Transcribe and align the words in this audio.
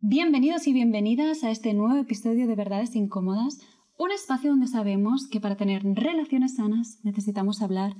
Bienvenidos 0.00 0.68
y 0.68 0.72
bienvenidas 0.72 1.42
a 1.42 1.50
este 1.50 1.74
nuevo 1.74 1.96
episodio 1.96 2.46
de 2.46 2.54
Verdades 2.54 2.94
Incómodas, 2.94 3.58
un 3.98 4.12
espacio 4.12 4.50
donde 4.50 4.68
sabemos 4.68 5.26
que 5.26 5.40
para 5.40 5.56
tener 5.56 5.82
relaciones 5.82 6.54
sanas 6.54 7.00
necesitamos 7.02 7.62
hablar 7.62 7.96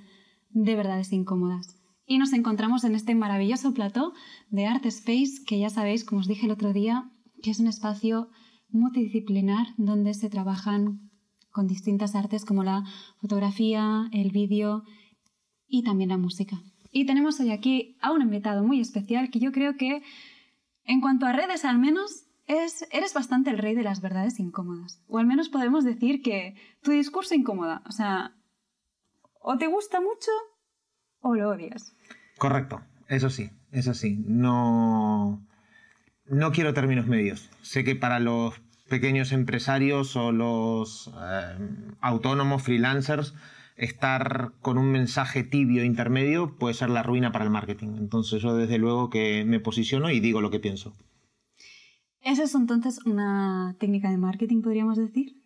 de 0.51 0.77
verdades 0.77 1.13
incómodas. 1.13 1.77
Y 2.07 2.19
nos 2.19 2.33
encontramos 2.35 2.85
en 2.85 2.95
este 2.95 3.17
maravilloso 3.17 3.75
plató 3.75 4.13
de 4.49 4.67
Art 4.67 4.87
Space, 4.87 5.43
que 5.45 5.59
ya 5.59 5.71
sabéis, 5.71 6.05
como 6.05 6.21
os 6.21 6.29
dije 6.29 6.47
el 6.47 6.53
otro 6.53 6.73
día, 6.73 7.11
que 7.43 7.51
es 7.51 7.59
un 7.59 7.67
espacio 7.67 8.29
multidisciplinar 8.69 9.67
donde 9.77 10.15
se 10.15 10.31
trabajan 10.31 11.11
con 11.51 11.67
distintas 11.67 12.15
artes 12.15 12.45
como 12.45 12.63
la 12.63 12.85
fotografía, 13.21 14.09
el 14.13 14.31
vídeo 14.31 14.85
y 15.67 15.83
también 15.83 16.11
la 16.11 16.17
música. 16.17 16.63
Y 16.93 17.07
tenemos 17.07 17.41
hoy 17.41 17.51
aquí 17.51 17.97
a 18.01 18.13
un 18.13 18.23
invitado 18.23 18.63
muy 18.63 18.79
especial 18.79 19.31
que 19.31 19.41
yo 19.41 19.51
creo 19.51 19.77
que 19.77 20.01
en 20.89 21.01
cuanto 21.01 21.27
a 21.27 21.33
redes, 21.33 21.65
al 21.65 21.79
menos, 21.79 22.25
es, 22.47 22.89
eres 22.91 23.13
bastante 23.13 23.51
el 23.51 23.59
rey 23.59 23.75
de 23.75 23.83
las 23.83 24.01
verdades 24.01 24.41
incómodas. 24.41 25.03
O 25.07 25.19
al 25.19 25.27
menos 25.27 25.51
podemos 25.51 25.85
decir 25.85 26.23
que 26.23 26.57
tu 26.83 26.91
discurso 26.91 27.35
incomoda. 27.35 27.83
O 27.87 27.93
sea, 27.93 28.33
o 29.41 29.59
te 29.59 29.67
gusta 29.67 30.01
mucho 30.01 30.31
o 31.21 31.35
lo 31.35 31.51
odias. 31.51 31.95
Correcto, 32.39 32.81
eso 33.09 33.29
sí, 33.29 33.51
eso 33.71 33.93
sí. 33.93 34.25
No, 34.27 35.47
no 36.25 36.53
quiero 36.53 36.73
términos 36.73 37.07
medios. 37.07 37.51
Sé 37.61 37.85
que 37.85 37.95
para 37.95 38.19
los 38.19 38.59
pequeños 38.89 39.33
empresarios 39.33 40.17
o 40.17 40.33
los 40.33 41.13
eh, 41.21 41.59
autónomos, 42.01 42.63
freelancers, 42.63 43.35
estar 43.79 44.53
con 44.61 44.77
un 44.77 44.91
mensaje 44.91 45.45
tibio 45.45 45.85
intermedio 45.85 46.57
puede 46.59 46.75
ser 46.75 46.91
la 46.91 47.03
ruina 47.03 47.33
para 47.33 47.45
el 47.45 47.51
marketing. 47.51 47.97
Entonces 47.99 48.43
yo 48.43 48.55
desde 48.55 48.79
luego 48.79 49.09
que 49.09 49.45
me 49.47 49.61
posiciono 49.61 50.11
y 50.11 50.21
digo 50.21 50.41
lo 50.41 50.51
que 50.51 50.61
pienso. 50.61 50.93
¿Esa 52.21 52.43
es 52.43 52.55
entonces 52.55 52.99
una 53.07 53.77
técnica 53.79 54.11
de 54.11 54.19
marketing, 54.19 54.61
podríamos 54.63 54.99
decir? 54.99 55.37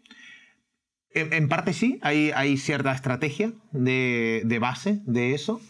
En, 1.11 1.49
parte 1.49 1.75
sí, 1.75 1.99
hay, 2.01 2.31
hay 2.35 2.57
cierta 2.57 2.91
estrategia 2.93 3.53
de, 3.73 4.59
base 4.59 5.03
de 5.05 5.35
eso, 5.35 5.61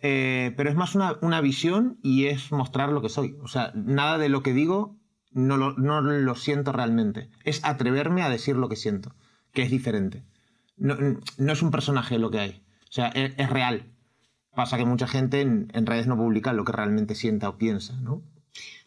eh, 0.00 0.54
pero 0.56 0.70
es 0.70 0.76
más 0.76 0.94
una, 0.94 1.40
visión 1.42 1.98
y 2.02 2.26
es 2.26 2.50
mostrar 2.50 2.88
lo 2.88 3.02
que 3.02 3.10
soy. 3.10 3.36
O 3.42 3.48
sea, 3.48 3.72
nada 3.74 4.16
de 4.16 4.30
lo 4.30 4.42
que 4.42 4.54
digo 4.54 4.96
no 5.32 5.58
no 5.58 6.00
lo 6.00 6.34
siento 6.34 6.72
realmente. 6.72 7.28
Es 7.44 7.62
atreverme 7.62 8.22
a 8.22 8.30
decir 8.30 8.56
lo 8.56 8.70
que 8.70 8.76
siento, 8.76 9.14
que 9.52 9.62
es 9.62 9.70
diferente 9.70 10.24
no, 10.76 11.52
es 11.52 11.62
un 11.62 11.70
personaje 11.70 12.18
lo 12.18 12.30
que 12.30 12.40
hay. 12.40 12.62
O 12.88 12.92
sea, 12.92 13.08
es, 13.08 13.50
real. 13.50 13.84
Pasa 14.54 14.76
que 14.76 14.84
mucha 14.84 15.06
gente 15.06 15.40
en, 15.40 15.86
redes 15.86 16.06
no 16.06 16.16
publica 16.16 16.52
lo 16.52 16.64
que 16.64 16.72
realmente 16.72 17.14
sienta 17.14 17.48
o 17.48 17.58
piensa, 17.58 17.94
¿no? 18.00 18.22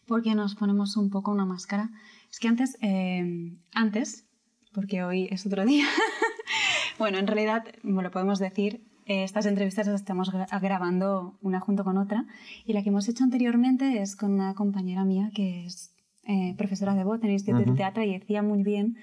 Porque 0.06 0.34
nos 0.34 0.56
ponemos 0.56 0.96
un 0.96 1.10
poco 1.10 1.30
una 1.30 1.44
máscara. 1.44 1.90
Es 2.30 2.40
que 2.40 2.48
antes, 2.48 2.76
eh, 2.80 3.56
antes, 3.72 4.26
porque 4.72 5.04
hoy 5.04 5.28
es 5.30 5.46
otro 5.46 5.64
día, 5.64 5.86
bueno, 6.98 7.18
en 7.18 7.26
realidad, 7.26 7.64
me 7.82 8.02
lo 8.02 8.10
podemos 8.10 8.38
decir, 8.38 8.82
eh, 9.10 9.24
estas 9.24 9.46
entrevistas 9.46 9.88
las 9.88 10.02
estamos 10.02 10.30
grabando 10.30 11.36
una 11.40 11.58
junto 11.58 11.82
con 11.82 11.98
otra 11.98 12.26
y 12.64 12.74
la 12.74 12.84
que 12.84 12.90
hemos 12.90 13.08
hecho 13.08 13.24
anteriormente 13.24 14.00
es 14.00 14.14
con 14.14 14.32
una 14.32 14.54
compañera 14.54 15.04
mía 15.04 15.32
que 15.34 15.66
es 15.66 15.92
eh, 16.28 16.54
profesora 16.56 16.94
de 16.94 17.02
voz 17.02 17.18
en 17.20 17.26
el 17.26 17.32
Instituto 17.32 17.70
de 17.72 17.76
Teatro 17.76 18.04
y 18.04 18.16
decía 18.16 18.42
muy 18.42 18.62
bien 18.62 18.98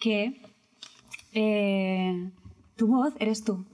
que 0.00 0.40
tu 2.76 2.86
voz 2.86 3.14
eres 3.18 3.44
tú. 3.44 3.66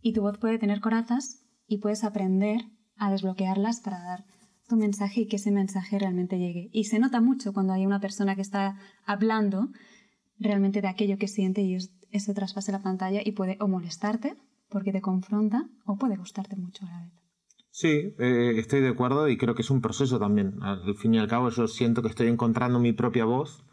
Y 0.00 0.12
tu 0.12 0.22
voz 0.22 0.38
puede 0.38 0.58
tener 0.58 0.80
corazas 0.80 1.42
y 1.66 1.78
puedes 1.78 2.04
aprender 2.04 2.60
a 2.96 3.10
desbloquearlas 3.10 3.80
para 3.80 4.02
dar 4.02 4.24
tu 4.68 4.76
mensaje 4.76 5.22
y 5.22 5.26
que 5.26 5.36
ese 5.36 5.50
mensaje 5.50 5.98
realmente 5.98 6.38
llegue. 6.38 6.70
Y 6.72 6.84
se 6.84 6.98
nota 6.98 7.20
mucho 7.20 7.52
cuando 7.52 7.72
hay 7.72 7.86
una 7.86 8.00
persona 8.00 8.34
que 8.34 8.42
está 8.42 8.78
hablando 9.04 9.68
realmente 10.38 10.80
de 10.80 10.88
aquello 10.88 11.18
que 11.18 11.28
siente 11.28 11.62
y 11.62 11.76
eso 12.10 12.34
traspase 12.34 12.72
la 12.72 12.82
pantalla 12.82 13.20
y 13.24 13.32
puede 13.32 13.56
o 13.60 13.68
molestarte 13.68 14.36
porque 14.68 14.92
te 14.92 15.00
confronta 15.00 15.68
o 15.84 15.96
puede 15.96 16.16
gustarte 16.16 16.56
mucho 16.56 16.86
a 16.86 16.90
la 16.90 17.00
vez. 17.02 17.12
Sí, 17.70 18.14
eh, 18.18 18.54
estoy 18.56 18.80
de 18.80 18.88
acuerdo 18.88 19.28
y 19.28 19.36
creo 19.36 19.54
que 19.54 19.62
es 19.62 19.70
un 19.70 19.80
proceso 19.80 20.18
también. 20.18 20.62
Al 20.62 20.94
fin 20.94 21.14
y 21.14 21.18
al 21.18 21.28
cabo 21.28 21.50
yo 21.50 21.66
siento 21.66 22.02
que 22.02 22.08
estoy 22.08 22.28
encontrando 22.28 22.78
mi 22.78 22.92
propia 22.92 23.24
voz 23.24 23.64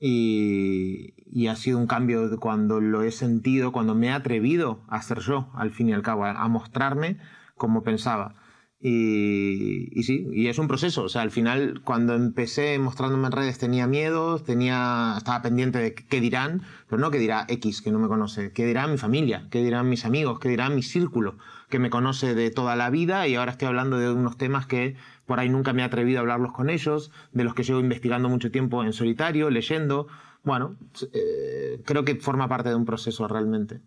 y, 0.00 1.46
ha 1.48 1.56
sido 1.56 1.78
un 1.78 1.86
cambio 1.86 2.38
cuando 2.38 2.80
lo 2.80 3.02
he 3.02 3.10
sentido, 3.10 3.72
cuando 3.72 3.94
me 3.94 4.08
he 4.08 4.12
atrevido 4.12 4.80
a 4.88 5.02
ser 5.02 5.20
yo, 5.20 5.50
al 5.54 5.70
fin 5.70 5.88
y 5.88 5.92
al 5.92 6.02
cabo, 6.02 6.24
a, 6.24 6.48
mostrarme 6.48 7.18
como 7.56 7.82
pensaba. 7.82 8.34
Y, 8.80 9.88
y, 9.98 10.04
sí, 10.04 10.28
y 10.32 10.46
es 10.46 10.58
un 10.58 10.68
proceso. 10.68 11.02
O 11.02 11.08
sea, 11.08 11.22
al 11.22 11.32
final, 11.32 11.80
cuando 11.82 12.14
empecé 12.14 12.78
mostrándome 12.78 13.26
en 13.26 13.32
redes, 13.32 13.58
tenía 13.58 13.88
miedo, 13.88 14.38
tenía, 14.40 15.14
estaba 15.16 15.42
pendiente 15.42 15.78
de 15.78 15.94
qué 15.94 16.20
dirán, 16.20 16.62
pero 16.88 17.00
no 17.00 17.10
qué 17.10 17.18
dirá 17.18 17.44
X, 17.48 17.82
que 17.82 17.90
no 17.90 17.98
me 17.98 18.06
conoce, 18.06 18.52
qué 18.52 18.66
dirá 18.66 18.86
mi 18.86 18.96
familia, 18.96 19.48
qué 19.50 19.64
dirán 19.64 19.88
mis 19.88 20.04
amigos, 20.04 20.38
qué 20.38 20.48
dirá 20.48 20.70
mi 20.70 20.82
círculo, 20.82 21.38
que 21.68 21.80
me 21.80 21.90
conoce 21.90 22.34
de 22.34 22.50
toda 22.50 22.76
la 22.76 22.88
vida 22.90 23.26
y 23.26 23.34
ahora 23.34 23.52
estoy 23.52 23.66
hablando 23.66 23.98
de 23.98 24.12
unos 24.12 24.36
temas 24.36 24.66
que 24.66 24.96
por 25.26 25.40
ahí 25.40 25.48
nunca 25.48 25.72
me 25.72 25.82
he 25.82 25.84
atrevido 25.84 26.18
a 26.18 26.20
hablarlos 26.20 26.52
con 26.52 26.70
ellos, 26.70 27.10
de 27.32 27.44
los 27.44 27.54
que 27.54 27.64
llevo 27.64 27.80
investigando 27.80 28.28
mucho 28.28 28.52
tiempo 28.52 28.84
en 28.84 28.92
solitario, 28.92 29.50
leyendo. 29.50 30.06
Bueno, 30.44 30.76
eh, 31.12 31.82
creo 31.84 32.04
que 32.04 32.14
forma 32.14 32.48
parte 32.48 32.68
de 32.68 32.76
un 32.76 32.84
proceso 32.84 33.26
realmente. 33.26 33.80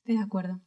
Estoy 0.00 0.16
de 0.16 0.22
acuerdo. 0.22 0.60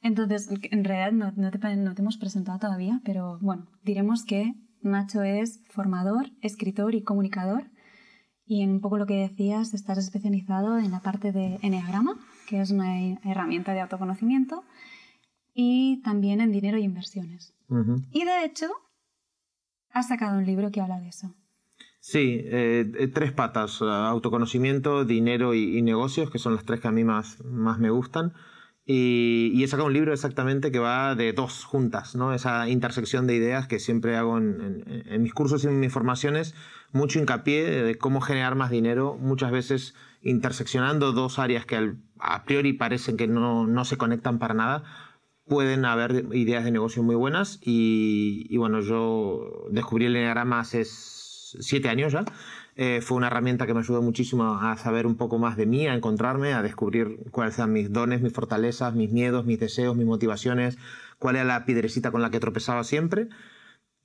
Entonces, 0.00 0.48
en 0.70 0.84
realidad 0.84 1.12
no, 1.12 1.32
no, 1.36 1.50
te, 1.50 1.76
no 1.76 1.94
te 1.94 2.02
hemos 2.02 2.16
presentado 2.16 2.58
todavía, 2.58 3.00
pero 3.04 3.38
bueno, 3.40 3.66
diremos 3.82 4.24
que 4.24 4.54
Nacho 4.80 5.22
es 5.22 5.60
formador, 5.68 6.30
escritor 6.40 6.94
y 6.94 7.02
comunicador. 7.02 7.64
Y 8.46 8.62
en 8.62 8.70
un 8.70 8.80
poco 8.80 8.96
lo 8.96 9.06
que 9.06 9.16
decías, 9.16 9.74
estás 9.74 9.98
especializado 9.98 10.78
en 10.78 10.90
la 10.90 11.00
parte 11.00 11.32
de 11.32 11.58
Enneagrama, 11.62 12.14
que 12.48 12.60
es 12.60 12.70
una 12.70 12.98
herramienta 13.24 13.74
de 13.74 13.80
autoconocimiento, 13.80 14.64
y 15.52 16.00
también 16.02 16.40
en 16.40 16.52
dinero 16.52 16.78
y 16.78 16.84
inversiones. 16.84 17.54
Y 18.12 18.24
de 18.24 18.44
hecho, 18.44 18.68
has 19.90 20.08
sacado 20.08 20.38
un 20.38 20.46
libro 20.46 20.70
que 20.70 20.80
habla 20.80 21.00
de 21.00 21.08
eso. 21.08 21.34
Sí, 22.00 22.40
eh, 22.44 22.90
eh, 22.98 23.08
tres 23.08 23.32
patas, 23.32 23.82
autoconocimiento, 23.82 25.04
dinero 25.04 25.52
y, 25.52 25.82
negocios, 25.82 26.30
que 26.30 26.38
son 26.38 26.54
las 26.54 26.64
tres 26.64 26.80
que 26.80 26.88
a 26.88 26.92
mí 26.92 27.04
más, 27.04 27.44
más 27.44 27.78
me 27.78 27.90
gustan. 27.90 28.32
Y, 28.90 29.62
he 29.62 29.68
sacado 29.68 29.88
un 29.88 29.92
libro 29.92 30.14
exactamente 30.14 30.72
que 30.72 30.78
va 30.78 31.14
de 31.14 31.34
dos 31.34 31.66
juntas, 31.66 32.14
¿no? 32.14 32.32
esa 32.32 32.70
intersección 32.70 33.26
de 33.26 33.34
ideas 33.34 33.68
que 33.68 33.80
siempre 33.80 34.16
hago 34.16 34.38
en, 34.38 35.04
mis 35.20 35.34
cursos 35.34 35.62
y 35.64 35.66
en 35.66 35.78
mis 35.78 35.92
formaciones, 35.92 36.54
mucho 36.92 37.18
hincapié 37.18 37.82
de 37.82 37.98
cómo 37.98 38.22
generar 38.22 38.54
más 38.54 38.70
dinero, 38.70 39.18
muchas 39.20 39.50
veces 39.50 39.94
interseccionando 40.22 41.12
dos 41.12 41.38
áreas 41.38 41.66
que 41.66 41.96
a 42.18 42.44
priori 42.44 42.72
parecen 42.72 43.18
que 43.18 43.28
no, 43.28 43.66
no 43.66 43.84
se 43.84 43.98
conectan 43.98 44.38
para 44.38 44.54
nada, 44.54 44.84
pueden 45.48 45.84
haber 45.84 46.24
ideas 46.34 46.64
de 46.64 46.70
negocio 46.70 47.02
muy 47.02 47.14
buenas 47.14 47.58
y, 47.62 48.56
bueno, 48.56 48.80
yo 48.80 49.66
descubrí 49.70 50.06
el 50.06 50.16
Enneagrama 50.16 50.60
hace 50.60 50.86
siete 50.86 51.90
años 51.90 52.12
ya. 52.12 52.24
Eh, 52.80 53.00
fue 53.00 53.16
una 53.16 53.26
herramienta 53.26 53.66
que 53.66 53.74
me 53.74 53.80
ayudó 53.80 54.02
muchísimo 54.02 54.54
a 54.54 54.76
saber 54.76 55.04
un 55.04 55.16
poco 55.16 55.36
más 55.38 55.56
de 55.56 55.66
mí, 55.66 55.88
a 55.88 55.94
encontrarme, 55.94 56.52
a 56.52 56.62
descubrir 56.62 57.18
cuáles 57.32 57.58
eran 57.58 57.72
mis 57.72 57.92
dones, 57.92 58.22
mis 58.22 58.32
fortalezas, 58.32 58.94
mis 58.94 59.10
miedos, 59.10 59.44
mis 59.44 59.58
deseos, 59.58 59.96
mis 59.96 60.06
motivaciones, 60.06 60.78
cuál 61.18 61.34
era 61.34 61.44
la 61.44 61.64
piedrecita 61.64 62.12
con 62.12 62.22
la 62.22 62.30
que 62.30 62.38
tropezaba 62.38 62.84
siempre. 62.84 63.30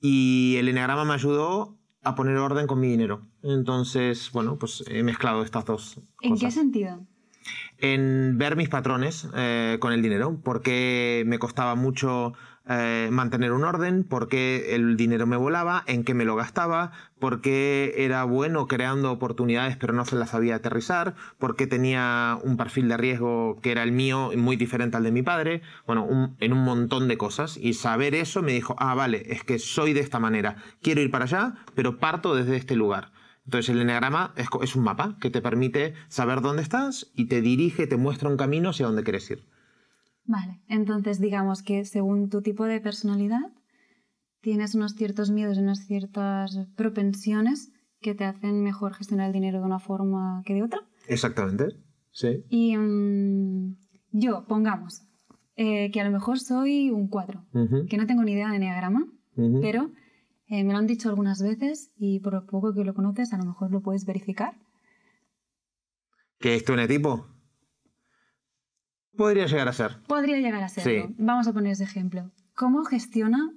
Y 0.02 0.56
el 0.58 0.70
Enneagrama 0.70 1.06
me 1.06 1.14
ayudó 1.14 1.78
a 2.02 2.16
poner 2.16 2.36
orden 2.38 2.66
con 2.66 2.80
mi 2.80 2.88
dinero. 2.88 3.28
Entonces, 3.44 4.32
bueno, 4.34 4.58
pues 4.58 4.84
he 4.88 5.04
mezclado 5.04 5.44
estas 5.44 5.66
dos. 5.66 6.02
¿En 6.22 6.36
qué 6.36 6.50
sentido? 6.50 7.06
en 7.78 8.38
ver 8.38 8.56
mis 8.56 8.70
patrones 8.70 9.28
eh, 9.36 9.78
con 9.80 9.94
el 9.94 10.02
dinero, 10.02 10.40
porque 10.44 11.24
me 11.26 11.40
costaba 11.40 11.76
mucho 11.76 12.34
eh, 12.70 13.10
mantener 13.12 13.52
un 13.52 13.64
orden, 13.64 14.04
porque 14.04 14.76
el 14.76 14.96
dinero 14.96 15.28
me 15.28 15.36
volaba, 15.36 15.84
en 15.86 16.04
qué 16.04 16.14
me 16.14 16.24
lo 16.24 16.36
gastaba, 16.36 16.92
porque 17.20 17.94
era 17.98 18.24
bueno 18.24 18.68
creando 18.68 19.12
oportunidades 19.12 19.76
pero 19.76 19.94
no 19.94 20.06
se 20.06 20.16
las 20.16 20.30
sabía 20.30 20.56
aterrizar, 20.56 21.16
porque 21.40 21.68
tenía 21.68 22.38
un 22.44 22.56
perfil 22.56 22.88
de 22.88 22.98
riesgo 22.98 23.60
que 23.62 23.72
era 23.72 23.84
el 23.84 23.92
mío 23.92 24.32
muy 24.38 24.56
diferente 24.56 24.98
al 24.98 25.04
de 25.04 25.12
mi 25.12 25.24
padre, 25.24 25.62
bueno, 25.86 26.36
en 26.40 26.54
un 26.54 26.64
montón 26.64 27.08
de 27.08 27.18
cosas 27.18 27.58
y 27.58 27.74
saber 27.74 28.16
eso 28.16 28.42
me 28.42 28.54
dijo, 28.54 28.76
ah, 28.80 28.96
vale, 28.96 29.24
es 29.28 29.44
que 29.44 29.60
soy 29.60 29.94
de 29.94 30.00
esta 30.00 30.20
manera, 30.20 30.56
quiero 30.82 31.02
ir 31.02 31.12
para 31.12 31.26
allá, 31.26 31.56
pero 31.76 32.00
parto 32.00 32.36
desde 32.36 32.56
este 32.56 32.76
lugar. 32.76 33.12
Entonces 33.46 33.76
el 33.76 33.82
enneagrama 33.82 34.34
es, 34.38 34.76
un 34.76 34.84
mapa 34.84 35.18
que 35.20 35.30
te 35.30 35.42
permite 35.42 35.96
saber 36.08 36.42
dónde 36.42 36.64
estás 36.64 37.12
y 37.16 37.26
te 37.26 37.42
dirige, 37.42 37.88
te 37.88 37.98
muestra 37.98 38.30
un 38.30 38.38
camino 38.38 38.70
hacia 38.70 38.86
dónde 38.86 39.04
quieres 39.04 39.30
ir. 39.32 39.44
Vale, 40.26 40.62
entonces 40.68 41.20
digamos 41.20 41.64
que 41.64 41.84
según 41.86 42.30
tu 42.30 42.42
tipo 42.42 42.66
de 42.66 42.80
personalidad 42.80 43.52
tienes 44.42 44.76
unos 44.76 44.94
ciertos 44.96 45.32
miedos 45.32 45.58
y 45.58 45.62
unas 45.62 45.86
ciertas 45.86 46.58
propensiones 46.76 47.72
que 48.00 48.16
te 48.16 48.26
hacen 48.26 48.64
mejor 48.64 48.94
gestionar 48.94 49.28
el 49.28 49.34
dinero 49.34 49.60
de 49.60 49.66
una 49.66 49.80
forma 49.80 50.42
que 50.46 50.54
de 50.54 50.64
otra. 50.64 50.82
Exactamente, 51.08 51.68
sí. 52.12 52.44
Y 52.50 52.78
mm, 52.78 53.78
yo, 54.12 54.46
pongamos, 54.48 55.04
eh, 55.56 55.92
que 55.92 56.02
a 56.02 56.06
lo 56.06 56.12
mejor 56.12 56.40
soy 56.40 56.90
un 56.90 57.08
4, 57.08 57.46
que 57.90 57.98
no 57.98 58.06
tengo 58.06 58.24
ni 58.24 58.34
idea 58.34 58.50
de 58.50 58.58
enneagrama, 58.58 59.08
pero 59.62 59.92
Eh, 60.48 60.64
me 60.64 60.74
lo 60.74 60.78
han 60.78 60.88
dicho 60.88 61.10
algunas 61.10 61.42
veces 61.42 61.92
y 61.98 62.20
por 62.20 62.34
lo 62.34 62.46
poco 62.46 62.74
que 62.74 62.84
lo 62.84 62.94
conoces, 62.94 63.34
a 63.34 63.38
lo 63.38 63.46
mejor 63.46 63.72
lo 63.72 63.82
puedes 63.82 64.06
verificar. 64.06 64.54
¿Qué 66.38 66.56
es 66.56 66.64
tu 66.64 66.76
tipo? 66.88 67.33
Podría 69.16 69.46
llegar 69.46 69.68
a 69.68 69.74
ser. 69.74 69.98
Podría 70.08 70.38
llegar 70.38 70.64
a 70.64 70.70
ser. 70.70 71.10
Vamos 71.18 71.48
a 71.48 71.54
poner 71.54 71.74
ese 71.74 71.84
ejemplo. 71.84 72.32
¿Cómo 72.56 72.84
gestiona 72.84 73.54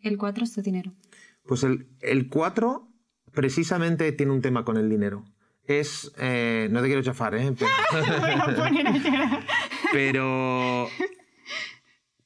el 0.00 0.18
4 0.18 0.46
su 0.46 0.62
dinero? 0.62 0.92
Pues 1.44 1.62
el, 1.62 1.88
el 2.00 2.28
4 2.28 2.88
precisamente 3.32 4.10
tiene 4.12 4.32
un 4.32 4.42
tema 4.42 4.64
con 4.64 4.76
el 4.76 4.88
dinero. 4.88 5.24
Es. 5.64 6.12
Eh, 6.18 6.68
no 6.70 6.80
te 6.80 6.86
quiero 6.86 7.02
chafar, 7.02 7.34
¿eh? 7.34 7.54
Pero. 9.92 10.88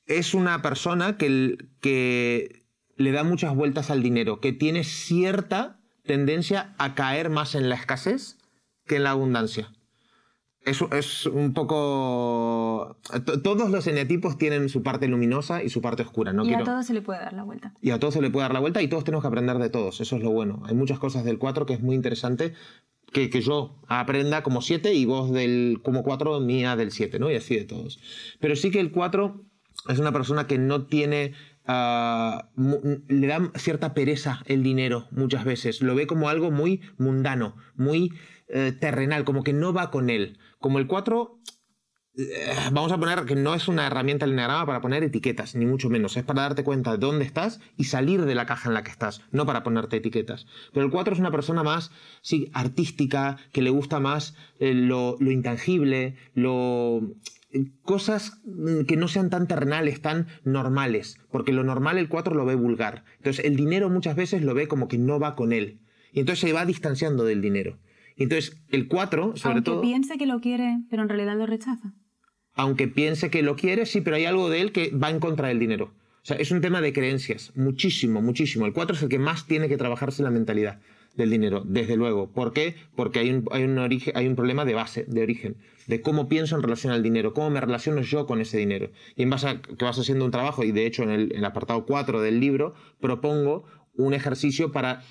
es 0.07 0.35
una 0.35 0.61
persona 0.61 1.17
que, 1.17 1.57
que 1.81 2.65
le 2.97 3.13
da 3.13 3.23
muchas 3.25 3.55
vueltas 3.55 3.91
al 3.91 4.03
dinero, 4.03 4.41
que 4.41 4.53
tiene 4.53 4.85
cierta 4.85 5.81
tendencia 6.05 6.75
a 6.79 6.95
caer 6.95 7.31
más 7.31 7.55
en 7.55 7.69
la 7.69 7.77
escasez 7.77 8.37
que 8.87 8.97
en 8.97 9.05
la 9.05 9.13
abundancia. 9.13 9.73
Eso 10.65 10.91
es 10.93 11.25
un 11.27 11.55
poco... 11.55 12.99
Todos 13.43 13.71
los 13.71 13.87
eneatipos 13.87 14.37
tienen 14.37 14.69
su 14.69 14.83
parte 14.83 15.09
luminosa 15.09 15.63
y 15.63 15.71
su 15.71 15.81
parte 15.81 16.03
oscura. 16.03 16.33
No 16.33 16.45
y 16.45 16.53
a 16.53 16.63
todos 16.63 16.87
se 16.87 16.93
le 16.93 17.01
puede 17.01 17.21
dar 17.21 17.33
la 17.33 17.45
vuelta. 17.45 17.75
Y 17.81 17.91
a 17.91 17.99
todos 17.99 18.15
se 18.15 18.21
le 18.21 18.31
puede 18.31 18.45
dar 18.45 18.53
la 18.53 18.61
vuelta 18.61 18.83
y 18.83 18.89
todos 18.89 19.05
tenemos 19.05 19.23
que 19.23 19.29
aprender 19.29 19.59
de 19.59 19.71
todos. 19.71 20.01
Eso 20.01 20.17
es 20.17 20.23
lo 20.23 20.31
bueno. 20.31 20.63
Hay 20.67 20.75
muchas 20.75 20.99
cosas 20.99 21.25
del 21.25 21.39
4 21.39 21.65
que 21.65 21.73
es 21.75 21.81
muy 21.81 21.97
interesante 21.97 22.53
que, 23.13 23.31
que 23.31 23.41
yo 23.41 23.81
aprenda 23.89 24.43
como 24.43 24.61
7 24.61 24.93
y 24.93 25.07
vos 25.07 25.33
del, 25.33 25.81
como 25.83 26.03
4 26.03 26.41
mía 26.41 26.77
del 26.77 26.91
7, 26.91 27.19
¿no? 27.19 27.31
Y 27.31 27.37
así 27.37 27.57
de 27.57 27.65
todos. 27.65 27.99
Pero 28.39 28.55
sí 28.55 28.71
que 28.71 28.81
el 28.81 28.93
4 28.93 29.43
es 29.89 29.99
una 29.99 30.13
persona 30.13 30.47
que 30.47 30.59
no 30.59 30.87
tiene... 30.87 31.33
Ah, 31.67 32.51
le 32.57 33.27
da 33.27 33.53
cierta 33.55 33.95
pereza 33.95 34.43
el 34.47 34.63
dinero 34.63 35.07
muchas 35.11 35.45
veces. 35.45 35.81
Lo 35.83 35.95
ve 35.95 36.07
como 36.07 36.29
algo 36.29 36.51
muy 36.51 36.81
mundano, 36.99 37.55
muy 37.77 38.13
eh, 38.53 38.73
terrenal, 38.73 39.25
como 39.25 39.43
que 39.43 39.53
no 39.53 39.73
va 39.73 39.91
con 39.91 40.11
él. 40.11 40.39
Como 40.59 40.79
el 40.79 40.87
4, 40.87 41.41
eh, 42.19 42.55
vamos 42.73 42.91
a 42.91 42.99
poner 42.99 43.25
que 43.25 43.37
no 43.37 43.55
es 43.55 43.69
una 43.69 43.87
herramienta 43.87 44.27
el 44.27 44.35
para 44.35 44.81
poner 44.81 45.05
etiquetas, 45.05 45.55
ni 45.55 45.67
mucho 45.67 45.89
menos. 45.89 46.17
Es 46.17 46.25
para 46.25 46.43
darte 46.43 46.65
cuenta 46.65 46.93
de 46.93 46.99
dónde 46.99 47.25
estás 47.25 47.61
y 47.77 47.85
salir 47.85 48.25
de 48.25 48.35
la 48.35 48.47
caja 48.47 48.69
en 48.69 48.75
la 48.75 48.83
que 48.83 48.91
estás, 48.91 49.23
no 49.31 49.47
para 49.47 49.63
ponerte 49.63 49.97
etiquetas. 49.97 50.47
Pero 50.73 50.85
el 50.85 50.93
4 50.93 51.15
es 51.15 51.21
una 51.21 51.31
persona 51.31 51.63
más, 51.63 51.93
sí, 52.23 52.51
artística, 52.53 53.39
que 53.53 53.63
le 53.63 53.71
gusta 53.71 54.01
más 54.01 54.35
eh, 54.59 54.75
lo, 54.75 55.17
lo 55.21 55.31
intangible, 55.31 56.17
lo 56.35 57.01
cosas 57.83 58.41
que 58.87 58.97
no 58.97 59.09
sean 59.09 59.29
tan 59.31 59.49
terrenales, 59.49 60.01
tan 60.01 60.29
normales, 60.45 61.19
porque 61.31 61.53
lo 61.53 61.65
normal 61.65 61.99
el 61.99 62.09
4 62.09 62.35
lo 62.35 62.45
ve 62.45 62.55
vulgar. 62.55 63.05
Entonces 63.19 63.45
el 63.45 63.57
dinero 63.57 63.91
muchas 63.91 64.17
veces 64.17 64.43
lo 64.43 64.55
ve 64.55 64.69
como 64.69 64.89
que 64.89 64.99
no 64.99 65.19
va 65.19 65.35
con 65.35 65.53
él. 65.53 65.81
Y 66.13 66.21
entonces 66.21 66.41
se 66.41 66.53
va 66.53 66.65
distanciando 66.65 67.25
del 67.25 67.41
dinero. 67.41 67.79
Entonces, 68.17 68.61
el 68.69 68.89
4, 68.89 69.37
sobre 69.37 69.63
todo... 69.63 69.77
Aunque 69.77 69.89
piense 69.89 70.19
que 70.19 70.27
lo 70.27 70.41
quiere, 70.41 70.79
pero 70.91 71.03
en 71.03 71.09
realidad 71.09 71.37
lo 71.37 71.47
rechaza. 71.47 71.95
Aunque 72.55 72.89
piense 72.89 73.31
que 73.31 73.43
lo 73.43 73.57
quiere, 73.57 73.87
sí, 73.87 74.01
pero 74.01 74.17
hay 74.17 74.25
algo 74.25 74.51
de 74.51 74.61
él 74.61 74.73
que 74.73 74.91
va 74.91 75.11
en 75.11 75.21
contra 75.21 75.49
del 75.49 75.59
dinero. 75.59 75.95
O 76.23 76.27
sea, 76.27 76.37
es 76.37 76.51
un 76.51 76.61
tema 76.61 76.81
de 76.81 76.93
creencias, 76.93 77.53
muchísimo, 77.57 78.21
muchísimo. 78.21 78.67
El 78.67 78.73
4 78.73 78.97
es 78.97 79.03
el 79.03 79.09
que 79.09 79.19
más 79.19 79.47
tiene 79.47 79.69
que 79.69 79.79
trabajarse 79.79 80.23
la 80.23 80.31
mentalidad 80.31 80.81
del 81.17 81.31
dinero, 81.31 81.63
desde 81.65 81.97
luego. 81.97 82.31
¿Por 82.31 82.53
qué? 82.53 82.77
Porque 82.95 83.21
hay 83.21 83.31
un, 83.31 83.49
hay 83.51 83.65
un, 83.65 83.79
origen, 83.79 84.17
hay 84.17 84.27
un 84.27 84.37
problema 84.37 84.65
de 84.65 84.75
base, 84.75 85.05
de 85.09 85.23
origen, 85.23 85.57
de 85.87 86.03
cómo 86.03 86.29
pienso 86.29 86.57
en 86.57 86.63
relación 86.63 86.93
al 86.93 87.03
dinero, 87.03 87.33
cómo 87.33 87.51
me 87.51 87.61
relaciono 87.61 88.03
yo 88.03 88.27
con 88.27 88.41
ese 88.41 88.59
dinero. 88.59 88.91
Y 89.17 89.23
en 89.23 89.31
base 89.31 89.49
a 89.49 89.63
que 89.63 89.85
vas 89.85 89.99
haciendo 89.99 90.25
un 90.25 90.31
trabajo, 90.31 90.63
y 90.63 90.73
de 90.73 90.87
hecho 90.87 91.03
en 91.03 91.11
el, 91.11 91.33
en 91.33 91.39
el 91.39 91.45
apartado 91.45 91.87
4 91.87 92.21
del 92.21 92.39
libro, 92.39 92.75
propongo 93.01 93.65
un 93.95 94.15
ejercicio 94.15 94.73
para 94.73 95.03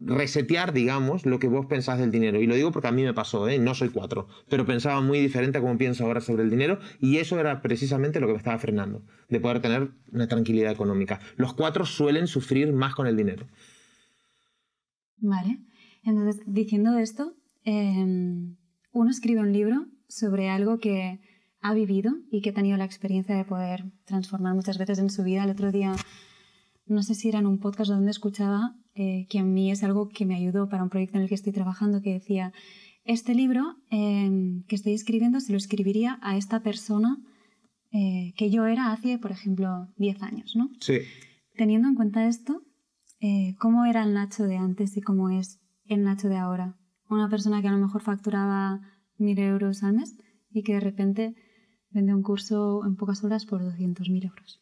resetear, 0.00 0.72
digamos, 0.72 1.26
lo 1.26 1.38
que 1.38 1.48
vos 1.48 1.66
pensás 1.66 1.98
del 1.98 2.10
dinero. 2.10 2.40
Y 2.40 2.46
lo 2.46 2.54
digo 2.54 2.72
porque 2.72 2.88
a 2.88 2.92
mí 2.92 3.02
me 3.02 3.14
pasó, 3.14 3.48
¿eh? 3.48 3.58
no 3.58 3.74
soy 3.74 3.90
cuatro, 3.90 4.26
pero 4.48 4.66
pensaba 4.66 5.00
muy 5.00 5.20
diferente 5.20 5.58
a 5.58 5.60
como 5.60 5.76
pienso 5.76 6.04
ahora 6.04 6.20
sobre 6.20 6.42
el 6.42 6.50
dinero 6.50 6.78
y 7.00 7.18
eso 7.18 7.38
era 7.38 7.60
precisamente 7.62 8.20
lo 8.20 8.26
que 8.26 8.32
me 8.32 8.38
estaba 8.38 8.58
frenando, 8.58 9.02
de 9.28 9.40
poder 9.40 9.60
tener 9.60 9.90
una 10.12 10.26
tranquilidad 10.26 10.72
económica. 10.72 11.20
Los 11.36 11.52
cuatro 11.52 11.84
suelen 11.84 12.26
sufrir 12.26 12.72
más 12.72 12.94
con 12.94 13.06
el 13.06 13.16
dinero. 13.16 13.46
Vale, 15.18 15.58
entonces 16.02 16.42
diciendo 16.46 16.96
esto, 16.98 17.34
em, 17.64 18.56
uno 18.92 19.10
escribe 19.10 19.40
un 19.40 19.52
libro 19.52 19.86
sobre 20.08 20.48
algo 20.48 20.78
que 20.78 21.20
ha 21.60 21.74
vivido 21.74 22.14
y 22.30 22.40
que 22.40 22.50
ha 22.50 22.54
tenido 22.54 22.78
la 22.78 22.86
experiencia 22.86 23.36
de 23.36 23.44
poder 23.44 23.84
transformar 24.04 24.54
muchas 24.54 24.78
veces 24.78 24.98
en 24.98 25.10
su 25.10 25.22
vida. 25.22 25.44
El 25.44 25.50
otro 25.50 25.70
día, 25.70 25.94
no 26.90 27.02
sé 27.02 27.14
si 27.14 27.28
era 27.28 27.38
en 27.38 27.46
un 27.46 27.58
podcast 27.58 27.90
donde 27.90 28.10
escuchaba 28.10 28.74
eh, 28.94 29.26
que 29.30 29.38
a 29.38 29.44
mí 29.44 29.70
es 29.70 29.84
algo 29.84 30.08
que 30.08 30.26
me 30.26 30.34
ayudó 30.34 30.68
para 30.68 30.82
un 30.82 30.90
proyecto 30.90 31.16
en 31.16 31.22
el 31.22 31.28
que 31.28 31.36
estoy 31.36 31.52
trabajando, 31.52 32.02
que 32.02 32.12
decía, 32.12 32.52
este 33.04 33.34
libro 33.34 33.76
em, 33.90 34.64
que 34.66 34.74
estoy 34.74 34.92
escribiendo 34.92 35.40
se 35.40 35.52
lo 35.52 35.58
escribiría 35.58 36.18
a 36.22 36.36
esta 36.36 36.62
persona 36.62 37.16
eh, 37.92 38.34
que 38.36 38.50
yo 38.50 38.66
era 38.66 38.92
hace, 38.92 39.18
por 39.18 39.30
ejemplo, 39.30 39.88
10 39.96 40.22
años, 40.22 40.56
¿no? 40.56 40.70
Sí. 40.80 40.98
Teniendo 41.56 41.88
en 41.88 41.94
cuenta 41.94 42.26
esto, 42.26 42.62
eh, 43.20 43.54
¿cómo 43.58 43.84
era 43.84 44.02
el 44.02 44.12
Nacho 44.12 44.44
de 44.44 44.56
antes 44.56 44.96
y 44.96 45.00
cómo 45.00 45.30
es 45.30 45.60
el 45.86 46.02
Nacho 46.02 46.28
de 46.28 46.36
ahora? 46.36 46.76
Una 47.08 47.28
persona 47.28 47.62
que 47.62 47.68
a 47.68 47.72
lo 47.72 47.78
mejor 47.78 48.02
facturaba 48.02 48.80
1.000 49.18 49.38
euros 49.38 49.82
al 49.82 49.94
mes 49.94 50.16
y 50.50 50.62
que 50.62 50.74
de 50.74 50.80
repente 50.80 51.34
vende 51.90 52.14
un 52.14 52.22
curso 52.22 52.84
en 52.84 52.96
pocas 52.96 53.24
horas 53.24 53.46
por 53.46 53.62
200.000 53.62 54.24
euros 54.24 54.60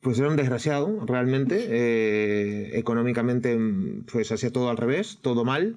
pues 0.00 0.18
era 0.18 0.28
un 0.28 0.36
desgraciado, 0.36 1.04
realmente. 1.06 1.66
Eh, 1.68 2.78
económicamente, 2.78 3.58
pues 4.10 4.32
hacía 4.32 4.52
todo 4.52 4.70
al 4.70 4.76
revés, 4.76 5.18
todo 5.22 5.44
mal. 5.44 5.76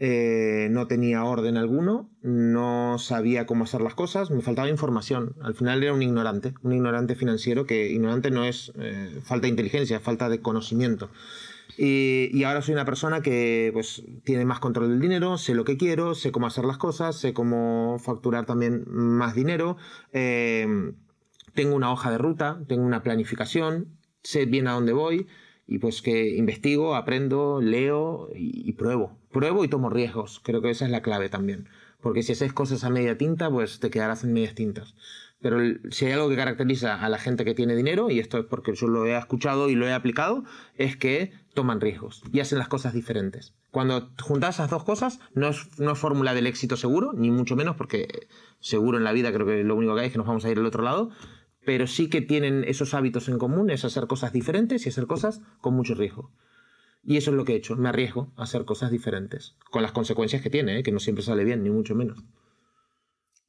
Eh, 0.00 0.68
no 0.72 0.88
tenía 0.88 1.24
orden 1.24 1.56
alguno, 1.56 2.10
no 2.20 2.98
sabía 2.98 3.46
cómo 3.46 3.62
hacer 3.62 3.80
las 3.80 3.94
cosas, 3.94 4.30
me 4.30 4.42
faltaba 4.42 4.68
información. 4.68 5.36
Al 5.40 5.54
final 5.54 5.82
era 5.82 5.94
un 5.94 6.02
ignorante, 6.02 6.54
un 6.62 6.72
ignorante 6.72 7.14
financiero, 7.14 7.64
que 7.64 7.90
ignorante 7.90 8.30
no 8.30 8.44
es 8.44 8.72
eh, 8.76 9.20
falta 9.22 9.42
de 9.42 9.50
inteligencia, 9.50 10.00
falta 10.00 10.28
de 10.28 10.40
conocimiento. 10.40 11.10
Y, 11.76 12.28
y, 12.32 12.44
ahora 12.44 12.62
soy 12.62 12.74
una 12.74 12.84
persona 12.84 13.20
que 13.20 13.70
pues, 13.72 14.04
tiene 14.24 14.44
más 14.44 14.60
control 14.60 14.90
del 14.90 15.00
dinero, 15.00 15.38
sé 15.38 15.54
lo 15.54 15.64
que 15.64 15.76
quiero, 15.76 16.14
sé 16.14 16.30
cómo 16.30 16.46
hacer 16.46 16.64
las 16.64 16.78
cosas, 16.78 17.16
sé 17.16 17.32
cómo 17.32 17.98
facturar 17.98 18.46
también 18.46 18.84
más 18.86 19.34
dinero 19.34 19.76
tengo 21.54 21.74
una 21.74 21.92
hoja 21.92 22.10
de 22.10 22.18
ruta, 22.18 22.60
tengo 22.68 22.84
una 22.84 23.02
planificación, 23.02 23.98
sé 24.22 24.46
bien 24.46 24.68
a 24.68 24.72
dónde 24.72 24.92
voy 24.92 25.26
y 25.66 25.78
pues 25.78 26.02
que 26.02 26.36
investigo, 26.36 26.94
aprendo, 26.94 27.60
leo 27.60 28.28
y, 28.34 28.72
pruebo. 28.72 29.16
Pruebo 29.32 29.64
y 29.64 29.68
tomo 29.68 29.88
riesgos. 29.88 30.40
Creo 30.42 30.60
que 30.60 30.70
esa 30.70 30.84
es 30.84 30.90
la 30.90 31.02
clave 31.02 31.28
también. 31.28 31.68
Porque 32.00 32.22
si 32.22 32.32
haces 32.32 32.52
cosas 32.52 32.84
a 32.84 32.90
media 32.90 33.16
tinta, 33.16 33.50
pues 33.50 33.80
te 33.80 33.90
quedarás 33.90 34.24
en 34.24 34.34
medias 34.34 34.54
tintas. 34.54 34.94
Pero 35.40 35.58
si 35.90 36.06
hay 36.06 36.12
algo 36.12 36.28
que 36.28 36.36
caracteriza 36.36 37.02
a 37.02 37.08
la 37.08 37.18
gente 37.18 37.44
que 37.44 37.54
tiene 37.54 37.76
dinero, 37.76 38.10
y 38.10 38.18
esto 38.18 38.38
es 38.38 38.44
porque 38.46 38.74
yo 38.74 38.86
lo 38.86 39.04
he 39.06 39.16
escuchado 39.16 39.68
y 39.68 39.74
lo 39.74 39.86
he 39.86 39.92
aplicado, 39.92 40.44
es 40.76 40.96
que 40.96 41.32
toman 41.54 41.80
riesgos 41.80 42.22
y 42.32 42.40
hacen 42.40 42.58
las 42.58 42.68
cosas 42.68 42.94
diferentes. 42.94 43.54
Cuando 43.70 44.10
juntas 44.22 44.56
esas 44.56 44.70
dos 44.70 44.84
cosas, 44.84 45.20
no 45.34 45.48
es, 45.48 45.78
no 45.78 45.94
fórmula 45.96 46.32
del 46.34 46.46
éxito 46.46 46.76
seguro, 46.76 47.12
ni 47.14 47.30
mucho 47.30 47.56
menos, 47.56 47.76
porque 47.76 48.28
seguro 48.60 48.98
en 48.98 49.04
la 49.04 49.12
vida 49.12 49.32
creo 49.32 49.46
que 49.46 49.64
lo 49.64 49.76
único 49.76 49.94
que 49.94 50.02
hay 50.02 50.06
es 50.06 50.12
que 50.12 50.18
nos 50.18 50.26
vamos 50.26 50.44
a 50.44 50.50
ir 50.50 50.58
al 50.58 50.66
otro 50.66 50.82
lado, 50.82 51.10
pero 51.64 51.86
sí 51.86 52.08
que 52.08 52.20
tienen 52.20 52.64
esos 52.64 52.94
hábitos 52.94 53.28
en 53.28 53.38
común, 53.38 53.70
es 53.70 53.84
hacer 53.84 54.06
cosas 54.06 54.32
diferentes 54.32 54.86
y 54.86 54.88
hacer 54.88 55.06
cosas 55.06 55.40
con 55.60 55.74
mucho 55.74 55.94
riesgo. 55.94 56.32
Y 57.02 57.16
eso 57.16 57.30
es 57.30 57.36
lo 57.36 57.44
que 57.44 57.52
he 57.52 57.56
hecho, 57.56 57.76
me 57.76 57.88
arriesgo 57.88 58.32
a 58.36 58.44
hacer 58.44 58.64
cosas 58.64 58.90
diferentes, 58.90 59.56
con 59.70 59.82
las 59.82 59.92
consecuencias 59.92 60.42
que 60.42 60.50
tiene, 60.50 60.78
¿eh? 60.78 60.82
que 60.82 60.92
no 60.92 61.00
siempre 61.00 61.22
sale 61.22 61.44
bien, 61.44 61.62
ni 61.62 61.70
mucho 61.70 61.94
menos. 61.94 62.24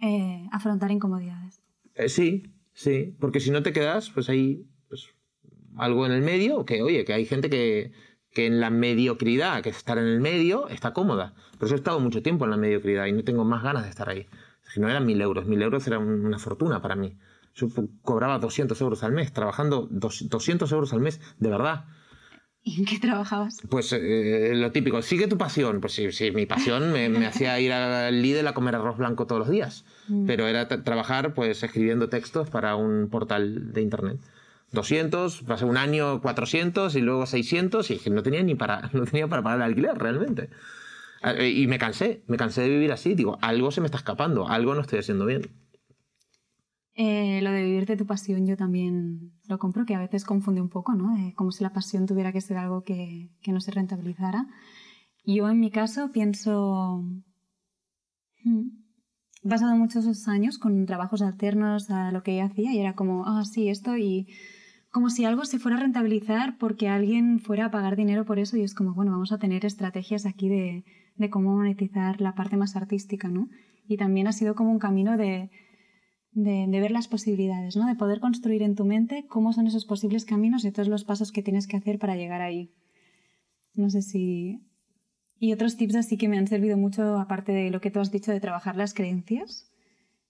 Eh, 0.01 0.47
afrontar 0.51 0.91
incomodidades. 0.91 1.61
Eh, 1.93 2.09
sí, 2.09 2.53
sí, 2.73 3.15
porque 3.19 3.39
si 3.39 3.51
no 3.51 3.63
te 3.63 3.71
quedas, 3.71 4.09
pues 4.09 4.27
hay 4.29 4.67
pues, 4.89 5.07
algo 5.77 6.05
en 6.05 6.11
el 6.11 6.21
medio, 6.21 6.65
que 6.65 6.81
oye, 6.81 7.05
que 7.05 7.13
hay 7.13 7.25
gente 7.25 7.49
que, 7.49 7.93
que 8.31 8.45
en 8.45 8.59
la 8.59 8.69
mediocridad, 8.69 9.63
que 9.63 9.69
es 9.69 9.77
estar 9.77 9.97
en 9.97 10.05
el 10.05 10.19
medio, 10.19 10.67
está 10.67 10.91
cómoda. 10.91 11.33
Pero 11.53 11.67
yo 11.67 11.75
he 11.75 11.77
estado 11.77 12.01
mucho 12.01 12.21
tiempo 12.21 12.43
en 12.43 12.51
la 12.51 12.57
mediocridad 12.57 13.05
y 13.05 13.13
no 13.13 13.23
tengo 13.23 13.45
más 13.45 13.63
ganas 13.63 13.83
de 13.83 13.89
estar 13.89 14.09
ahí. 14.09 14.27
Si 14.73 14.81
no 14.81 14.89
eran 14.89 15.05
mil 15.05 15.21
euros, 15.21 15.45
mil 15.45 15.61
euros 15.61 15.87
era 15.87 15.99
una 15.99 16.39
fortuna 16.39 16.81
para 16.81 16.97
mí. 16.97 17.17
Yo 17.55 17.67
cobraba 18.01 18.37
200 18.37 18.79
euros 18.81 19.03
al 19.03 19.13
mes, 19.13 19.31
trabajando 19.31 19.87
200 19.89 20.71
euros 20.71 20.93
al 20.93 20.99
mes, 20.99 21.21
de 21.39 21.49
verdad. 21.49 21.85
¿Y 22.67 22.79
en 22.79 22.85
qué 22.85 22.97
trabajabas? 22.97 23.57
Pues 23.69 23.93
eh, 23.93 24.51
lo 24.55 24.71
típico, 24.71 25.01
sigue 25.03 25.27
tu 25.27 25.37
pasión. 25.37 25.79
Pues 25.81 25.93
sí, 25.93 26.11
sí 26.11 26.31
mi 26.31 26.47
pasión 26.47 26.91
me, 26.91 27.25
hacía 27.27 27.59
ir 27.59 27.71
al 27.71 28.21
Lidl 28.23 28.47
a 28.47 28.53
comer 28.53 28.75
arroz 28.75 28.97
blanco 28.97 29.27
todos 29.27 29.39
los 29.39 29.49
días. 29.49 29.85
Mm. 30.07 30.25
Pero 30.25 30.47
era 30.47 30.67
trabajar 30.67 31.35
pues 31.35 31.61
escribiendo 31.61 32.09
textos 32.09 32.49
para 32.49 32.75
un 32.75 33.07
portal 33.09 33.71
de 33.71 33.81
internet. 33.81 34.19
200, 34.71 35.43
pasé 35.43 35.65
un 35.65 35.77
año 35.77 36.21
400 36.21 36.95
y 36.95 37.01
luego 37.01 37.27
600 37.27 37.91
y 37.91 38.09
no 38.09 38.23
tenía 38.23 38.41
ni 38.41 38.55
para, 38.55 38.89
no 38.93 39.05
tenía 39.05 39.27
para 39.27 39.43
pagar 39.43 39.59
el 39.59 39.63
alquiler 39.63 39.95
realmente. 39.95 40.49
Eh, 41.23 41.49
y 41.49 41.67
me 41.67 41.77
cansé, 41.77 42.23
me 42.25 42.35
cansé 42.35 42.61
de 42.61 42.69
vivir 42.69 42.91
así. 42.91 43.13
Digo, 43.13 43.37
algo 43.41 43.69
se 43.69 43.79
me 43.79 43.85
está 43.85 43.99
escapando, 43.99 44.49
algo 44.49 44.73
no 44.73 44.81
estoy 44.81 44.99
haciendo 44.99 45.27
bien. 45.27 45.51
Eh, 46.97 47.41
lo 47.41 47.51
de 47.51 47.63
vivirte 47.63 47.97
tu 47.97 48.05
pasión 48.05 48.47
yo 48.47 48.55
también 48.55 49.33
lo 49.49 49.59
compro, 49.59 49.85
que 49.85 49.95
a 49.95 49.99
veces 49.99 50.23
confunde 50.23 50.61
un 50.61 50.69
poco, 50.69 50.93
¿no? 50.93 51.13
como 51.35 51.51
si 51.51 51.61
la 51.61 51.73
pasión 51.73 52.05
tuviera 52.05 52.31
que 52.31 52.39
ser 52.39 52.55
algo 52.55 52.83
que, 52.83 53.29
que 53.41 53.51
no 53.51 53.59
se 53.59 53.71
rentabilizara. 53.71 54.47
Yo 55.25 55.49
en 55.49 55.59
mi 55.59 55.71
caso 55.71 56.11
pienso, 56.13 57.03
hmm, 58.45 58.67
he 59.43 59.49
pasado 59.49 59.75
muchos 59.75 60.27
años 60.29 60.57
con 60.57 60.85
trabajos 60.85 61.21
alternos 61.21 61.89
a 61.89 62.11
lo 62.11 62.23
que 62.23 62.37
yo 62.37 62.43
hacía 62.45 62.71
y 62.71 62.79
era 62.79 62.95
como, 62.95 63.25
ah, 63.25 63.43
sí, 63.43 63.67
esto 63.67 63.97
y 63.97 64.27
como 64.89 65.09
si 65.09 65.25
algo 65.25 65.43
se 65.43 65.59
fuera 65.59 65.77
a 65.77 65.81
rentabilizar 65.81 66.57
porque 66.57 66.87
alguien 66.87 67.41
fuera 67.41 67.65
a 67.65 67.71
pagar 67.71 67.97
dinero 67.97 68.23
por 68.23 68.39
eso 68.39 68.55
y 68.55 68.61
es 68.61 68.73
como, 68.73 68.93
bueno, 68.93 69.11
vamos 69.11 69.33
a 69.33 69.39
tener 69.39 69.65
estrategias 69.65 70.25
aquí 70.25 70.47
de, 70.47 70.85
de 71.17 71.29
cómo 71.29 71.53
monetizar 71.57 72.21
la 72.21 72.35
parte 72.35 72.55
más 72.55 72.77
artística, 72.77 73.27
¿no? 73.27 73.49
Y 73.87 73.97
también 73.97 74.27
ha 74.27 74.31
sido 74.31 74.55
como 74.55 74.71
un 74.71 74.79
camino 74.79 75.17
de, 75.17 75.49
de, 76.35 76.67
ver 76.67 76.91
las 76.91 77.07
posibilidades, 77.07 77.75
¿no? 77.77 77.87
De 77.87 77.95
poder 77.95 78.19
construir 78.19 78.61
en 78.61 78.75
tu 78.75 78.85
mente 78.85 79.25
cómo 79.27 79.53
son 79.53 79.67
esos 79.67 79.85
posibles 79.85 80.25
caminos 80.25 80.65
y 80.65 80.71
todos 80.71 80.89
los 80.89 81.05
pasos 81.05 81.31
que 81.31 81.41
tienes 81.41 81.65
que 81.65 81.77
hacer 81.77 81.97
para 81.97 82.15
llegar 82.15 82.41
ahí. 82.41 82.71
No 83.73 83.89
sé 83.89 84.01
si... 84.01 84.61
Y 85.39 85.53
otros 85.53 85.75
tips 85.77 85.95
así 85.95 86.17
que 86.17 86.29
me 86.29 86.37
han 86.37 86.47
servido 86.47 86.77
mucho, 86.77 87.17
aparte 87.17 87.51
de 87.51 87.69
lo 87.69 87.81
que 87.81 87.91
tú 87.91 87.99
has 87.99 88.11
dicho 88.11 88.31
de 88.31 88.39
trabajar 88.39 88.75
las 88.75 88.93
creencias, 88.93 89.71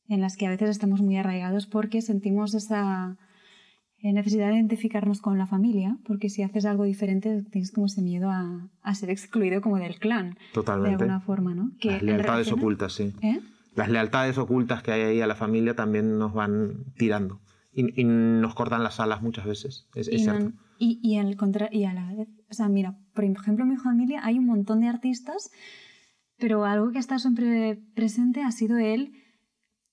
en 0.08 0.22
las 0.22 0.38
que 0.38 0.46
a 0.46 0.50
veces 0.50 0.70
estamos 0.70 1.02
muy 1.02 1.18
arraigados 1.18 1.68
porque 1.68 2.02
sentimos 2.02 2.54
esa 2.54 3.18
eh, 4.00 4.14
necesidad 4.14 4.50
de 4.50 4.56
identificarnos 4.56 5.22
con 5.22 5.38
la 5.38 5.48
familia, 5.48 5.98
porque 6.06 6.30
si 6.30 6.44
haces 6.44 6.66
algo 6.66 6.84
diferente 6.84 7.44
tienes 7.44 7.72
como 7.72 7.88
ese 7.88 8.02
miedo 8.02 8.30
a, 8.30 8.68
a 8.82 8.96
ser 8.96 9.10
excluido 9.10 9.62
como 9.62 9.78
del 9.78 10.00
clan. 10.00 10.38
Totalmente. 10.54 10.98
De 10.98 11.04
alguna 11.04 11.22
forma, 11.22 11.56
¿no? 11.56 11.72
Que 11.80 11.92
Las 11.92 12.04
lealtades 12.04 12.52
ocultas, 12.52 12.94
sí. 12.94 13.14
¿Eh? 13.22 13.40
Las 13.76 13.90
lealtades 13.90 14.38
ocultas 14.38 14.82
que 14.82 14.92
hay 14.92 15.02
ahí 15.02 15.22
a 15.22 15.28
la 15.28 15.36
familia 15.36 15.76
también 15.76 16.18
nos 16.18 16.34
van 16.34 16.86
tirando 16.98 17.42
y, 17.76 18.04
nos 18.06 18.56
cortan 18.56 18.84
las 18.84 19.00
alas 19.00 19.22
muchas 19.22 19.46
veces, 19.46 19.88
es, 19.96 20.08
y 20.08 20.20
cierto. 20.20 20.54
y, 20.80 21.00
y, 21.04 21.18
el 21.18 21.36
contra, 21.36 21.68
y 21.72 21.84
a 21.84 21.94
la 21.94 22.14
vez, 22.14 22.30
o 22.50 22.54
sea, 22.54 22.70
mira, 22.70 22.98
por 23.14 23.26
ejemplo, 23.26 23.66
en 23.66 23.70
mi 23.70 23.78
familia 23.78 24.22
hay 24.24 24.40
un 24.40 24.46
montón 24.46 24.80
de 24.80 24.88
artistas, 24.88 25.52
pero 26.38 26.64
algo 26.64 26.92
que 26.92 27.00
está 27.00 27.20
siempre 27.20 27.82
presente 27.94 28.42
ha 28.42 28.52
sido 28.52 28.78
él, 28.78 29.12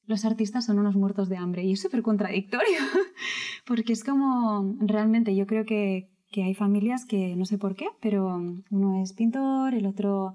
los 0.06 0.24
artistas 0.24 0.66
son 0.66 0.78
unos 0.78 0.94
muertos 0.94 1.28
de 1.28 1.36
hambre 1.36 1.64
y 1.64 1.72
es 1.72 1.80
súper 1.80 2.02
contradictorio, 2.02 2.78
porque 3.66 3.92
es 3.92 4.04
como, 4.04 4.76
realmente 4.80 5.34
yo 5.34 5.46
creo 5.46 5.64
que, 5.64 6.08
que, 6.30 6.44
hay 6.44 6.54
familias 6.54 7.04
que 7.04 7.34
no 7.34 7.46
sé 7.46 7.58
por 7.58 7.74
qué, 7.74 7.86
pero 8.00 8.40
uno 8.70 9.02
es 9.02 9.12
pintor, 9.12 9.74
el 9.74 9.86
otro 9.86 10.34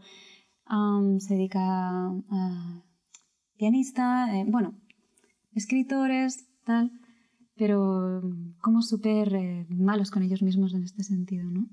se 1.19 1.33
dedica 1.33 1.61
a 1.61 2.83
pianista, 3.57 4.35
eh, 4.35 4.45
bueno, 4.47 4.79
escritores, 5.53 6.47
tal, 6.63 6.91
pero 7.55 8.21
como 8.61 8.81
súper 8.81 9.33
eh, 9.33 9.65
malos 9.69 10.11
con 10.11 10.23
ellos 10.23 10.41
mismos 10.41 10.73
en 10.73 10.83
este 10.83 11.03
sentido, 11.03 11.49
¿no? 11.49 11.67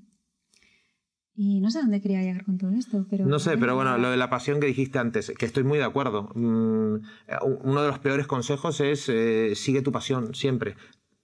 Y 1.37 1.59
no 1.59 1.69
sé 1.69 1.81
dónde 1.81 2.01
quería 2.01 2.21
llegar 2.21 2.45
con 2.45 2.57
todo 2.57 2.71
esto, 2.71 3.05
pero... 3.09 3.25
No 3.25 3.39
sé, 3.39 3.57
pero 3.57 3.75
bueno, 3.75 3.97
lo 3.97 4.09
de 4.09 4.15
la 4.15 4.29
pasión 4.29 4.61
que 4.61 4.67
dijiste 4.67 4.99
antes, 4.99 5.33
que 5.37 5.45
estoy 5.45 5.65
muy 5.65 5.77
de 5.77 5.83
acuerdo. 5.83 6.29
Mm, 6.33 7.01
uno 7.63 7.81
de 7.81 7.87
los 7.89 7.99
peores 7.99 8.25
consejos 8.25 8.79
es 8.79 9.09
eh, 9.09 9.51
sigue 9.55 9.81
tu 9.81 9.91
pasión 9.91 10.33
siempre. 10.33 10.77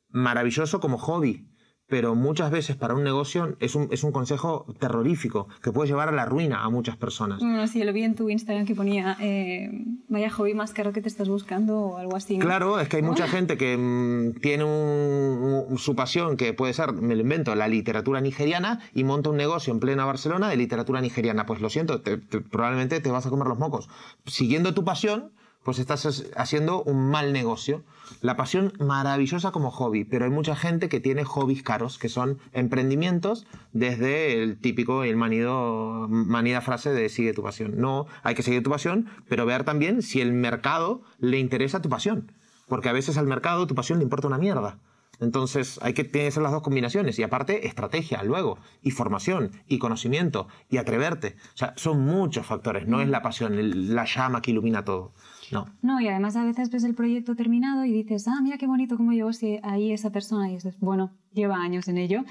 Maravilloso 0.09 0.81
como 0.81 0.97
hobby, 0.97 1.47
pero 1.91 2.15
muchas 2.15 2.51
veces 2.51 2.77
para 2.77 2.95
un 2.95 3.03
negocio 3.03 3.57
es 3.59 3.75
un, 3.75 3.89
es 3.91 4.05
un 4.05 4.13
consejo 4.13 4.65
terrorífico 4.79 5.49
que 5.61 5.73
puede 5.73 5.89
llevar 5.89 6.07
a 6.07 6.13
la 6.13 6.25
ruina 6.25 6.63
a 6.63 6.69
muchas 6.69 6.95
personas. 6.95 7.41
No, 7.41 7.67
sí, 7.67 7.83
lo 7.83 7.91
vi 7.91 8.03
en 8.03 8.15
tu 8.15 8.29
Instagram 8.29 8.65
que 8.65 8.75
ponía 8.75 9.17
eh, 9.19 9.69
vaya 10.07 10.29
hobby 10.29 10.53
más 10.53 10.71
caro 10.71 10.93
que 10.93 11.01
te 11.01 11.09
estás 11.09 11.27
buscando 11.27 11.77
o 11.81 11.97
algo 11.97 12.15
así. 12.15 12.39
Claro, 12.39 12.79
es 12.79 12.87
que 12.87 12.95
hay 12.95 13.03
mucha 13.03 13.27
gente 13.27 13.57
que 13.57 13.75
mm, 13.77 14.39
tiene 14.39 14.63
un, 14.63 15.77
su 15.77 15.93
pasión, 15.93 16.37
que 16.37 16.53
puede 16.53 16.71
ser, 16.71 16.93
me 16.93 17.13
lo 17.13 17.21
invento, 17.23 17.53
la 17.55 17.67
literatura 17.67 18.21
nigeriana 18.21 18.79
y 18.93 19.03
monta 19.03 19.29
un 19.29 19.35
negocio 19.35 19.73
en 19.73 19.81
plena 19.81 20.05
Barcelona 20.05 20.47
de 20.47 20.55
literatura 20.55 21.01
nigeriana. 21.01 21.45
Pues 21.45 21.59
lo 21.59 21.69
siento, 21.69 22.01
probablemente 22.49 23.01
te 23.01 23.11
vas 23.11 23.25
a 23.25 23.29
comer 23.29 23.47
los 23.47 23.59
mocos. 23.59 23.89
Siguiendo 24.25 24.73
tu 24.73 24.85
pasión, 24.85 25.33
pues 25.63 25.79
estás 25.79 26.25
haciendo 26.35 26.83
un 26.83 27.09
mal 27.09 27.33
negocio. 27.33 27.83
La 28.21 28.35
pasión 28.35 28.73
maravillosa 28.79 29.51
como 29.51 29.71
hobby, 29.71 30.03
pero 30.03 30.25
hay 30.25 30.31
mucha 30.31 30.55
gente 30.55 30.89
que 30.89 30.99
tiene 30.99 31.23
hobbies 31.23 31.63
caros, 31.63 31.97
que 31.97 32.09
son 32.09 32.39
emprendimientos 32.51 33.45
desde 33.71 34.41
el 34.41 34.57
típico 34.57 35.05
y 35.05 35.09
el 35.09 35.17
manido, 35.17 36.07
manida 36.09 36.61
frase 36.61 36.91
de 36.91 37.09
sigue 37.09 37.33
tu 37.33 37.43
pasión. 37.43 37.73
No, 37.77 38.07
hay 38.23 38.35
que 38.35 38.43
seguir 38.43 38.63
tu 38.63 38.69
pasión, 38.69 39.07
pero 39.29 39.45
ver 39.45 39.63
también 39.63 40.01
si 40.01 40.19
el 40.21 40.33
mercado 40.33 41.01
le 41.19 41.39
interesa 41.39 41.81
tu 41.81 41.89
pasión. 41.89 42.31
Porque 42.67 42.89
a 42.89 42.93
veces 42.93 43.17
al 43.17 43.27
mercado 43.27 43.67
tu 43.67 43.75
pasión 43.75 43.99
le 43.99 44.03
importa 44.03 44.27
una 44.27 44.37
mierda. 44.37 44.79
Entonces 45.21 45.79
hay 45.83 45.93
que 45.93 46.03
tener 46.03 46.35
las 46.37 46.51
dos 46.51 46.63
combinaciones 46.63 47.19
y 47.19 47.23
aparte 47.23 47.67
estrategia 47.67 48.23
luego 48.23 48.57
y 48.81 48.89
formación 48.89 49.51
y 49.67 49.77
conocimiento 49.77 50.47
y 50.67 50.77
atreverte. 50.77 51.35
O 51.53 51.57
sea, 51.57 51.73
son 51.77 52.01
muchos 52.01 52.45
factores, 52.45 52.87
no 52.87 53.01
es 53.01 53.07
la 53.07 53.21
pasión, 53.21 53.93
la 53.93 54.05
llama 54.05 54.41
que 54.41 54.51
ilumina 54.51 54.83
todo. 54.83 55.13
No. 55.51 55.65
No, 55.81 55.99
y 55.99 56.07
además 56.07 56.35
a 56.35 56.43
veces 56.43 56.69
ves 56.69 56.83
el 56.83 56.95
proyecto 56.95 57.35
terminado 57.35 57.85
y 57.85 57.91
dices, 57.91 58.27
ah, 58.27 58.39
mira 58.41 58.57
qué 58.57 58.67
bonito 58.67 58.97
cómo 58.97 59.11
llevo 59.11 59.31
ahí 59.63 59.91
esa 59.91 60.11
persona 60.11 60.49
y 60.49 60.55
dices, 60.55 60.79
bueno, 60.79 61.11
lleva 61.33 61.57
años 61.57 61.87
en 61.87 61.97
ello 61.97 62.23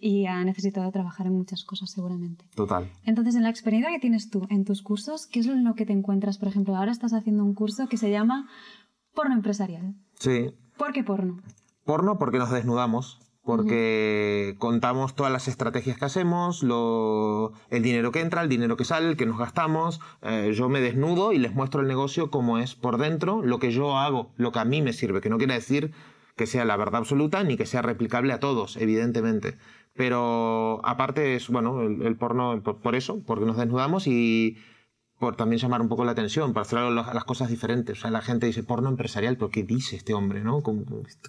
y 0.00 0.26
ha 0.26 0.42
necesitado 0.44 0.90
trabajar 0.90 1.26
en 1.26 1.34
muchas 1.34 1.64
cosas 1.64 1.90
seguramente. 1.90 2.44
Total. 2.54 2.90
Entonces, 3.04 3.34
en 3.34 3.42
la 3.42 3.50
experiencia 3.50 3.90
que 3.90 3.98
tienes 3.98 4.30
tú 4.30 4.46
en 4.50 4.64
tus 4.64 4.82
cursos, 4.82 5.26
¿qué 5.26 5.40
es 5.40 5.46
lo 5.46 5.74
que 5.74 5.86
te 5.86 5.92
encuentras? 5.92 6.38
Por 6.38 6.48
ejemplo, 6.48 6.76
ahora 6.76 6.92
estás 6.92 7.12
haciendo 7.12 7.44
un 7.44 7.54
curso 7.54 7.88
que 7.88 7.96
se 7.96 8.10
llama 8.10 8.48
porno 9.14 9.34
empresarial. 9.34 9.94
Sí. 10.18 10.50
¿Por 10.76 10.92
qué 10.92 11.02
porno? 11.02 11.40
Porno 11.84 12.18
porque 12.18 12.38
nos 12.38 12.50
desnudamos 12.50 13.18
porque 13.48 14.56
contamos 14.58 15.14
todas 15.14 15.32
las 15.32 15.48
estrategias 15.48 15.96
que 15.96 16.04
hacemos, 16.04 16.62
el 16.62 17.82
dinero 17.82 18.12
que 18.12 18.20
entra, 18.20 18.42
el 18.42 18.50
dinero 18.50 18.76
que 18.76 18.84
sale, 18.84 19.08
el 19.08 19.16
que 19.16 19.24
nos 19.24 19.38
gastamos. 19.38 20.02
Eh, 20.20 20.52
yo 20.54 20.68
me 20.68 20.82
desnudo 20.82 21.32
y 21.32 21.38
les 21.38 21.54
muestro 21.54 21.80
el 21.80 21.88
negocio 21.88 22.30
como 22.30 22.58
es 22.58 22.74
por 22.74 22.98
dentro, 22.98 23.40
lo 23.40 23.58
que 23.58 23.70
yo 23.70 23.96
hago, 23.96 24.34
lo 24.36 24.52
que 24.52 24.58
a 24.58 24.66
mí 24.66 24.82
me 24.82 24.92
sirve, 24.92 25.22
que 25.22 25.30
no 25.30 25.38
quiere 25.38 25.54
decir 25.54 25.92
que 26.36 26.46
sea 26.46 26.66
la 26.66 26.76
verdad 26.76 26.96
absoluta 26.96 27.42
ni 27.42 27.56
que 27.56 27.64
sea 27.64 27.80
replicable 27.80 28.34
a 28.34 28.38
todos, 28.38 28.76
evidentemente. 28.76 29.56
Pero 29.94 30.82
aparte 30.84 31.34
es, 31.34 31.48
bueno, 31.48 31.80
el, 31.80 32.16
porno 32.16 32.62
por, 32.62 32.96
eso, 32.96 33.22
porque 33.24 33.46
nos 33.46 33.56
desnudamos 33.56 34.06
y 34.08 34.58
por 35.18 35.36
también 35.36 35.58
llamar 35.58 35.80
un 35.80 35.88
poco 35.88 36.04
la 36.04 36.12
atención, 36.12 36.52
para 36.52 36.66
hacer 36.66 36.80
las 36.80 37.24
cosas 37.24 37.48
diferentes. 37.48 37.96
O 37.96 38.00
sea, 38.02 38.10
la 38.10 38.20
gente 38.20 38.44
dice 38.44 38.62
porno 38.62 38.90
empresarial, 38.90 39.38
pero 39.38 39.50
¿qué 39.50 39.62
dice 39.62 39.96
este 39.96 40.12
hombre? 40.12 40.44
¿no? 40.44 40.62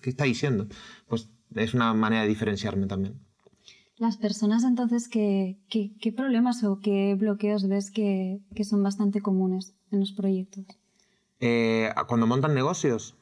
¿Qué 0.01 0.09
está 0.09 0.25
diciendo? 0.25 0.67
Pues 1.07 1.29
es 1.55 1.73
una 1.73 1.93
manera 1.93 2.23
de 2.23 2.27
diferenciarme 2.27 2.87
también. 2.87 3.19
Las 3.97 4.17
personas 4.17 4.63
entonces, 4.63 5.09
¿qué, 5.09 5.57
qué, 5.69 6.11
problemas 6.13 6.63
o 6.63 6.79
qué 6.79 7.15
bloqueos 7.15 7.67
ves 7.67 7.91
que, 7.91 8.39
que, 8.55 8.63
son 8.63 8.81
bastante 8.81 9.21
comunes 9.21 9.75
en 9.91 9.99
los 9.99 10.13
proyectos? 10.13 10.65
Eh, 11.41 11.91
cuando 12.07 12.25
montan 12.25 12.53
negocios. 12.53 13.15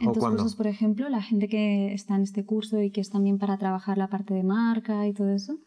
En 0.00 0.12
tus 0.12 0.24
cursos, 0.24 0.54
por 0.54 0.68
ejemplo, 0.68 1.08
la 1.08 1.22
gente 1.22 1.48
que 1.48 1.92
está 1.92 2.14
en 2.14 2.22
este 2.22 2.44
curso 2.44 2.80
y 2.80 2.90
que 2.90 3.00
es 3.00 3.10
también 3.10 3.38
para 3.38 3.58
trabajar 3.58 3.98
la 3.98 4.08
parte 4.08 4.32
de 4.32 4.44
marca 4.44 5.06
y 5.06 5.12
todo 5.12 5.30
eso. 5.30 5.58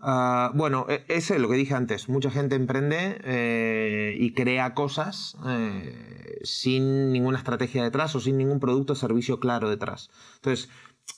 Uh, 0.00 0.54
bueno, 0.54 0.86
e, 0.88 1.04
ese 1.08 1.36
es 1.36 1.40
lo 1.40 1.48
que 1.48 1.56
dije 1.56 1.74
antes. 1.74 2.08
Mucha 2.08 2.30
gente 2.30 2.56
emprende 2.56 3.20
eh, 3.24 4.14
y 4.18 4.34
crea 4.34 4.74
cosas 4.74 5.36
eh, 5.46 6.40
sin 6.42 7.12
ninguna 7.12 7.38
estrategia 7.38 7.82
detrás 7.82 8.14
o 8.14 8.20
sin 8.20 8.36
ningún 8.36 8.60
producto 8.60 8.92
o 8.92 8.96
servicio 8.96 9.40
claro 9.40 9.70
detrás. 9.70 10.10
Entonces, 10.36 10.68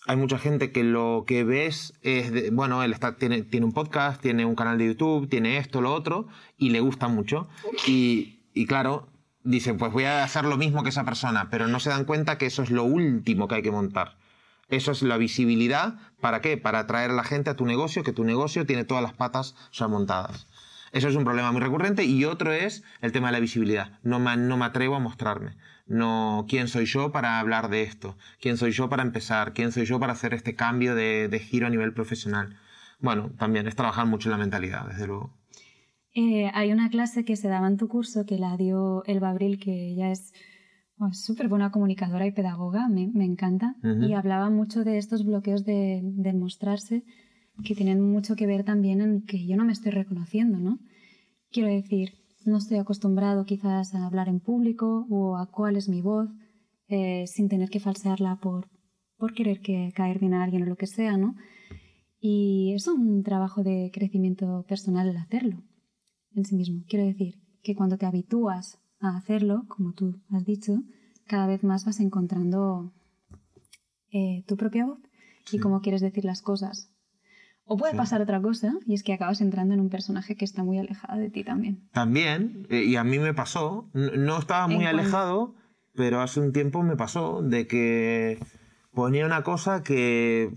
hay 0.07 0.16
mucha 0.16 0.38
gente 0.38 0.71
que 0.71 0.85
lo 0.85 1.25
que 1.26 1.43
ves 1.45 1.93
es, 2.02 2.52
bueno, 2.52 2.83
él 2.83 2.93
está, 2.93 3.16
tiene, 3.16 3.43
tiene 3.43 3.66
un 3.66 3.73
podcast, 3.73 4.21
tiene 4.21 4.45
un 4.45 4.55
canal 4.55 4.78
de 4.78 4.87
YouTube, 4.87 5.28
tiene 5.28 5.59
esto, 5.59 5.81
lo 5.81 5.93
otro, 5.93 6.28
y 6.57 6.71
le 6.71 6.81
gusta 6.81 7.09
mucho. 7.09 7.49
Y, 7.87 8.40
y 8.55 8.66
claro, 8.66 9.09
dice, 9.43 9.75
pues 9.75 9.93
voy 9.93 10.05
a 10.05 10.23
hacer 10.23 10.45
lo 10.45 10.57
mismo 10.57 10.85
que 10.85 10.90
esa 10.90 11.05
persona, 11.05 11.49
pero 11.50 11.66
no 11.66 11.81
se 11.81 11.90
dan 11.90 12.05
cuenta 12.05 12.38
que 12.38 12.47
eso 12.47 12.62
es 12.62 12.71
lo 12.71 12.85
último 12.85 13.49
que 13.49 13.57
hay 13.57 13.62
que 13.62 13.73
montar. 13.73 14.16
Eso 14.69 14.93
es 14.93 15.02
la 15.02 15.16
visibilidad. 15.16 15.99
¿Para 16.21 16.40
qué? 16.40 16.57
Para 16.57 16.81
atraer 16.81 17.11
a 17.11 17.14
la 17.14 17.25
gente 17.25 17.50
a 17.50 17.57
tu 17.57 17.66
negocio, 17.66 18.05
que 18.05 18.12
tu 18.12 18.25
negocio 18.25 18.64
tiene 18.64 18.85
todas 18.85 19.02
las 19.02 19.12
patas 19.12 19.55
ya 19.73 19.88
montadas. 19.88 20.47
Eso 20.93 21.09
es 21.09 21.16
un 21.16 21.25
problema 21.25 21.52
muy 21.52 21.61
recurrente. 21.61 22.05
Y 22.05 22.25
otro 22.25 22.52
es 22.52 22.83
el 23.00 23.12
tema 23.12 23.28
de 23.28 23.33
la 23.33 23.40
visibilidad. 23.40 23.99
No 24.02 24.19
me, 24.19 24.37
no 24.37 24.57
me 24.57 24.64
atrevo 24.64 24.97
a 24.97 25.00
mostrarme 25.00 25.57
no 25.87 26.47
quién 26.49 26.69
soy 26.69 26.85
yo 26.85 27.12
para 27.12 27.38
hablar 27.38 27.71
de 27.71 27.83
esto, 27.83 28.16
quién 28.40 28.57
soy 28.57 28.73
yo 28.73 28.88
para 28.88 29.02
empezar, 29.02 29.52
quién 29.52 29.73
soy 29.73 29.85
yo 29.85 30.00
para 30.00 30.12
hacer 30.12 30.35
este 30.35 30.55
cambio 30.55 30.95
de, 30.95 31.40
giro 31.40 31.66
a 31.66 31.71
nivel 31.71 31.93
profesional. 31.93 32.57
Bueno, 33.00 33.31
también 33.38 33.66
es 33.66 33.76
trabajar 33.76 34.07
mucho 34.07 34.28
en 34.28 34.33
la 34.33 34.38
mentalidad, 34.38 34.88
desde 34.88 35.07
luego. 35.07 35.33
Eh, 36.14 36.50
hay 36.55 36.73
una 36.73 36.88
clase 36.88 37.25
que 37.25 37.37
se 37.37 37.49
daba 37.49 37.69
en 37.69 37.76
tu 37.76 37.88
curso 37.88 38.25
que 38.25 38.38
la 38.38 38.57
dio 38.57 39.05
Elba 39.05 39.31
Abril, 39.31 39.59
que 39.59 39.90
ella 39.90 40.11
es 40.11 40.33
súper 41.12 41.49
buena 41.49 41.71
comunicadora 41.71 42.26
y 42.26 42.33
pedagoga, 42.33 42.88
me, 42.88 43.02
encanta, 43.25 43.76
y 43.83 44.14
hablaba 44.14 44.49
mucho 44.49 44.83
de 44.83 44.97
estos 44.97 45.26
bloqueos 45.26 45.66
de, 45.66 46.00
de 46.02 46.33
mostrarse 46.33 47.05
que 47.64 47.75
tienen 47.75 48.00
mucho 48.00 48.35
que 48.35 48.47
ver 48.47 48.64
también 48.64 49.00
en 49.00 49.23
que 49.23 49.47
yo 49.47 49.57
no 49.57 49.64
me 49.64 49.73
estoy 49.73 49.93
reconociendo, 49.93 50.59
¿no? 50.59 50.78
Quiero 51.50 51.69
decir, 51.69 52.14
no 52.47 52.59
estoy 52.59 52.79
acostumbrado 52.79 53.45
quizás 53.45 53.95
a 53.95 54.07
hablar 54.07 54.29
en 54.29 54.41
público 54.41 55.07
o 55.11 55.37
a 55.37 55.47
cuál 55.47 55.76
es 55.76 55.88
mi 55.88 56.00
voz 56.00 56.31
eh, 56.88 57.26
sin 57.26 57.49
tener 57.49 57.69
que 57.69 57.81
falsearla 57.81 58.37
por, 58.37 58.69
por 59.17 59.35
querer 59.35 59.61
que, 59.61 59.93
caer 59.95 60.19
bien 60.19 60.35
a 60.35 60.45
alguien 60.45 60.62
o 60.62 60.67
lo 60.67 60.76
que 60.76 60.87
sea, 60.87 61.17
¿no? 61.17 61.35
Y 62.19 62.73
es 62.75 62.87
un 62.88 63.23
trabajo 63.23 63.62
de 63.62 63.91
crecimiento 63.93 64.65
personal 64.69 65.09
el 65.09 65.17
hacerlo 65.17 65.62
en 66.35 66.45
sí 66.45 66.57
mismo. 66.57 66.85
Quiero 66.88 67.05
decir 67.05 67.35
que 67.62 67.75
cuando 67.75 67.99
te 67.99 68.07
habitúas 68.07 68.79
a 69.00 69.17
hacerlo, 69.17 69.65
como 69.69 69.93
tú 69.93 70.21
has 70.31 70.45
dicho, 70.45 70.83
cada 71.26 71.47
vez 71.47 71.65
más 71.65 71.85
vas 71.85 72.00
encontrando 72.00 72.93
eh, 74.12 74.45
tu 74.47 74.57
propia 74.57 74.87
voz 74.87 75.00
y 75.53 75.59
cómo 75.59 75.81
quieres 75.81 76.00
decir 76.00 76.25
las 76.25 76.43
cosas. 76.43 76.96
O 77.68 77.76
puede 77.76 77.94
pasar 77.94 78.23
otra 78.23 78.40
cosa, 78.40 78.75
y 78.87 78.94
es 78.94 79.02
que 79.02 79.12
acabas 79.12 79.40
entrando 79.40 79.75
en 79.75 79.80
un 79.80 79.90
personaje 79.90 80.37
que 80.37 80.44
está 80.44 80.62
muy 80.62 80.78
alejado 80.78 81.18
de 81.18 81.30
ti 81.30 81.42
también. 81.42 81.88
También, 81.92 82.66
eh, 82.70 82.85
y 82.85 82.94
a 82.94 83.02
mí 83.02 83.18
me 83.18 83.35
pasó, 83.35 83.90
no 83.92 84.38
estaba 84.38 84.68
muy 84.68 84.87
alejado, 84.87 85.56
pero 85.92 86.20
hace 86.20 86.38
un 86.38 86.52
tiempo 86.52 86.85
me 86.85 86.96
pasó 86.96 87.42
de 87.42 87.66
que 87.66 88.38
ponía 88.94 89.26
una 89.26 89.42
cosa 89.42 89.82
que 89.82 90.52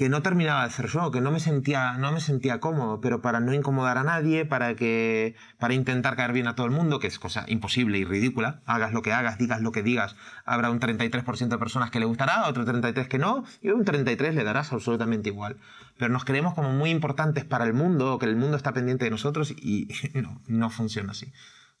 que 0.00 0.08
no 0.08 0.22
terminaba 0.22 0.64
de 0.64 0.70
ser 0.70 0.86
yo, 0.86 1.10
que 1.10 1.20
no 1.20 1.30
me 1.30 1.40
sentía, 1.40 1.98
no 1.98 2.10
me 2.10 2.20
sentía 2.20 2.58
cómodo, 2.58 3.02
pero 3.02 3.20
para 3.20 3.38
no 3.38 3.52
incomodar 3.52 3.98
a 3.98 4.02
nadie, 4.02 4.46
para 4.46 4.74
que, 4.74 5.34
para 5.58 5.74
intentar 5.74 6.16
caer 6.16 6.32
bien 6.32 6.46
a 6.46 6.54
todo 6.54 6.64
el 6.64 6.72
mundo, 6.72 6.98
que 7.00 7.06
es 7.06 7.18
cosa 7.18 7.44
imposible 7.48 7.98
y 7.98 8.06
ridícula, 8.06 8.62
hagas 8.64 8.94
lo 8.94 9.02
que 9.02 9.12
hagas, 9.12 9.36
digas 9.36 9.60
lo 9.60 9.72
que 9.72 9.82
digas, 9.82 10.16
habrá 10.46 10.70
un 10.70 10.80
33% 10.80 11.48
de 11.48 11.58
personas 11.58 11.90
que 11.90 12.00
le 12.00 12.06
gustará, 12.06 12.48
otro 12.48 12.64
33% 12.64 13.08
que 13.08 13.18
no, 13.18 13.44
y 13.60 13.68
un 13.68 13.84
33% 13.84 14.32
le 14.32 14.42
darás 14.42 14.72
absolutamente 14.72 15.28
igual. 15.28 15.58
Pero 15.98 16.10
nos 16.10 16.24
creemos 16.24 16.54
como 16.54 16.72
muy 16.72 16.88
importantes 16.88 17.44
para 17.44 17.66
el 17.66 17.74
mundo, 17.74 18.14
o 18.14 18.18
que 18.18 18.24
el 18.24 18.36
mundo 18.36 18.56
está 18.56 18.72
pendiente 18.72 19.04
de 19.04 19.10
nosotros, 19.10 19.50
y 19.50 19.88
no, 20.14 20.40
no 20.46 20.70
funciona 20.70 21.10
así, 21.10 21.30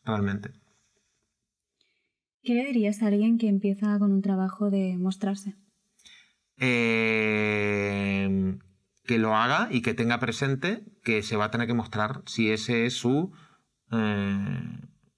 realmente. 0.04 0.50
¿Qué 2.42 2.52
le 2.52 2.66
dirías 2.66 3.00
a 3.00 3.06
alguien 3.06 3.38
que 3.38 3.48
empieza 3.48 3.98
con 3.98 4.12
un 4.12 4.20
trabajo 4.20 4.68
de 4.68 4.98
mostrarse? 4.98 5.54
Eh, 6.60 8.58
que 9.04 9.18
lo 9.18 9.34
haga 9.34 9.66
y 9.72 9.82
que 9.82 9.92
tenga 9.92 10.20
presente 10.20 10.84
que 11.02 11.22
se 11.24 11.36
va 11.36 11.46
a 11.46 11.50
tener 11.50 11.66
que 11.66 11.74
mostrar 11.74 12.22
si 12.26 12.52
ese 12.52 12.86
es 12.86 12.94
su, 12.94 13.32
eh, 13.90 14.60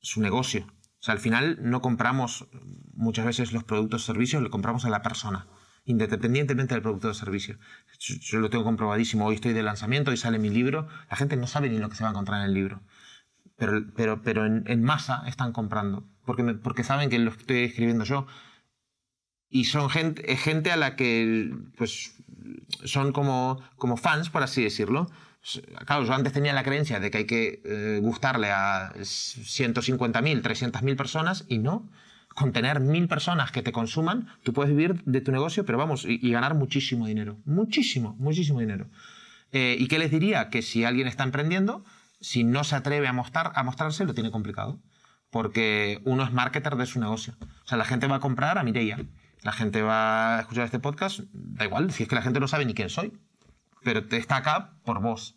su 0.00 0.22
negocio. 0.22 0.66
O 0.66 1.04
sea, 1.04 1.12
al 1.12 1.20
final 1.20 1.58
no 1.61 1.82
compramos 1.82 2.49
muchas 2.94 3.26
veces 3.26 3.52
los 3.52 3.64
productos 3.64 4.04
o 4.04 4.06
servicios, 4.06 4.42
le 4.42 4.49
compramos 4.49 4.84
a 4.84 4.88
la 4.88 5.02
persona, 5.02 5.46
independientemente 5.84 6.75
del 6.75 6.82
producto 6.82 7.08
o 7.08 7.14
servicio. 7.14 7.58
Yo, 7.99 8.38
lo 8.38 8.49
tengo 8.49 8.64
comprobadísimo, 8.64 9.26
hoy 9.26 9.34
estoy 9.34 9.52
de 9.52 9.62
lanzamiento 9.62 10.12
y 10.12 10.16
sale 10.16 10.38
mi 10.38 10.49
libro, 10.49 10.88
la 11.11 11.16
gente 11.16 11.37
no 11.37 11.46
sabe 11.46 11.68
ni 11.68 11.78
lo 11.78 11.90
que 11.90 11.96
se 11.96 12.04
va 12.04 12.11
a 12.11 12.12
encontrar 12.12 12.40
en 12.40 12.46
el 12.46 12.54
libro. 12.54 12.80
Pero, 13.56 13.84
pero, 13.94 14.22
pero 14.22 14.46
en, 14.46 14.82
masa 14.82 15.25
están 15.26 15.52
comprando, 15.52 16.08
porque, 16.25 16.44
porque 16.54 16.84
saben 16.84 17.11
que 17.11 17.18
lo 17.18 17.30
estoy 17.30 17.64
escribiendo 17.64 18.04
yo, 18.04 18.26
y 19.52 19.66
son 19.66 19.90
gente, 19.90 20.37
gente 20.37 20.73
a 20.73 20.76
la 20.76 20.97
que 20.97 21.54
pues, 21.76 22.14
son 22.85 23.12
como, 23.12 23.62
como 23.76 23.99
fans, 23.99 24.30
por 24.30 24.42
así 24.42 24.64
decirlo. 24.64 25.11
Claro, 25.87 26.04
yo 26.04 26.14
antes 26.14 26.32
tenía 26.32 26.54
la 26.54 26.64
creencia 26.64 27.00
de 27.00 27.11
que 27.11 27.18
hay 27.18 27.26
que 27.26 27.61
eh, 27.64 27.99
gustarle 28.00 28.50
a 28.50 28.94
150.000, 28.94 30.42
300.000 30.42 30.97
personas 30.97 31.44
y 31.49 31.59
no. 31.59 31.88
Con 32.35 32.52
tener 32.52 32.80
mil 32.80 33.09
personas 33.09 33.52
que 33.52 33.61
te 33.61 33.73
consuman, 33.73 34.26
tú 34.42 34.54
puedes 34.54 34.75
vivir 34.75 35.04
de 35.04 35.21
tu 35.21 35.32
negocio, 35.32 35.66
pero 35.66 35.76
vamos, 35.76 36.06
y, 36.09 36.30
ganar 36.30 36.54
muchísimo 36.54 37.06
dinero. 37.06 37.37
Muchísimo, 37.44 38.16
muchísimo 38.18 38.61
dinero. 38.61 38.88
Eh, 39.52 39.76
¿Y 39.78 39.87
qué 39.87 39.99
les 39.99 40.11
diría? 40.11 40.49
Que 40.49 40.62
si 40.62 40.85
alguien 40.85 41.09
está 41.09 41.25
emprendiendo, 41.25 41.85
si 42.23 42.42
no 42.42 42.64
se 42.64 42.75
atreve 42.75 43.06
a, 43.06 43.12
mostrar, 43.12 43.52
a 43.54 43.62
mostrarse, 43.64 44.06
lo 44.06 44.14
tiene 44.14 44.30
complicado. 44.30 44.80
Porque 45.28 46.00
uno 46.04 46.25
es 46.25 46.32
marketer 46.32 46.76
de 46.76 46.87
su 46.87 47.00
negocio. 47.00 47.37
O 47.42 47.68
sea, 47.68 47.76
la 47.76 47.85
gente 47.85 48.06
va 48.06 48.16
a 48.16 48.21
comprar 48.21 48.56
a 48.56 48.62
Mireia 48.62 48.97
la 49.42 49.52
gente 49.52 49.82
va 49.82 50.37
a 50.37 50.40
escuchar 50.40 50.64
este 50.64 50.78
podcast, 50.78 51.20
da 51.32 51.64
igual, 51.64 51.92
si 51.92 52.04
es 52.04 52.08
que 52.08 52.14
la 52.14 52.22
gente 52.22 52.40
no 52.40 52.49
sabe 52.49 52.64
ni 52.64 52.75
quién 52.75 52.90
soy, 52.90 53.12
pero 53.82 54.06
te 54.06 54.16
está 54.16 54.37
acá 54.37 54.75
por 54.84 55.00
vos. 55.00 55.37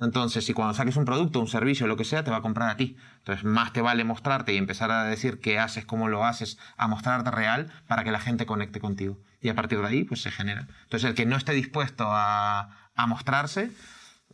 Entonces, 0.00 0.44
si 0.44 0.54
cuando 0.54 0.74
saques 0.74 0.96
un 0.96 1.04
producto, 1.04 1.38
un 1.38 1.46
servicio, 1.46 1.86
lo 1.86 1.96
que 1.96 2.04
sea, 2.04 2.24
te 2.24 2.30
va 2.30 2.38
a 2.38 2.42
comprar 2.42 2.68
a 2.68 2.76
ti. 2.76 2.96
Entonces, 3.18 3.44
más 3.44 3.72
te 3.72 3.80
vale 3.80 4.02
mostrarte 4.02 4.52
y 4.52 4.56
empezar 4.56 4.90
a 4.90 5.04
decir 5.04 5.40
qué 5.40 5.60
haces, 5.60 5.86
cómo 5.86 6.08
lo 6.08 6.24
haces, 6.24 6.58
a 6.76 6.88
mostrarte 6.88 7.30
real 7.30 7.72
para 7.86 8.02
que 8.02 8.10
la 8.10 8.18
gente 8.18 8.44
conecte 8.44 8.80
contigo. 8.80 9.20
Y 9.40 9.50
a 9.50 9.54
partir 9.54 9.78
de 9.78 9.86
ahí, 9.86 10.04
pues 10.04 10.20
se 10.20 10.32
genera. 10.32 10.66
Entonces, 10.82 11.08
el 11.08 11.14
que 11.14 11.26
no 11.26 11.36
esté 11.36 11.52
dispuesto 11.52 12.06
a, 12.08 12.70
a 12.96 13.06
mostrarse, 13.06 13.70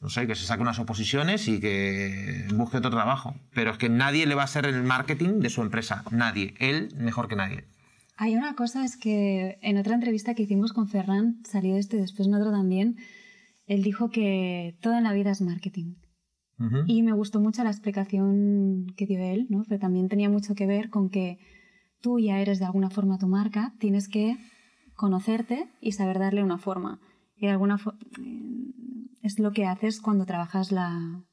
no 0.00 0.08
sé, 0.08 0.26
que 0.26 0.34
se 0.34 0.46
saque 0.46 0.62
unas 0.62 0.78
oposiciones 0.78 1.46
y 1.46 1.60
que 1.60 2.48
busque 2.54 2.78
otro 2.78 2.90
trabajo. 2.90 3.36
Pero 3.52 3.70
es 3.70 3.76
que 3.76 3.90
nadie 3.90 4.26
le 4.26 4.34
va 4.34 4.42
a 4.42 4.46
hacer 4.46 4.64
el 4.64 4.82
marketing 4.82 5.40
de 5.40 5.50
su 5.50 5.60
empresa. 5.60 6.04
Nadie. 6.10 6.54
Él 6.58 6.88
mejor 6.96 7.28
que 7.28 7.36
nadie. 7.36 7.68
Hay 8.22 8.36
una 8.36 8.54
cosa, 8.54 8.84
es 8.84 8.98
que 8.98 9.58
en 9.62 9.78
otra 9.78 9.94
entrevista 9.94 10.34
que 10.34 10.42
hicimos 10.42 10.74
con 10.74 10.88
Ferran, 10.88 11.40
salió 11.42 11.76
este 11.76 11.96
después 11.96 12.28
en 12.28 12.34
otro 12.34 12.50
también, 12.50 12.98
él 13.64 13.82
dijo 13.82 14.10
que 14.10 14.76
todo 14.82 14.98
en 14.98 15.04
la 15.04 15.14
vida 15.14 15.30
es 15.30 15.40
marketing. 15.40 15.94
Y 16.86 17.02
me 17.02 17.14
gustó 17.14 17.40
mucho 17.40 17.64
la 17.64 17.70
explicación 17.70 18.84
que 18.94 19.06
dio 19.06 19.20
él, 19.20 19.46
¿no? 19.48 19.64
pero 19.66 19.80
también 19.80 20.10
tenía 20.10 20.28
mucho 20.28 20.54
que 20.54 20.66
ver 20.66 20.90
con 20.90 21.08
que 21.08 21.38
tú 22.02 22.18
ya 22.18 22.38
eres 22.38 22.58
de 22.58 22.66
alguna 22.66 22.90
forma 22.90 23.16
tu 23.16 23.26
marca, 23.26 23.72
tienes 23.78 24.06
que 24.06 24.36
conocerte 24.96 25.70
y 25.80 25.92
saber 25.92 26.18
darle 26.18 26.42
una 26.42 26.58
forma. 26.58 27.00
Y 27.36 27.46
de 27.46 27.52
alguna 27.52 27.76
eh, 28.22 29.14
es 29.22 29.38
lo 29.38 29.52
que 29.52 29.64
haces 29.64 30.02
cuando 30.02 30.26
trabajas 30.26 30.72
la 30.72 31.24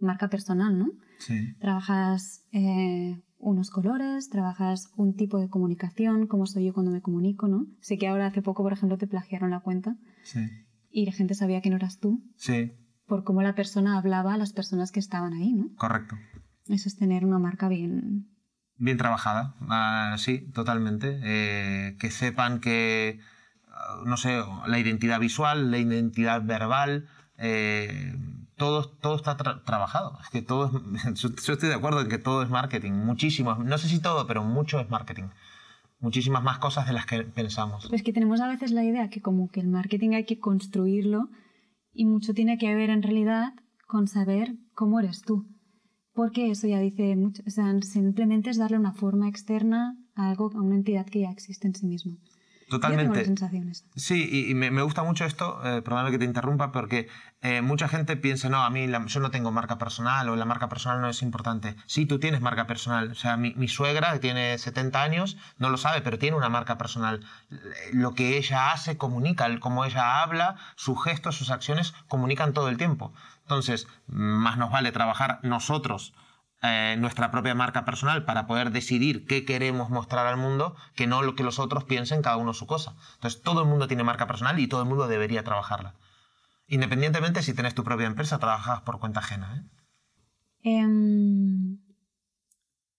marca 0.00 0.28
personal, 0.28 0.76
¿no? 0.76 0.90
Sí. 1.20 1.54
Trabajas 1.60 2.48
eh, 2.50 3.22
unos 3.42 3.70
colores, 3.70 4.30
trabajas 4.30 4.92
un 4.96 5.14
tipo 5.14 5.38
de 5.40 5.48
comunicación, 5.48 6.28
como 6.28 6.46
soy 6.46 6.66
yo 6.66 6.72
cuando 6.72 6.92
me 6.92 7.02
comunico, 7.02 7.48
¿no? 7.48 7.66
Sé 7.80 7.98
que 7.98 8.06
ahora 8.06 8.26
hace 8.26 8.40
poco, 8.40 8.62
por 8.62 8.72
ejemplo, 8.72 8.96
te 8.98 9.08
plagiaron 9.08 9.50
la 9.50 9.60
cuenta 9.60 9.96
sí. 10.22 10.48
y 10.90 11.06
la 11.06 11.12
gente 11.12 11.34
sabía 11.34 11.60
que 11.60 11.68
no 11.68 11.76
eras 11.76 11.98
tú. 11.98 12.22
Sí. 12.36 12.72
Por 13.04 13.24
cómo 13.24 13.42
la 13.42 13.56
persona 13.56 13.98
hablaba 13.98 14.34
a 14.34 14.38
las 14.38 14.52
personas 14.52 14.92
que 14.92 15.00
estaban 15.00 15.34
ahí, 15.34 15.52
¿no? 15.52 15.74
Correcto. 15.76 16.16
Eso 16.68 16.88
es 16.88 16.96
tener 16.96 17.24
una 17.24 17.40
marca 17.40 17.68
bien... 17.68 18.28
Bien 18.76 18.96
trabajada, 18.96 19.56
ah, 19.68 20.14
sí, 20.18 20.50
totalmente. 20.52 21.20
Eh, 21.24 21.96
que 21.98 22.12
sepan 22.12 22.60
que, 22.60 23.18
ah, 23.68 24.02
no 24.06 24.16
sé, 24.16 24.40
la 24.68 24.78
identidad 24.78 25.18
visual, 25.18 25.72
la 25.72 25.78
identidad 25.78 26.42
verbal, 26.44 27.06
eh, 27.38 28.14
todo, 29.00 29.16
está 29.16 29.36
trabajado. 29.36 30.18
Es 30.22 30.28
que 30.30 30.42
todo 30.42 30.82
yo, 31.14 31.28
estoy 31.28 31.68
de 31.68 31.74
acuerdo 31.74 32.00
en 32.00 32.08
que 32.08 32.18
todo 32.18 32.42
es 32.42 32.50
marketing, 32.50 32.92
muchísimo. 32.92 33.54
No 33.54 33.78
sé 33.78 33.88
si 33.88 34.00
todo, 34.00 34.26
pero 34.26 34.44
mucho 34.44 34.80
es 34.80 34.88
marketing. 34.90 35.28
Muchísimas 36.00 36.42
más 36.42 36.58
cosas 36.58 36.86
de 36.86 36.92
las 36.92 37.06
que 37.06 37.22
pensamos. 37.22 37.86
Pues 37.88 38.02
que 38.02 38.12
tenemos 38.12 38.40
a 38.40 38.48
veces 38.48 38.72
la 38.72 38.84
idea 38.84 39.08
que 39.08 39.20
como 39.20 39.48
que 39.50 39.60
el 39.60 39.68
marketing 39.68 40.10
hay 40.14 40.24
que 40.24 40.40
construirlo 40.40 41.28
y 41.92 42.06
mucho 42.06 42.34
tiene 42.34 42.58
que 42.58 42.74
ver 42.74 42.90
en 42.90 43.02
realidad 43.02 43.52
con 43.86 44.08
saber 44.08 44.56
cómo 44.74 44.98
eres 44.98 45.22
tú. 45.22 45.46
Porque 46.14 46.50
eso 46.50 46.66
ya 46.66 46.78
dice 46.80 47.16
mucho, 47.16 47.42
o 47.46 47.50
sea, 47.50 47.72
simplemente 47.82 48.50
es 48.50 48.58
darle 48.58 48.78
una 48.78 48.92
forma 48.92 49.28
externa 49.28 49.96
a 50.14 50.30
algo, 50.30 50.50
a 50.54 50.60
una 50.60 50.74
entidad 50.74 51.06
que 51.06 51.20
ya 51.20 51.30
existe 51.30 51.66
en 51.66 51.74
sí 51.74 51.86
misma. 51.86 52.16
Totalmente. 52.72 53.34
Sí, 53.96 54.48
y, 54.48 54.54
me, 54.54 54.82
gusta 54.82 55.02
mucho 55.02 55.26
esto, 55.26 55.60
eh, 55.62 55.82
perdóname 55.82 56.10
que 56.10 56.18
te 56.18 56.24
interrumpa, 56.24 56.72
porque 56.72 57.06
eh, 57.42 57.60
mucha 57.60 57.86
gente 57.86 58.16
piensa, 58.16 58.48
no, 58.48 58.64
a 58.64 58.70
mí 58.70 58.90
yo 59.08 59.20
no 59.20 59.30
tengo 59.30 59.52
marca 59.52 59.76
personal 59.76 60.26
o 60.30 60.36
la 60.36 60.46
marca 60.46 60.70
personal 60.70 61.02
no 61.02 61.08
es 61.10 61.20
importante. 61.20 61.76
Sí, 61.84 62.06
tú 62.06 62.18
tienes 62.18 62.40
marca 62.40 62.66
personal. 62.66 63.10
O 63.10 63.14
sea, 63.14 63.36
mi, 63.36 63.52
mi, 63.56 63.68
suegra, 63.68 64.14
que 64.14 64.20
tiene 64.20 64.56
70 64.56 65.02
años, 65.02 65.36
no 65.58 65.68
lo 65.68 65.76
sabe, 65.76 66.00
pero 66.00 66.18
tiene 66.18 66.34
una 66.34 66.48
marca 66.48 66.78
personal. 66.78 67.20
Lo 67.92 68.14
que 68.14 68.38
ella 68.38 68.72
hace 68.72 68.96
comunica, 68.96 69.46
cómo 69.60 69.84
ella 69.84 70.22
habla, 70.22 70.56
sus 70.74 71.04
gestos, 71.04 71.36
sus 71.36 71.50
acciones 71.50 71.92
comunican 72.08 72.54
todo 72.54 72.70
el 72.70 72.78
tiempo. 72.78 73.12
Entonces, 73.42 73.86
más 74.06 74.56
nos 74.56 74.70
vale 74.70 74.92
trabajar 74.92 75.40
nosotros 75.42 76.14
eh, 76.62 76.96
nuestra 76.98 77.32
propia 77.32 77.56
marca 77.56 77.84
personal 77.84 78.24
para 78.24 78.46
poder 78.46 78.70
decidir 78.70 79.26
qué 79.26 79.44
queremos 79.44 79.90
mostrar 79.90 80.28
al 80.28 80.36
mundo 80.36 80.76
que 80.94 81.08
no 81.08 81.22
lo 81.22 81.34
que 81.34 81.42
los 81.42 81.58
otros 81.58 81.84
piensen 81.84 82.22
cada 82.22 82.36
uno 82.36 82.54
su 82.54 82.66
cosa. 82.66 82.94
Entonces 83.14 83.42
todo 83.42 83.62
el 83.62 83.68
mundo 83.68 83.88
tiene 83.88 84.04
marca 84.04 84.28
personal 84.28 84.58
y 84.60 84.68
todo 84.68 84.82
el 84.82 84.88
mundo 84.88 85.08
debería 85.08 85.42
trabajarla. 85.42 85.96
Independientemente 86.68 87.42
si 87.42 87.52
tienes 87.52 87.74
tu 87.74 87.82
propia 87.82 88.06
empresa, 88.06 88.38
trabajas 88.38 88.82
por 88.82 89.00
cuenta 89.00 89.18
ajena. 89.18 89.56
¿eh? 89.56 89.82
Em, 90.62 91.78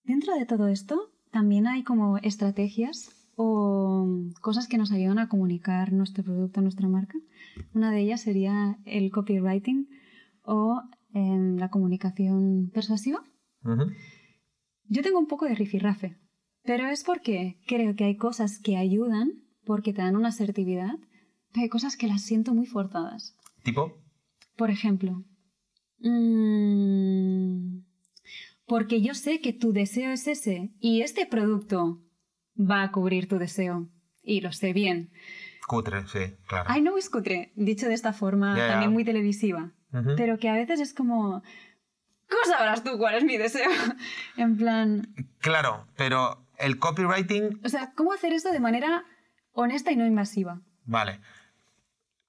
dentro 0.04 0.36
de 0.36 0.46
todo 0.46 0.68
esto, 0.68 1.12
también 1.32 1.66
hay 1.66 1.84
como 1.84 2.18
estrategias 2.18 3.16
o 3.36 4.08
cosas 4.42 4.68
que 4.68 4.78
nos 4.78 4.92
ayudan 4.92 5.20
a 5.20 5.30
comunicar 5.30 5.94
nuestro 5.94 6.24
producto, 6.24 6.62
nuestra 6.62 6.90
marca. 6.90 7.18
Una 7.74 7.92
de 7.92 8.02
ellas 8.02 8.22
sería 8.22 8.78
el 8.86 9.10
copywriting 9.10 9.88
o 10.44 10.82
em, 11.14 11.56
la 11.56 11.70
comunicación 11.70 12.70
persuasiva. 12.74 13.24
Yo 14.86 15.02
tengo 15.02 15.20
un 15.20 15.28
poco 15.28 15.46
de 15.46 15.56
rifirrafe, 15.56 16.18
pero 16.64 16.88
es 16.88 17.04
porque 17.04 17.60
creo 17.68 17.96
que 17.96 18.06
hay 18.06 18.18
cosas 18.18 18.60
que 18.60 18.78
ayudan 18.78 19.44
porque 19.66 19.94
te 19.94 20.02
dan 20.02 20.16
una 20.16 20.30
asertividad, 20.30 20.96
pero 21.52 21.64
hay 21.64 21.70
cosas 21.70 21.96
que 21.98 22.08
las 22.08 22.22
siento 22.22 22.54
muy 22.54 22.66
forzadas. 22.66 23.36
¿Tipo? 23.64 23.98
Por 24.56 24.70
ejemplo, 24.70 25.24
mm, 26.00 27.80
porque 28.66 29.02
yo 29.02 29.14
sé 29.14 29.40
que 29.40 29.54
tu 29.54 29.74
deseo 29.74 30.12
es 30.12 30.28
ese 30.28 30.74
y 30.80 31.02
este 31.02 31.26
producto 31.26 32.02
va 32.60 32.84
a 32.84 32.92
cubrir 32.92 33.28
tu 33.28 33.38
deseo. 33.38 33.90
Y 34.22 34.42
lo 34.42 34.52
sé 34.54 34.74
bien. 34.74 35.12
Cutre, 35.68 36.08
sí, 36.08 36.36
claro. 36.48 36.70
Ay, 36.70 36.82
no 36.82 36.98
es 36.98 37.10
cutre, 37.10 37.52
dicho 37.56 37.88
de 37.88 37.94
esta 37.94 38.14
forma 38.14 38.56
también 38.56 38.92
muy 38.92 39.04
televisiva. 39.04 39.74
Pero 40.18 40.40
que 40.40 40.50
a 40.50 40.56
veces 40.56 40.80
es 40.80 40.94
como... 40.94 41.44
¿Cómo 42.44 42.56
sabrás 42.58 42.84
tú 42.84 42.98
cuál 42.98 43.16
es 43.16 43.24
mi 43.24 43.38
deseo? 43.38 43.70
en 44.38 44.58
plan... 44.58 45.08
Claro, 45.40 45.88
pero 45.96 46.46
el 46.58 46.80
copywriting, 46.80 47.62
O 47.64 47.70
sea, 47.70 47.94
¿cómo 47.96 48.14
hacer 48.14 48.34
esto 48.34 48.52
de 48.52 48.60
manera 48.60 49.04
honesta 49.52 49.92
y 49.92 49.96
no 49.96 50.06
invasiva? 50.06 50.60
vale. 50.86 51.20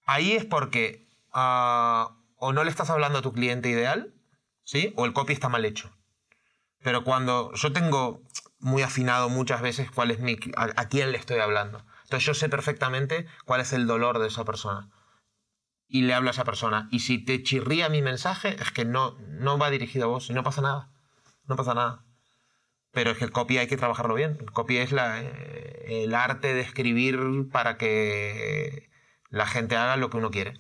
Ahí 0.07 0.33
es 0.33 0.45
porque 0.45 1.07
ah, 1.33 2.11
o 2.37 2.53
no 2.53 2.62
le 2.62 2.71
estás 2.71 2.90
hablando 2.90 3.21
a 3.21 3.23
tu 3.23 3.33
cliente 3.33 3.71
ideal, 3.71 4.12
¿sí? 4.62 4.93
O 4.97 5.07
el 5.07 5.14
copy 5.14 5.33
está 5.33 5.49
mal 5.49 5.64
hecho. 5.64 5.90
Pero 6.83 7.05
cuando 7.05 7.53
yo 7.55 7.73
tengo 7.73 8.21
muy 8.59 8.83
afinado 8.83 9.31
muchas 9.31 9.62
veces 9.62 9.90
cuál 9.90 10.11
es 10.11 10.21
mi, 10.21 10.37
a, 10.57 10.64
a 10.77 10.88
quién 10.88 11.11
le 11.11 11.17
estoy 11.17 11.38
hablando. 11.38 11.83
Entonces 12.03 12.27
yo 12.27 12.35
sé 12.35 12.51
perfectamente 12.51 13.27
cuál 13.47 13.62
es 13.62 13.73
el 13.73 13.87
dolor 13.87 14.19
de 14.19 14.29
esa 14.29 14.45
persona. 14.45 14.90
Y 15.87 16.03
le 16.03 16.14
hablo 16.14 16.31
a 16.31 16.33
esa 16.33 16.44
persona. 16.44 16.88
Y 16.90 17.01
si 17.01 17.18
te 17.18 17.42
chirría 17.42 17.88
mi 17.88 18.03
mensaje, 18.03 18.57
es 18.61 18.70
que 18.70 18.85
no, 18.85 19.18
no 19.29 19.59
va 19.59 19.70
dirigido 19.70 20.07
a 20.07 20.09
vos 20.09 20.31
y 20.31 20.33
no 20.33 20.42
pasa 20.42 20.62
nada. 20.62 20.90
No 21.47 21.57
pasa 21.57 21.75
nada. 21.75 22.05
Pero 22.90 23.11
es 23.11 23.18
que 23.18 23.25
el 23.25 23.33
copy 23.33 23.59
hay 23.59 23.66
que 23.66 23.77
trabajarlo 23.77 24.14
bien. 24.14 24.38
El 24.40 24.53
copy 24.53 24.79
es 24.79 24.92
la, 24.92 25.20
eh, 25.20 26.05
el 26.05 26.14
arte 26.14 26.55
de 26.55 26.61
escribir 26.61 27.18
para 27.51 27.77
que 27.77 28.88
la 29.31 29.47
gente 29.47 29.77
haga 29.77 29.97
lo 29.97 30.11
que 30.11 30.16
uno 30.16 30.31
quiere. 30.31 30.55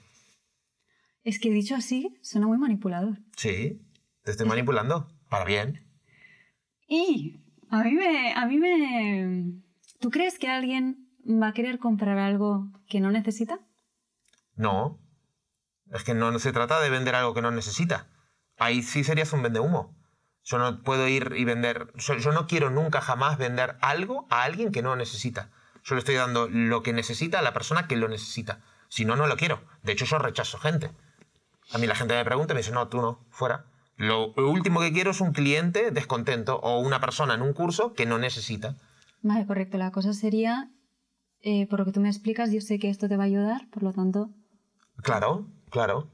Es 1.22 1.38
que 1.38 1.50
dicho 1.50 1.74
así, 1.74 2.18
suena 2.22 2.46
muy 2.46 2.58
manipulador. 2.58 3.18
Sí, 3.36 3.80
te 4.24 4.32
estoy 4.32 4.46
manipulando. 4.46 5.08
Para 5.30 5.44
bien. 5.44 5.86
Y 6.86 7.40
a 7.70 7.82
mí 7.82 7.92
me... 7.92 8.32
A 8.34 8.46
mí 8.46 8.58
me... 8.58 9.62
¿Tú 10.00 10.10
crees 10.10 10.38
que 10.38 10.48
alguien 10.48 11.08
va 11.24 11.48
a 11.48 11.52
querer 11.54 11.78
comprar 11.78 12.18
algo 12.18 12.68
que 12.86 13.00
no 13.00 13.10
necesita? 13.10 13.58
No. 14.54 15.00
Es 15.92 16.04
que 16.04 16.14
no 16.14 16.38
se 16.38 16.52
trata 16.52 16.80
de 16.80 16.90
vender 16.90 17.14
algo 17.14 17.34
que 17.34 17.42
no 17.42 17.50
necesita. 17.50 18.08
Ahí 18.58 18.82
sí 18.82 19.04
serías 19.04 19.32
un 19.32 19.42
vendehumo. 19.42 19.94
Yo 20.44 20.58
no 20.58 20.82
puedo 20.82 21.08
ir 21.08 21.34
y 21.36 21.44
vender. 21.44 21.92
Yo, 21.94 22.14
yo 22.14 22.32
no 22.32 22.46
quiero 22.46 22.70
nunca 22.70 23.00
jamás 23.00 23.38
vender 23.38 23.76
algo 23.80 24.26
a 24.30 24.42
alguien 24.42 24.72
que 24.72 24.82
no 24.82 24.96
necesita. 24.96 25.50
Yo 25.84 25.94
le 25.94 26.00
estoy 26.00 26.14
dando 26.14 26.48
lo 26.48 26.82
que 26.82 26.92
necesita 26.92 27.38
a 27.38 27.42
la 27.42 27.52
persona 27.52 27.86
que 27.86 27.96
lo 27.96 28.08
necesita. 28.08 28.60
Si 28.88 29.04
no, 29.04 29.16
no 29.16 29.26
lo 29.26 29.36
quiero. 29.36 29.62
De 29.82 29.92
hecho, 29.92 30.04
yo 30.04 30.18
rechazo 30.18 30.58
gente. 30.58 30.90
A 31.72 31.78
mí 31.78 31.86
la 31.86 31.94
gente 31.94 32.14
me 32.14 32.24
pregunta 32.24 32.52
y 32.52 32.56
me 32.56 32.60
dice, 32.60 32.72
no, 32.72 32.88
tú 32.88 33.00
no, 33.00 33.24
fuera. 33.30 33.64
Lo, 33.96 34.34
lo 34.36 34.50
último 34.50 34.80
que 34.80 34.92
quiero 34.92 35.12
es 35.12 35.20
un 35.20 35.32
cliente 35.32 35.90
descontento 35.90 36.56
o 36.56 36.78
una 36.80 37.00
persona 37.00 37.34
en 37.34 37.42
un 37.42 37.52
curso 37.52 37.94
que 37.94 38.06
no 38.06 38.18
necesita. 38.18 38.76
Vale, 39.22 39.46
correcto. 39.46 39.78
La 39.78 39.90
cosa 39.90 40.12
sería, 40.12 40.70
eh, 41.40 41.66
por 41.68 41.78
lo 41.78 41.84
que 41.84 41.92
tú 41.92 42.00
me 42.00 42.08
explicas, 42.08 42.50
yo 42.50 42.60
sé 42.60 42.78
que 42.78 42.90
esto 42.90 43.08
te 43.08 43.16
va 43.16 43.24
a 43.24 43.26
ayudar, 43.26 43.68
por 43.70 43.82
lo 43.82 43.92
tanto, 43.92 44.30
Claro, 45.02 45.46
claro. 45.74 46.08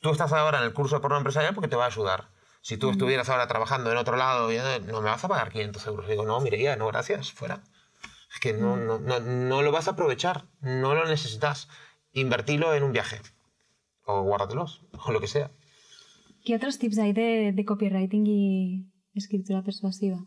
Tú 0.00 0.10
estás 0.10 0.32
ahora 0.32 0.58
en 0.58 0.64
el 0.64 0.72
curso 0.72 0.94
de 0.94 1.00
porno 1.00 1.16
empresarial 1.16 1.52
porque 1.52 1.68
te 1.68 1.74
va 1.74 1.84
a 1.84 1.88
ayudar. 1.88 2.28
Si 2.62 2.76
tú 2.76 2.90
estuvieras 2.90 3.28
ahora 3.28 3.48
trabajando 3.48 3.90
en 3.90 3.96
otro 3.96 4.16
lado, 4.16 4.48
no 4.86 5.00
me 5.00 5.10
vas 5.10 5.24
a 5.24 5.28
pagar 5.28 5.50
500 5.50 5.86
euros. 5.88 6.08
Digo, 6.08 6.24
no, 6.24 6.40
Mireia, 6.40 6.76
no, 6.76 6.86
gracias, 6.86 7.32
fuera. 7.32 7.60
Es 8.32 8.38
que 8.40 8.52
no, 8.52 8.76
no, 8.76 9.00
no, 9.00 9.18
no 9.20 9.62
lo 9.62 9.72
vas 9.72 9.88
a 9.88 9.92
aprovechar, 9.92 10.44
no 10.60 10.94
lo 10.94 11.04
necesitas. 11.06 11.68
Invertilo 12.12 12.72
en 12.72 12.84
un 12.84 12.92
viaje. 12.92 13.20
O 14.04 14.22
guárdatelos, 14.22 14.82
o 15.04 15.10
lo 15.10 15.20
que 15.20 15.26
sea. 15.26 15.50
¿qué 16.44 16.54
otros 16.54 16.78
tips 16.78 16.98
hay 16.98 17.12
de, 17.12 17.52
de 17.52 17.64
copywriting 17.64 18.26
y 18.26 18.86
escritura 19.14 19.62
persuasiva? 19.62 20.18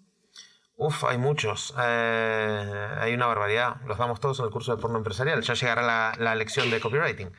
Uf, 0.75 1.06
hay 1.06 1.17
muchos. 1.17 1.73
Eh, 1.80 2.89
hay 2.99 3.13
una 3.13 3.27
barbaridad. 3.27 3.82
Los 3.88 3.97
damos 3.97 4.19
todos 4.19 4.39
en 4.39 4.45
el 4.45 4.51
curso 4.51 4.75
de 4.75 4.82
porno 4.82 4.97
empresarial. 4.97 5.41
Ya 5.41 5.53
llegará 5.53 5.82
la, 5.82 6.13
la 6.19 6.36
lección 6.36 6.69
de 6.69 6.80
copywriting. 6.80 7.32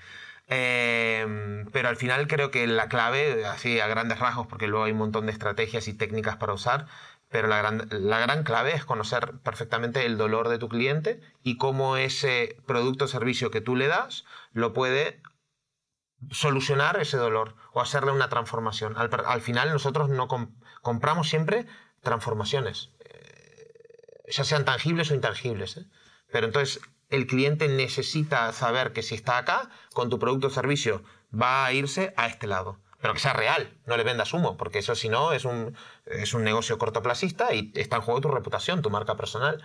Eh, 0.51 1.65
pero 1.73 1.89
al 1.89 1.97
final 1.97 2.27
creo 2.27 2.51
que 2.51 2.67
la 2.67 2.89
clave, 2.89 3.45
así 3.47 3.81
a 3.81 3.87
grandes 3.87 4.19
rasgos, 4.19 4.47
porque 4.47 4.67
luego 4.67 4.85
hay 4.85 4.93
un 4.93 4.99
montón 4.99 5.27
de 5.27 5.33
estrategias 5.33 5.89
y 5.89 5.95
técnicas 5.95 6.37
para 6.37 6.55
usar, 6.55 6.87
pero 7.29 7.49
la 7.49 7.59
gran, 7.59 7.87
la 7.91 8.19
gran 8.19 8.43
clave 8.43 8.75
es 8.75 8.87
conocer 8.87 9.35
perfectamente 9.45 10.07
el 10.07 10.17
dolor 10.17 10.49
de 10.49 10.59
tu 10.59 10.69
cliente 10.71 11.21
y 11.43 11.59
cómo 11.59 11.99
ese 11.99 12.57
producto 12.67 13.05
o 13.05 13.09
servicio 13.09 13.51
que 13.51 13.61
tú 13.61 13.77
le 13.77 13.87
das 13.87 14.25
lo 14.53 14.73
puede 14.73 15.21
solucionar 16.31 16.99
ese 16.99 17.19
dolor 17.19 17.55
o 17.73 17.83
hacerle 17.83 18.13
una 18.13 18.31
transformación. 18.31 18.97
Al, 18.97 19.11
al 19.27 19.41
final 19.43 19.71
nosotros 19.71 20.09
no 20.09 20.27
com- 20.27 20.55
compramos 20.81 21.29
siempre 21.29 21.67
transformaciones, 22.01 22.91
eh, 23.01 24.25
ya 24.29 24.45
sean 24.45 24.65
tangibles 24.65 25.11
o 25.11 25.15
intangibles. 25.15 25.77
¿eh? 25.77 25.85
Pero 26.33 26.47
entonces 26.47 26.81
el 27.11 27.27
cliente 27.27 27.69
necesita 27.69 28.53
saber 28.53 28.93
que 28.93 29.03
si 29.03 29.15
está 29.15 29.39
acá, 29.39 29.71
con 29.95 30.11
tu 30.11 30.19
producto 30.19 30.49
o 30.49 30.51
servicio, 30.51 31.03
va 31.33 31.65
a 31.65 31.73
irse 31.73 32.13
a 32.17 32.27
este 32.27 32.47
lado. 32.47 32.79
Pero 33.01 33.15
que 33.15 33.21
sea 33.21 33.33
real, 33.33 33.79
no 33.87 33.97
le 33.97 34.03
vendas 34.03 34.35
humo, 34.35 34.57
porque 34.57 34.81
eso 34.81 34.95
si 34.95 35.09
no 35.09 35.33
es 35.33 35.45
un, 35.45 35.75
es 36.07 36.35
un 36.35 36.43
negocio 36.43 36.79
cortoplacista 36.79 37.55
y 37.55 37.73
está 37.75 37.97
en 37.97 38.03
juego 38.03 38.21
tu 38.21 38.29
reputación, 38.29 38.83
tu 38.83 38.91
marca 38.91 39.17
personal. 39.17 39.63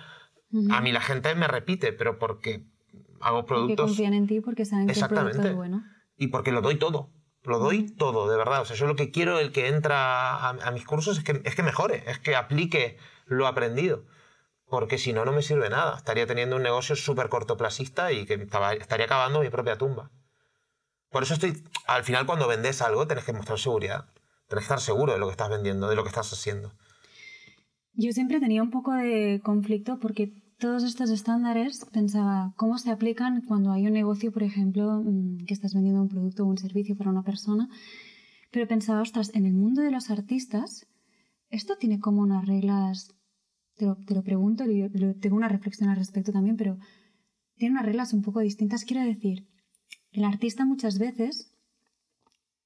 A 0.70 0.82
mí 0.82 0.92
la 0.92 1.02
gente 1.02 1.34
me 1.34 1.48
repite, 1.48 1.94
pero 1.94 2.20
porque 2.20 2.68
hago 3.22 3.40
Porque 3.40 3.48
productos 3.48 3.86
confían 3.88 4.14
en 4.14 4.28
ti 4.28 4.40
porque 4.40 4.66
saben 4.66 4.86
que 4.86 4.94
el 4.94 5.00
producto 5.00 5.16
Exactamente. 5.22 5.50
es 5.50 5.56
bueno. 5.56 5.84
y 6.16 6.28
porque 6.28 6.52
lo 6.52 6.62
doy 6.62 6.76
todo. 6.76 7.10
Lo 7.44 7.58
doy 7.58 7.90
todo, 7.90 8.30
de 8.30 8.38
verdad. 8.38 8.62
O 8.62 8.66
sea, 8.66 8.76
yo 8.76 8.86
lo 8.86 8.96
que 8.96 9.10
quiero 9.10 9.40
el 9.40 9.52
que 9.52 9.68
entra 9.68 10.36
a, 10.36 10.50
a 10.50 10.72
mis 10.72 10.86
cursos 10.86 11.18
es 11.18 11.24
que, 11.24 11.42
es 11.44 11.56
que 11.56 11.64
mejore, 11.64 12.04
es 12.08 12.20
que 12.20 12.36
aplique 12.36 12.98
lo 13.26 13.48
aprendido. 13.48 14.06
Porque 14.74 14.98
si 14.98 15.14
no, 15.14 15.24
no 15.24 15.32
me 15.32 15.44
sirve 15.44 15.70
nada. 15.70 15.98
Estaría 15.98 16.26
teniendo 16.26 16.56
un 16.56 16.64
negocio 16.64 16.96
súper 16.96 17.30
cortoplacista 17.30 18.12
y 18.12 18.26
que 18.26 18.34
estaría 18.80 19.06
acabando 19.06 19.40
mi 19.40 19.52
propia 19.52 19.78
tumba. 19.78 20.10
Por 21.12 21.22
eso 21.22 21.36
estoy. 21.36 21.64
Al 21.86 22.04
final, 22.04 22.26
cuando 22.26 22.48
vendes 22.48 22.82
algo, 22.82 23.06
tenés 23.06 23.24
que 23.24 23.34
mostrar 23.34 23.60
seguridad. 23.60 24.06
Tenés 24.48 24.64
que 24.64 24.74
estar 24.74 24.80
seguro 24.80 25.14
de 25.14 25.20
lo 25.20 25.28
que 25.28 25.34
estás 25.34 25.52
vendiendo, 25.52 25.88
de 25.88 25.96
lo 25.96 26.02
que 26.02 26.10
estás 26.10 26.34
haciendo. 26.34 26.74
Yo 27.94 28.12
siempre 28.14 28.40
tenía 28.40 28.64
un 28.64 28.72
poco 28.72 28.94
de 28.94 29.42
conflicto 29.44 30.00
porque 30.00 30.34
todos 30.58 30.84
estos 30.84 31.12
estándares 31.12 31.86
pensaba 31.94 32.56
cómo 32.58 32.80
se 32.80 32.90
aplican 32.90 33.44
cuando 33.48 33.72
hay 33.74 33.86
un 33.86 33.94
negocio, 33.94 34.32
por 34.32 34.42
ejemplo, 34.42 35.04
mm, 35.06 35.46
que 35.46 35.54
estás 35.54 35.76
vendiendo 35.76 36.02
un 36.02 36.10
producto 36.10 36.46
o 36.46 36.48
un 36.48 36.58
servicio 36.58 36.98
para 36.98 37.12
una 37.12 37.22
persona. 37.22 37.70
Pero 38.50 38.68
pensaba, 38.68 39.02
ostras, 39.04 39.36
en 39.36 39.46
el 39.46 39.54
mundo 39.54 39.84
de 39.84 39.92
los 39.92 40.10
artistas, 40.10 40.88
esto 41.52 41.76
tiene 41.76 42.00
como 42.00 42.24
unas 42.24 42.48
reglas, 42.48 43.14
te 43.76 43.86
lo, 43.86 43.96
te 43.96 44.14
lo 44.14 44.24
pregunto, 44.24 44.66
yo- 44.66 44.90
tengo 45.20 45.36
una 45.36 45.50
reflexión 45.50 45.90
al 45.90 45.98
respecto 45.98 46.32
también, 46.32 46.58
pero 46.58 46.78
tiene 47.58 47.74
unas 47.74 47.86
reglas 47.86 48.14
un 48.14 48.22
poco 48.22 48.40
distintas. 48.40 48.86
Quiero 48.86 49.04
decir, 49.04 49.48
el 50.12 50.24
artista 50.24 50.66
muchas 50.66 51.00
veces, 51.00 51.52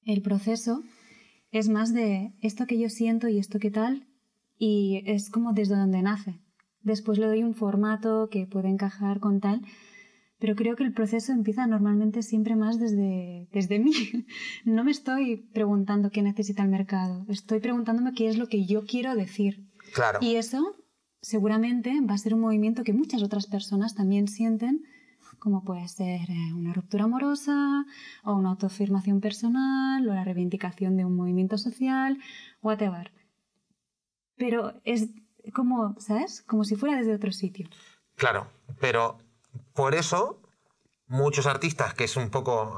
el 0.03 0.21
proceso 0.21 0.83
es 1.51 1.69
más 1.69 1.93
de 1.93 2.33
esto 2.41 2.65
que 2.65 2.79
yo 2.79 2.89
siento 2.89 3.27
y 3.27 3.37
esto 3.39 3.59
que 3.59 3.71
tal, 3.71 4.07
y 4.57 5.01
es 5.05 5.29
como 5.29 5.53
desde 5.53 5.75
donde 5.75 6.01
nace. 6.01 6.39
Después 6.81 7.17
le 7.19 7.27
doy 7.27 7.43
un 7.43 7.53
formato 7.53 8.29
que 8.29 8.47
puede 8.47 8.69
encajar 8.69 9.19
con 9.19 9.39
tal, 9.39 9.61
pero 10.39 10.55
creo 10.55 10.75
que 10.75 10.83
el 10.83 10.93
proceso 10.93 11.31
empieza 11.31 11.67
normalmente 11.67 12.21
siempre 12.21 12.55
más 12.55 12.79
desde, 12.79 13.47
desde 13.51 13.79
mí. 13.79 13.91
No 14.65 14.83
me 14.83 14.91
estoy 14.91 15.37
preguntando 15.53 16.11
qué 16.11 16.21
necesita 16.21 16.63
el 16.63 16.69
mercado, 16.69 17.25
estoy 17.29 17.59
preguntándome 17.59 18.13
qué 18.13 18.27
es 18.27 18.37
lo 18.37 18.47
que 18.47 18.65
yo 18.65 18.85
quiero 18.85 19.15
decir. 19.15 19.67
Claro. 19.93 20.19
Y 20.21 20.35
eso 20.35 20.75
seguramente 21.21 21.99
va 22.01 22.15
a 22.15 22.17
ser 22.17 22.34
un 22.34 22.41
movimiento 22.41 22.84
que 22.84 22.93
muchas 22.93 23.23
otras 23.23 23.47
personas 23.47 23.95
también 23.95 24.27
sienten, 24.27 24.86
como 25.39 25.63
puede 25.63 25.88
ser 25.88 26.30
eh, 26.30 26.53
una 26.53 26.73
ruptura 26.73 27.06
amorosa, 27.06 27.86
o 28.23 28.34
una 28.34 28.49
autoafirmación 28.49 29.21
personal, 29.21 30.08
o 30.08 30.13
la 30.13 30.23
reivindicación 30.23 30.97
de 30.97 31.06
un 31.06 31.15
movimiento 31.15 31.58
social, 31.58 32.17
whatever. 32.62 33.12
Pero 34.36 34.80
es 34.84 35.10
como, 35.53 35.95
¿sabes? 35.99 36.41
Como 36.43 36.63
si 36.63 36.75
fuera 36.75 36.97
desde 36.97 37.15
otro 37.15 37.32
sitio. 37.32 37.67
Claro, 38.15 38.47
pero 38.80 39.17
por 39.73 39.95
eso 39.95 40.41
muchos 41.08 41.45
artistas, 41.47 41.93
que 41.93 42.03
es 42.03 42.17
un 42.17 42.30
poco 42.30 42.77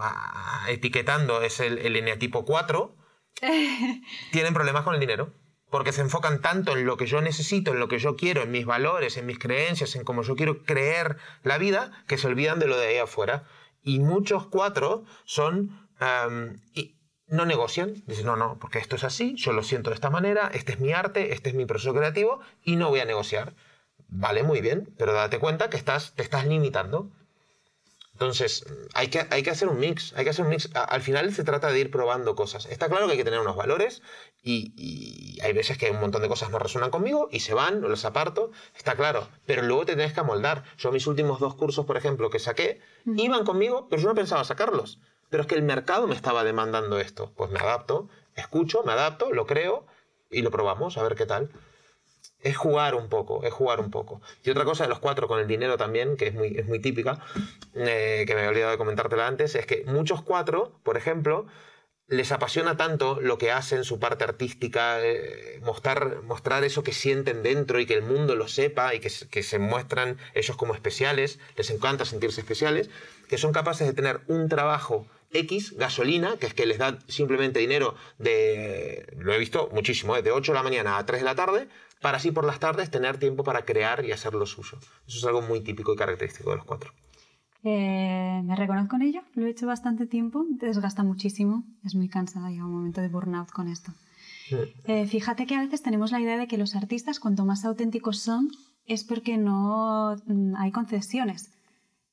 etiquetando, 0.67 1.41
es 1.41 1.59
el, 1.59 1.79
el 1.79 1.95
eneatipo 1.95 2.45
4, 2.45 2.95
tienen 4.31 4.53
problemas 4.53 4.83
con 4.83 4.93
el 4.93 4.99
dinero. 4.99 5.33
Porque 5.69 5.91
se 5.91 6.01
enfocan 6.01 6.41
tanto 6.41 6.75
en 6.75 6.85
lo 6.85 6.97
que 6.97 7.05
yo 7.05 7.21
necesito, 7.21 7.71
en 7.71 7.79
lo 7.79 7.87
que 7.87 7.99
yo 7.99 8.15
quiero, 8.15 8.41
en 8.41 8.51
mis 8.51 8.65
valores, 8.65 9.17
en 9.17 9.25
mis 9.25 9.39
creencias, 9.39 9.95
en 9.95 10.03
cómo 10.03 10.23
yo 10.23 10.35
quiero 10.35 10.63
creer 10.63 11.17
la 11.43 11.57
vida, 11.57 11.91
que 12.07 12.17
se 12.17 12.27
olvidan 12.27 12.59
de 12.59 12.67
lo 12.67 12.77
de 12.77 12.87
ahí 12.87 12.97
afuera. 12.97 13.43
Y 13.83 13.99
muchos 13.99 14.47
cuatro 14.47 15.05
son... 15.25 15.87
y 16.73 16.95
no 17.29 17.45
negocian. 17.45 18.03
Dicen, 18.07 18.25
no, 18.25 18.35
no, 18.35 18.57
porque 18.59 18.79
esto 18.79 18.95
es 18.95 19.03
así, 19.03 19.35
yo 19.35 19.53
lo 19.53 19.63
siento 19.63 19.91
de 19.91 19.95
esta 19.95 20.09
manera, 20.09 20.49
este 20.53 20.73
es 20.73 20.79
mi 20.79 20.91
arte, 20.91 21.33
este 21.33 21.49
es 21.49 21.55
mi 21.55 21.65
proceso 21.65 21.93
creativo 21.93 22.39
y 22.63 22.75
no 22.75 22.89
voy 22.89 22.99
a 22.99 23.05
negociar. 23.05 23.53
Vale, 24.07 24.43
muy 24.43 24.61
bien, 24.61 24.93
pero 24.97 25.13
date 25.13 25.39
cuenta 25.39 25.69
que 25.69 25.77
estás, 25.77 26.13
te 26.15 26.23
estás 26.23 26.45
limitando. 26.47 27.11
Entonces, 28.19 28.65
hay 28.95 29.07
que, 29.07 29.25
hay 29.29 29.43
que 29.43 29.49
hacer 29.49 29.69
un 29.69 29.79
mix, 29.79 30.11
hay 30.13 30.25
que 30.25 30.31
hacer 30.31 30.43
un 30.43 30.51
mix. 30.51 30.69
al 30.73 31.01
final 31.01 31.33
se 31.33 31.45
trata 31.45 31.71
de 31.71 31.79
ir 31.79 31.89
probando 31.89 32.35
cosas. 32.35 32.65
Está 32.65 32.89
claro 32.89 33.05
que 33.05 33.13
hay 33.13 33.17
que 33.17 33.23
tener 33.23 33.39
unos 33.39 33.55
valores 33.55 34.01
y, 34.43 35.39
hay 35.41 35.53
veces 35.53 35.77
que 35.77 35.89
un 35.89 36.01
montón 36.01 36.21
de 36.21 36.27
cosas 36.27 36.49
no 36.49 36.59
resuenan 36.59 36.91
conmigo 36.91 37.29
y 37.31 37.39
se 37.39 37.53
van 37.53 37.79
los 37.79 38.03
aparto, 38.03 38.51
está 38.75 38.95
claro. 38.95 39.29
Pero 39.45 39.61
luego 39.61 39.85
te 39.85 39.95
tienes 39.95 40.11
que 40.11 40.19
amoldar. 40.19 40.65
Yo 40.77 40.91
mis 40.91 41.07
últimos 41.07 41.39
dos 41.39 41.55
cursos, 41.55 41.85
por 41.85 41.95
ejemplo, 41.95 42.29
que 42.29 42.39
saqué, 42.39 42.81
iban 43.05 43.45
conmigo, 43.45 43.87
pero 43.89 44.01
yo 44.01 44.09
no 44.09 44.15
pensaba 44.15 44.43
sacarlos. 44.43 44.99
Pero 45.29 45.43
es 45.43 45.47
que 45.47 45.55
el 45.55 45.63
mercado 45.63 46.05
me 46.05 46.15
estaba 46.15 46.43
demandando 46.43 46.99
esto. 46.99 47.31
Pues 47.37 47.51
me 47.51 47.59
adapto, 47.59 48.09
escucho, 48.35 48.83
me 48.83 48.91
adapto, 48.91 49.31
lo 49.31 49.45
creo 49.45 49.85
y 50.29 50.41
lo 50.41 50.51
probamos, 50.51 50.97
a 50.97 51.03
ver 51.03 51.15
qué 51.15 51.25
tal 51.25 51.51
es 52.41 52.55
jugar 52.55 52.95
un 52.95 53.09
poco, 53.09 53.43
es 53.43 53.53
jugar 53.53 53.79
un 53.79 53.91
poco. 53.91 54.21
Y 54.43 54.49
otra 54.49 54.63
cosa 54.65 54.83
de 54.83 54.89
los 54.89 54.99
cuatro 54.99 55.27
con 55.27 55.39
el 55.39 55.47
dinero 55.47 55.77
también, 55.77 56.15
que 56.17 56.27
es 56.27 56.33
muy, 56.33 56.57
es 56.57 56.65
muy 56.67 56.79
típica, 56.79 57.19
eh, 57.75 58.23
que 58.25 58.33
me 58.33 58.41
había 58.41 58.49
olvidado 58.49 58.71
de 58.71 58.77
comentártela 58.77 59.27
antes, 59.27 59.55
es 59.55 59.65
que 59.65 59.83
muchos 59.85 60.21
cuatro, 60.21 60.79
por 60.83 60.97
ejemplo, 60.97 61.47
les 62.07 62.31
apasiona 62.31 62.75
tanto 62.75 63.19
lo 63.21 63.37
que 63.37 63.51
hacen, 63.51 63.83
su 63.83 63.99
parte 63.99 64.23
artística, 64.23 64.99
eh, 65.05 65.59
mostrar, 65.61 66.23
mostrar 66.23 66.63
eso 66.63 66.81
que 66.83 66.93
sienten 66.93 67.43
dentro 67.43 67.79
y 67.79 67.85
que 67.85 67.93
el 67.93 68.01
mundo 68.01 68.35
lo 68.35 68.47
sepa 68.47 68.95
y 68.95 68.99
que, 68.99 69.11
que, 69.29 69.43
se 69.43 69.59
muestran 69.59 70.17
ellos 70.33 70.57
como 70.57 70.73
especiales, 70.73 71.39
les 71.55 71.69
encanta 71.69 72.05
sentirse 72.05 72.41
especiales, 72.41 72.89
que 73.27 73.37
son 73.37 73.51
capaces 73.53 73.85
de 73.85 73.93
tener 73.93 74.21
un 74.27 74.49
trabajo 74.49 75.05
X, 75.31 75.75
gasolina, 75.77 76.37
que 76.37 76.47
es 76.47 76.55
que 76.55 76.65
les 76.65 76.79
da 76.79 76.97
simplemente 77.07 77.59
dinero 77.59 77.95
de, 78.17 79.05
lo 79.17 79.31
he 79.31 79.37
visto 79.37 79.69
muchísimo, 79.71 80.15
¿eh? 80.17 80.23
de 80.23 80.31
8 80.31 80.51
de 80.51 80.57
la 80.57 80.63
mañana 80.63 80.97
a 80.97 81.05
3 81.05 81.21
de 81.21 81.25
la 81.25 81.35
tarde, 81.35 81.67
para 82.01 82.17
así 82.17 82.31
por 82.31 82.45
las 82.45 82.59
tardes 82.59 82.89
tener 82.89 83.17
tiempo 83.17 83.43
para 83.43 83.65
crear 83.65 84.05
y 84.05 84.11
hacer 84.11 84.33
lo 84.33 84.45
suyo. 84.45 84.77
Eso 85.07 85.17
es 85.17 85.25
algo 85.25 85.41
muy 85.41 85.61
típico 85.61 85.93
y 85.93 85.95
característico 85.95 86.51
de 86.51 86.57
los 86.57 86.65
cuatro. 86.65 86.91
Eh, 87.63 88.41
me 88.45 88.55
reconozco 88.55 88.95
en 88.95 89.01
ello, 89.01 89.21
lo 89.33 89.45
he 89.45 89.49
hecho 89.49 89.67
bastante 89.67 90.05
tiempo, 90.07 90.45
te 90.59 90.67
desgasta 90.67 91.03
muchísimo, 91.03 91.65
es 91.83 91.93
muy 91.93 92.07
cansada, 92.07 92.49
llega 92.49 92.65
un 92.65 92.71
momento 92.71 93.01
de 93.01 93.09
burnout 93.09 93.51
con 93.51 93.67
esto. 93.67 93.91
Eh, 94.85 95.05
fíjate 95.05 95.45
que 95.45 95.55
a 95.55 95.61
veces 95.61 95.83
tenemos 95.83 96.11
la 96.11 96.19
idea 96.19 96.37
de 96.37 96.47
que 96.47 96.57
los 96.57 96.75
artistas 96.75 97.19
cuanto 97.19 97.45
más 97.45 97.65
auténticos 97.65 98.19
son 98.19 98.49
es 98.85 99.03
porque 99.03 99.37
no 99.37 100.15
mm, 100.25 100.55
hay 100.55 100.71
concesiones. 100.71 101.51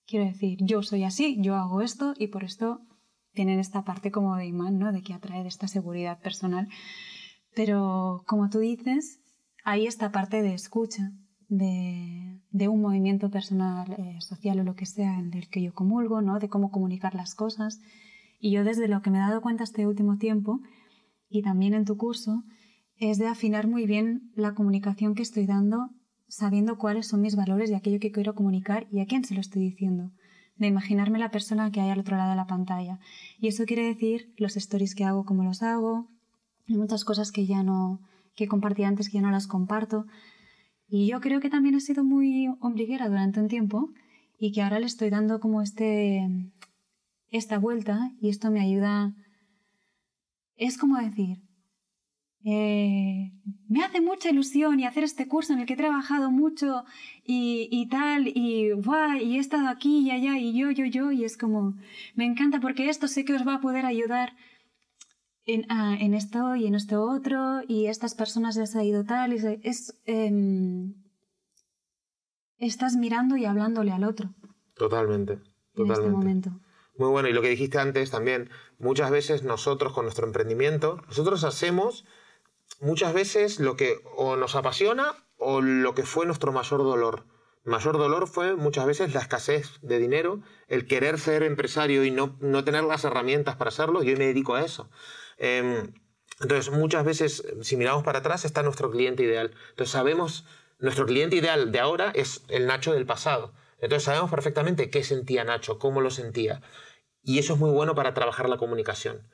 Quiero 0.06 0.26
decir, 0.26 0.58
yo 0.60 0.82
soy 0.82 1.04
así, 1.04 1.36
yo 1.40 1.56
hago 1.56 1.80
esto 1.80 2.14
y 2.18 2.26
por 2.26 2.44
esto 2.44 2.80
tienen 3.32 3.58
esta 3.58 3.84
parte 3.84 4.10
como 4.10 4.36
de 4.36 4.46
imán, 4.46 4.78
¿no? 4.78 4.92
De 4.92 5.02
que 5.02 5.14
atrae 5.14 5.46
esta 5.46 5.68
seguridad 5.68 6.20
personal. 6.20 6.68
Pero 7.54 8.22
como 8.26 8.50
tú 8.50 8.58
dices, 8.58 9.20
hay 9.66 9.88
esta 9.88 10.12
parte 10.12 10.42
de 10.42 10.54
escucha, 10.54 11.10
de, 11.48 12.68
un 12.68 12.80
movimiento 12.80 13.32
personal, 13.32 13.92
eh, 13.98 14.20
social 14.20 14.60
o 14.60 14.62
lo 14.62 14.76
que 14.76 14.86
sea 14.86 15.18
en 15.18 15.34
el 15.34 15.48
que 15.48 15.60
yo 15.60 15.74
comulgo, 15.74 16.22
¿no? 16.22 16.38
de 16.38 16.48
cómo 16.48 16.70
comunicar 16.70 17.16
las 17.16 17.34
cosas. 17.34 17.80
Y 18.38 18.52
yo 18.52 18.62
desde 18.62 18.86
lo 18.86 19.02
que 19.02 19.10
me 19.10 19.18
he 19.18 19.22
dado 19.22 19.40
cuenta 19.40 19.64
este 19.64 19.84
último 19.84 20.18
tiempo, 20.18 20.60
y 21.28 21.42
también 21.42 21.74
en 21.74 21.84
tu 21.84 21.96
curso, 21.96 22.44
es 22.96 23.18
de 23.18 23.26
afinar 23.26 23.66
muy 23.66 23.86
bien 23.86 24.30
la 24.36 24.54
comunicación 24.54 25.16
que 25.16 25.22
estoy 25.22 25.46
dando, 25.46 25.90
sabiendo 26.28 26.78
cuáles 26.78 27.08
son 27.08 27.20
mis 27.20 27.34
valores 27.34 27.68
y 27.68 27.74
aquello 27.74 27.98
que 27.98 28.12
quiero 28.12 28.36
comunicar 28.36 28.86
y 28.92 29.00
a 29.00 29.06
quién 29.06 29.24
se 29.24 29.34
lo 29.34 29.40
estoy 29.40 29.62
diciendo. 29.62 30.12
De 30.54 30.68
imaginarme 30.68 31.18
la 31.18 31.32
persona 31.32 31.72
que 31.72 31.80
hay 31.80 31.90
al 31.90 31.98
otro 31.98 32.16
lado 32.16 32.30
de 32.30 32.36
la 32.36 32.46
pantalla. 32.46 33.00
Y 33.40 33.48
eso 33.48 33.64
quiere 33.64 33.84
decir 33.84 34.32
los 34.36 34.56
stories 34.56 34.94
que 34.94 35.02
hago, 35.02 35.24
cómo 35.24 35.42
los 35.42 35.64
hago, 35.64 36.06
y 36.68 36.76
muchas 36.76 37.04
cosas 37.04 37.32
que 37.32 37.46
ya 37.46 37.64
no, 37.64 38.00
que 38.36 38.46
compartí 38.46 38.84
antes 38.84 39.08
que 39.08 39.16
ya 39.16 39.22
no 39.22 39.30
las 39.30 39.46
comparto. 39.46 40.06
Y 40.88 41.08
yo 41.08 41.20
creo 41.20 41.40
que 41.40 41.50
también 41.50 41.74
he 41.74 41.80
sido 41.80 42.04
muy 42.04 42.48
ombliguera 42.60 43.08
durante 43.08 43.40
un 43.40 43.48
tiempo 43.48 43.90
y 44.38 44.52
que 44.52 44.62
ahora 44.62 44.78
le 44.78 44.86
estoy 44.86 45.10
dando 45.10 45.40
como 45.40 45.62
este, 45.62 46.28
esta 47.30 47.58
vuelta 47.58 48.12
y 48.20 48.28
esto 48.28 48.50
me 48.50 48.60
ayuda. 48.60 49.14
Es 50.54 50.78
como 50.78 50.98
decir, 50.98 51.38
eh, 52.44 53.32
me 53.68 53.82
hace 53.82 54.00
mucha 54.00 54.30
ilusión 54.30 54.78
y 54.78 54.84
hacer 54.84 55.02
este 55.02 55.26
curso 55.26 55.52
en 55.52 55.60
el 55.60 55.66
que 55.66 55.72
he 55.72 55.76
trabajado 55.76 56.30
mucho 56.30 56.84
y, 57.24 57.68
y 57.72 57.88
tal, 57.88 58.28
y 58.28 58.70
guay, 58.70 59.24
y 59.24 59.36
he 59.36 59.40
estado 59.40 59.68
aquí 59.68 59.98
y 59.98 60.12
allá, 60.12 60.38
y 60.38 60.56
yo, 60.56 60.70
yo, 60.70 60.84
yo, 60.84 61.10
y 61.10 61.24
es 61.24 61.36
como, 61.36 61.74
me 62.14 62.24
encanta 62.24 62.60
porque 62.60 62.88
esto 62.88 63.08
sé 63.08 63.24
que 63.24 63.34
os 63.34 63.46
va 63.46 63.54
a 63.56 63.60
poder 63.60 63.84
ayudar 63.84 64.36
Ah, 65.68 65.96
en, 66.00 66.14
esto 66.14 66.56
y 66.56 66.66
en 66.66 66.74
esto 66.74 67.04
otro, 67.04 67.60
y 67.68 67.86
estas 67.86 68.14
personas 68.14 68.56
les 68.56 68.74
ha 68.74 68.82
ido 68.82 69.04
tal, 69.04 69.32
y 69.32 69.60
es... 69.62 70.00
Em, 70.04 70.94
estás 72.58 72.96
mirando 72.96 73.36
y 73.36 73.44
hablándole 73.44 73.92
al 73.92 74.02
otro. 74.02 74.34
Totalmente, 74.74 75.38
totalmente. 75.74 75.82
En 75.82 75.90
este 75.90 76.08
momento. 76.08 76.50
Muy 76.98 77.10
bueno, 77.10 77.28
y 77.28 77.32
lo 77.32 77.42
que 77.42 77.50
dijiste 77.50 77.78
antes 77.78 78.10
también, 78.10 78.50
muchas 78.78 79.10
veces 79.10 79.44
nosotros 79.44 79.92
con 79.92 80.04
nuestro 80.04 80.26
emprendimiento, 80.26 81.00
nosotros 81.06 81.44
hacemos 81.44 82.04
muchas 82.80 83.14
veces 83.14 83.60
lo 83.60 83.76
que 83.76 84.00
o 84.16 84.36
nos 84.36 84.56
apasiona 84.56 85.14
o 85.36 85.60
lo 85.60 85.94
que 85.94 86.02
fue 86.02 86.26
nuestro 86.26 86.52
mayor 86.52 86.82
dolor. 86.82 87.24
mayor 87.64 87.98
dolor 87.98 88.26
fue 88.26 88.56
muchas 88.56 88.86
veces 88.86 89.14
la 89.14 89.20
escasez 89.20 89.78
de 89.82 89.98
dinero, 89.98 90.40
el 90.68 90.86
querer 90.86 91.20
ser 91.20 91.42
empresario 91.42 92.04
y 92.04 92.10
no, 92.10 92.36
no 92.40 92.64
tener 92.64 92.84
las 92.84 93.04
herramientas 93.04 93.56
para 93.56 93.68
hacerlo, 93.68 94.02
yo 94.02 94.16
me 94.16 94.26
dedico 94.26 94.54
a 94.54 94.64
eso. 94.64 94.88
Em, 95.36 95.92
entonces, 96.40 96.72
muchas 96.72 97.04
veces, 97.04 97.44
si 97.62 97.76
miramos 97.76 98.04
para 98.04 98.18
atrás, 98.18 98.44
está 98.44 98.62
nuestro 98.62 98.90
cliente 98.90 99.22
ideal. 99.22 99.52
Entonces, 99.70 99.92
sabemos, 99.92 100.44
nuestro 100.78 101.06
cliente 101.06 101.36
ideal 101.36 101.72
de 101.72 101.80
ahora 101.80 102.12
es 102.14 102.44
el 102.48 102.66
Nacho 102.66 102.92
del 102.92 103.06
pasado. 103.06 103.54
Entonces, 103.78 104.04
sabemos 104.04 104.30
perfectamente 104.30 104.90
qué 104.90 105.02
sentía 105.04 105.44
Nacho, 105.44 105.78
cómo 105.78 106.00
lo 106.00 106.10
sentía. 106.10 106.62
Y 107.22 107.40
eso 107.40 107.54
es 107.54 107.58
muy 107.58 107.70
bueno 107.70 107.96
para 107.96 108.14
trabajar 108.14 108.48
la 108.48 108.56
comunicación, 108.56 109.26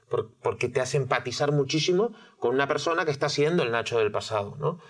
porque 0.43 0.71
te 0.71 0.81
hace 0.81 0.97
empatizar 0.97 1.53
muchísimo 1.53 2.15
con 2.39 2.55
una 2.55 2.67
persona 2.67 3.05
que 3.05 3.11
está 3.11 3.29
siendo 3.29 3.63
el 3.63 3.71
Nacho 3.71 3.99
del 3.99 4.11
pasado, 4.11 4.57
¿no? 4.59 4.81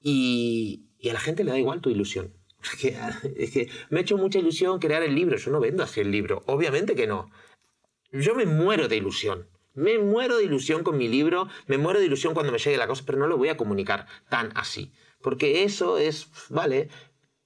Y, 0.00 0.86
a 1.08 1.12
la 1.12 1.20
gente 1.20 1.44
le 1.44 1.50
da 1.50 1.58
igual 1.58 1.82
tu 1.82 1.90
ilusión. 1.90 2.34
Es 3.36 3.50
que 3.50 3.68
me 3.90 3.98
ha 3.98 4.02
hecho 4.02 4.16
mucha 4.16 4.38
ilusión 4.38 4.78
crear 4.78 5.02
el 5.02 5.14
libro. 5.14 5.36
Yo 5.36 5.50
no 5.50 5.60
vendo 5.60 5.82
así 5.82 6.00
el 6.00 6.10
libro. 6.10 6.42
Obviamente 6.46 6.94
que 6.94 7.06
no. 7.06 7.30
Yo 8.10 8.34
me 8.34 8.46
muero 8.46 8.88
de 8.88 8.96
ilusión. 8.96 9.46
Me 9.74 9.98
muero 9.98 10.36
de 10.38 10.44
ilusión 10.44 10.82
con 10.82 10.98
mi 10.98 11.08
libro, 11.08 11.48
me 11.66 11.78
muero 11.78 12.00
de 12.00 12.06
ilusión 12.06 12.34
cuando 12.34 12.52
me 12.52 12.58
llegue 12.58 12.76
la 12.76 12.86
cosa, 12.86 13.04
pero 13.06 13.18
no 13.18 13.26
lo 13.26 13.36
voy 13.36 13.48
a 13.48 13.56
comunicar 13.56 14.06
tan 14.28 14.50
así. 14.56 14.92
Porque 15.22 15.64
eso 15.64 15.98
es, 15.98 16.28
vale, 16.48 16.88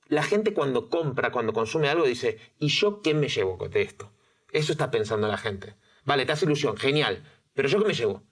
la 0.08 0.22
gente 0.22 0.54
cuando 0.54 0.88
compra, 0.88 1.32
cuando 1.32 1.52
consume 1.52 1.88
algo, 1.88 2.06
dice, 2.06 2.38
¿y 2.58 2.68
yo 2.68 3.02
qué 3.02 3.14
me 3.14 3.28
llevo 3.28 3.68
de 3.68 3.82
esto? 3.82 4.12
Eso 4.52 4.72
está 4.72 4.90
pensando 4.90 5.28
la 5.28 5.38
gente. 5.38 5.74
Vale, 6.04 6.24
te 6.26 6.32
hace 6.32 6.46
ilusión, 6.46 6.76
genial, 6.76 7.24
pero 7.54 7.68
¿yo 7.68 7.78
qué 7.80 7.86
me 7.88 7.94
llevo? 7.94 8.22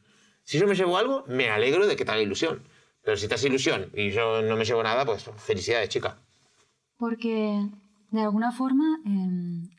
Si 0.44 0.58
yo 0.58 0.66
me 0.66 0.74
llevo 0.74 0.96
algo, 0.96 1.24
me 1.28 1.50
alegro 1.50 1.86
de 1.86 1.96
que 1.96 2.04
te 2.04 2.12
haga 2.12 2.22
ilusión. 2.22 2.62
Pero 3.04 3.16
si 3.16 3.26
te 3.26 3.34
hace 3.34 3.48
ilusión 3.48 3.90
y 3.94 4.10
yo 4.10 4.42
no 4.42 4.56
me 4.56 4.64
llevo 4.64 4.82
nada, 4.82 5.04
pues 5.04 5.24
felicidades, 5.36 5.88
chica. 5.88 6.18
Porque 6.96 7.66
de 8.10 8.20
alguna 8.20 8.52
forma 8.52 9.00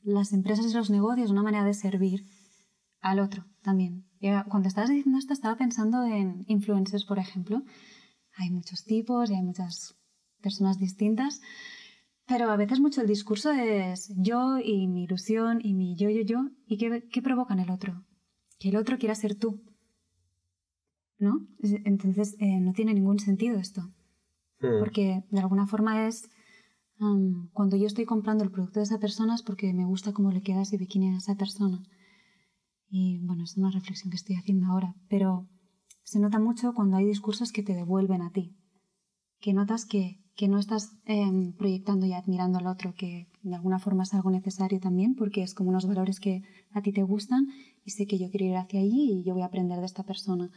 las 0.04 0.34
empresas 0.34 0.65
y 0.65 0.73
los 0.73 0.89
negocios, 0.89 1.32
una 1.32 1.43
manera 1.43 1.63
de 1.63 1.73
servir 1.73 2.26
al 3.04 3.20
otro 3.20 3.46
también. 3.62 4.06
Cuando 4.50 4.70
estabas 4.70 4.89
diciendo 4.89 5.20
esto, 5.20 5.34
estaba 5.34 5.58
pensando 5.58 6.04
en 6.06 6.46
influencers, 6.48 7.06
por 7.06 7.20
ejemplo. 7.20 7.62
Hay 8.38 8.50
muchos 8.50 8.86
tipos 8.86 9.30
y 9.30 9.36
hay 9.36 9.44
muchas 9.44 9.96
personas 10.42 10.80
distintas, 10.80 11.42
pero 12.26 12.50
a 12.50 12.56
veces 12.56 12.80
mucho 12.80 13.02
el 13.02 13.08
discurso 13.08 13.52
es 13.52 14.12
yo 14.18 14.58
y 14.58 14.88
mi 14.88 15.04
ilusión 15.04 15.60
y 15.62 15.74
mi 15.74 15.96
yo, 15.96 16.10
yo, 16.10 16.22
yo. 16.22 16.50
¿Y 16.66 16.78
qué, 16.78 17.08
qué 17.12 17.22
provoca 17.22 17.54
en 17.54 17.60
el 17.60 17.70
otro? 17.70 18.06
Que 18.60 18.70
el 18.70 18.78
otro 18.78 18.98
quiera 18.98 19.13
ser 19.13 19.36
tú. 19.36 19.62
¿No? 21.20 21.46
Entonces 21.62 22.36
eh, 22.39 22.60
no 22.60 22.74
tiene 22.74 22.94
ningún 22.94 23.20
sentido 23.20 23.60
esto. 23.60 23.82
Hmm. 24.60 24.80
Porque 24.80 25.24
de 25.30 25.39
alguna 25.39 25.68
forma 25.68 26.08
es 26.08 26.30
cuando 27.52 27.76
yo 27.76 27.88
estoy 27.88 28.06
comprando 28.06 28.46
el 28.46 28.52
producto 28.52 28.80
de 28.80 28.86
esa 28.86 29.00
persona 29.00 29.36
es 29.36 29.42
porque 29.42 29.74
me 29.74 29.84
gusta 29.84 30.13
cómo 30.13 30.32
le 30.32 30.42
queda 30.42 30.62
ese 30.62 30.78
bikini 30.78 31.10
a 31.10 31.18
esa 31.18 31.36
persona. 31.36 31.84
Y 32.95 33.17
bueno, 33.23 33.43
es 33.43 33.58
una 33.58 33.71
reflexión 33.71 34.12
que 34.12 34.17
estoy 34.17 34.36
haciendo 34.36 34.67
ahora, 34.67 34.93
pero 35.10 35.49
se 36.03 36.19
nota 36.19 36.38
mucho 36.38 36.75
cuando 36.75 36.95
hay 36.95 37.06
discursos 37.06 37.51
que 37.51 37.63
te 37.63 37.73
devuelven 37.73 38.21
a 38.21 38.32
ti, 38.32 38.56
que 39.39 39.51
notas 39.51 39.88
que, 39.88 40.19
que 40.36 40.47
no 40.47 40.60
estás 40.60 40.91
em, 41.06 41.53
proyectando 41.53 42.06
y 42.06 42.13
admirando 42.13 42.60
al 42.60 42.67
otro, 42.67 42.93
que 42.93 43.32
de 43.41 43.56
alguna 43.56 43.79
forma 43.79 44.03
es 44.03 44.13
algo 44.13 44.29
necesario 44.29 44.79
también, 44.79 45.15
porque 45.15 45.41
es 45.41 45.56
como 45.56 45.71
unos 45.71 45.88
valores 45.88 46.19
que 46.19 46.43
a 46.71 46.84
ti 46.84 46.93
te 46.93 47.01
gustan 47.01 47.47
y 47.84 47.89
sé 47.89 48.06
que 48.06 48.19
yo 48.19 48.29
quiero 48.29 48.45
ir 48.45 48.58
hacia 48.58 48.82
allí 48.82 49.21
y 49.21 49.23
yo 49.23 49.34
voy 49.34 49.41
a 49.41 49.47
aprender 49.47 49.79
de 49.79 49.88
esta 49.88 50.03
persona, 50.03 50.51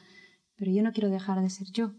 pero 0.57 0.70
yo 0.70 0.83
no 0.83 0.92
quiero 0.92 1.09
dejar 1.09 1.40
de 1.40 1.49
ser 1.49 1.68
yo. 1.72 1.94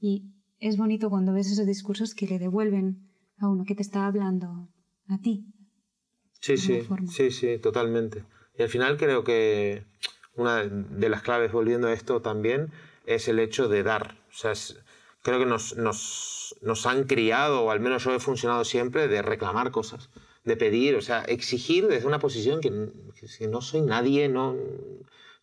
Y 0.00 0.32
es 0.58 0.78
bonito 0.78 1.10
cuando 1.10 1.34
ves 1.34 1.52
esos 1.52 1.66
discursos 1.66 2.14
que 2.14 2.26
le 2.26 2.38
devuelven 2.38 3.10
a 3.36 3.50
uno 3.50 3.64
que 3.64 3.74
te 3.74 3.82
está 3.82 4.06
hablando 4.06 4.70
a 5.08 5.18
ti. 5.18 5.52
Sí, 6.40 6.56
sí, 6.56 6.80
sí, 7.08 7.30
sí, 7.30 7.58
totalmente. 7.58 8.24
Y 8.56 8.62
al 8.62 8.68
final 8.68 8.96
creo 8.96 9.24
que 9.24 9.84
una 10.34 10.64
de 10.64 11.08
las 11.08 11.22
claves, 11.22 11.52
volviendo 11.52 11.88
a 11.88 11.92
esto 11.92 12.20
también, 12.22 12.72
es 13.06 13.28
el 13.28 13.38
hecho 13.38 13.68
de 13.68 13.82
dar. 13.82 14.16
O 14.30 14.34
sea, 14.34 14.52
creo 15.22 15.38
que 15.38 15.46
nos, 15.46 15.76
nos, 15.76 16.56
nos, 16.60 16.86
han 16.86 17.04
criado, 17.04 17.62
o 17.62 17.70
al 17.70 17.80
menos 17.80 18.04
yo 18.04 18.14
he 18.14 18.20
funcionado 18.20 18.64
siempre, 18.64 19.08
de 19.08 19.22
reclamar 19.22 19.70
cosas. 19.70 20.10
de 20.44 20.56
pedir, 20.56 20.96
o 20.96 21.02
sea, 21.02 21.22
exigir 21.22 21.86
desde 21.86 22.06
una 22.08 22.18
posición 22.18 22.60
que, 22.60 22.70
que 23.38 23.48
no 23.48 23.60
soy 23.60 23.82
nadie, 23.82 24.28
no, 24.28 24.56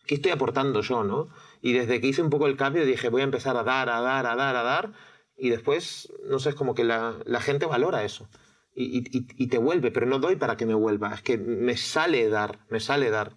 ¿qué 0.05 0.15
estoy 0.15 0.31
aportando 0.31 0.81
yo, 0.81 1.03
no? 1.03 1.29
Y 1.61 1.73
desde 1.73 2.01
que 2.01 2.07
hice 2.07 2.21
un 2.21 2.29
poco 2.29 2.47
el 2.47 2.57
cambio 2.57 2.85
dije, 2.85 3.09
voy 3.09 3.21
a 3.21 3.25
empezar 3.25 3.55
a 3.55 3.63
dar, 3.63 3.89
a 3.89 4.01
dar, 4.01 4.25
a 4.25 4.35
dar, 4.35 4.55
a 4.55 4.63
dar, 4.63 4.91
y 5.37 5.49
después, 5.49 6.11
no 6.25 6.39
sé, 6.39 6.49
es 6.49 6.55
como 6.55 6.75
que 6.75 6.83
la, 6.83 7.15
la 7.25 7.39
gente 7.41 7.65
valora 7.65 8.03
eso. 8.03 8.27
Y, 8.73 8.99
y, 8.99 9.27
y, 9.35 9.47
te 9.47 9.57
vuelve, 9.57 9.91
pero 9.91 10.05
no 10.05 10.19
doy 10.19 10.35
para 10.35 10.55
que 10.55 10.65
me 10.65 10.73
vuelva, 10.73 11.13
es 11.13 11.21
que 11.21 11.37
me 11.37 11.75
sale 11.75 12.29
dar, 12.29 12.59
me 12.69 12.79
sale 12.79 13.09
dar. 13.09 13.35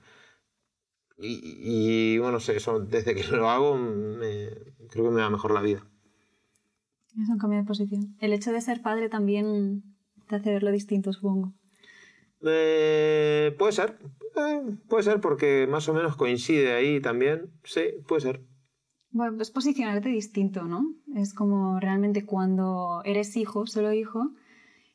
Y, 1.19 1.41
y 2.15 2.19
bueno, 2.19 2.35
no 2.35 2.41
sé, 2.41 2.57
eso, 2.57 2.81
desde 2.81 3.15
que 3.15 3.25
lo 3.37 3.51
hago, 3.51 3.77
me, 3.77 4.51
creo 4.91 5.05
que 5.05 5.11
me 5.11 5.23
va 5.23 5.31
mejor 5.31 5.53
la 5.53 5.63
vida. 5.63 5.85
Es 7.21 7.29
un 7.29 7.39
cambio 7.39 7.59
de 7.59 7.65
posición. 7.65 8.17
El 8.21 8.33
hecho 8.33 8.53
de 8.53 8.61
ser 8.61 8.83
padre 8.83 9.09
también 9.09 9.83
te 10.29 10.37
hace 10.37 10.51
verlo 10.51 10.71
distinto, 10.71 11.13
supongo. 11.13 11.53
Eh, 12.45 13.55
puede 13.59 13.73
ser, 13.73 13.99
eh, 14.37 14.77
puede 14.89 15.03
ser 15.03 15.21
porque 15.21 15.67
más 15.69 15.89
o 15.89 15.95
menos 15.95 16.17
coincide 16.17 16.73
ahí 16.73 17.01
también. 17.01 17.53
Sí, 17.65 17.83
puede 18.07 18.23
ser. 18.23 18.45
Bueno, 19.11 19.41
es 19.43 19.51
posicionarte 19.51 20.09
distinto, 20.09 20.65
¿no? 20.65 20.95
Es 21.15 21.35
como 21.35 21.79
realmente 21.79 22.25
cuando 22.25 23.03
eres 23.05 23.37
hijo, 23.37 23.67
solo 23.67 23.93
hijo, 23.93 24.31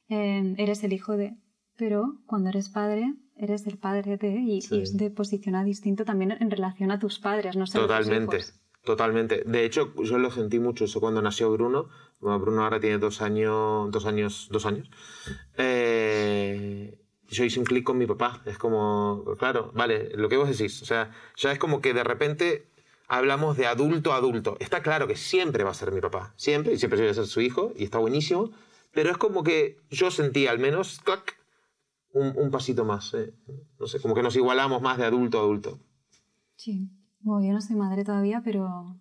eh, 0.10 0.56
eres 0.58 0.84
el 0.84 0.94
hijo 0.94 1.18
de. 1.18 1.36
Pero 1.78 2.20
cuando 2.26 2.50
eres 2.50 2.70
padre, 2.70 3.14
eres 3.36 3.68
el 3.68 3.78
padre 3.78 4.18
de. 4.18 4.30
Y, 4.40 4.62
Sí. 4.62 4.78
y 4.78 4.82
es 4.82 4.98
de 4.98 5.10
posicionar 5.12 5.66
distinto 5.66 6.06
también 6.06 6.32
en 6.32 6.50
relación 6.50 6.92
a 6.92 7.00
tus 7.00 7.20
padres, 7.20 7.56
no 7.56 7.68
solo 7.68 7.86
a 7.86 7.88
tus 7.88 8.08
Totalmente, 8.08 8.38
hijos. 8.38 8.60
totalmente. 8.84 9.44
De 9.46 9.64
hecho, 9.66 9.94
yo 10.04 10.18
lo 10.18 10.32
sentí 10.32 10.60
mucho 10.60 10.86
eso 10.86 11.00
cuando 11.00 11.22
nació 11.22 11.52
Bruno. 11.52 11.88
Bueno, 12.20 12.40
Bruno 12.40 12.64
ahora 12.64 12.80
tiene 12.80 12.98
dos 12.98 13.22
años, 13.22 13.92
dos 13.92 14.06
años, 14.08 14.48
dos 14.52 14.66
años. 14.66 14.90
Eh, 15.58 16.98
yo 17.30 17.44
hice 17.44 17.60
un 17.60 17.66
clic 17.66 17.84
con 17.84 17.98
mi 17.98 18.06
papá. 18.08 18.42
Es 18.46 18.58
como, 18.58 19.24
claro, 19.38 19.72
vale, 19.76 20.12
lo 20.16 20.30
que 20.30 20.38
vos 20.38 20.50
decís. 20.50 20.82
O 20.82 20.86
sea, 20.86 21.12
ya 21.36 21.52
es 21.52 21.60
como 21.60 21.82
que 21.82 21.94
de 21.94 22.04
repente 22.04 22.68
hablamos 23.08 23.58
de 23.58 23.68
adulto 23.68 24.14
a 24.14 24.18
adulto. 24.18 24.58
Está 24.60 24.82
claro 24.82 25.08
que 25.08 25.16
siempre 25.16 25.64
va 25.64 25.72
a 25.72 25.76
ser 25.76 25.92
mi 25.92 26.02
papá, 26.02 26.34
siempre, 26.38 26.74
y 26.74 26.78
siempre 26.78 27.00
voy 27.00 27.10
a 27.10 27.14
ser 27.14 27.28
su 27.28 27.42
hijo, 27.42 27.74
y 27.76 27.84
está 27.84 28.00
buenísimo. 28.00 28.52
Pero 28.92 29.12
es 29.12 29.18
como 29.18 29.44
que 29.44 29.78
yo 29.90 30.12
sentí 30.12 30.48
al 30.48 30.60
menos, 30.60 31.00
clac, 31.02 31.36
un, 32.14 32.34
un 32.38 32.52
pasito 32.52 32.86
más. 32.86 33.14
eh. 33.14 33.34
No 33.80 33.88
sé, 33.88 34.02
como 34.02 34.16
que 34.16 34.24
nos 34.24 34.36
igualamos 34.36 34.82
más 34.82 34.98
de 34.98 35.06
adulto 35.06 35.38
a 35.40 35.42
adulto. 35.42 35.80
Sí. 36.56 36.90
Bueno, 37.20 37.46
yo 37.48 37.54
no 37.54 37.62
soy 37.62 37.76
madre 37.76 38.04
todavía, 38.04 38.42
pero, 38.44 38.96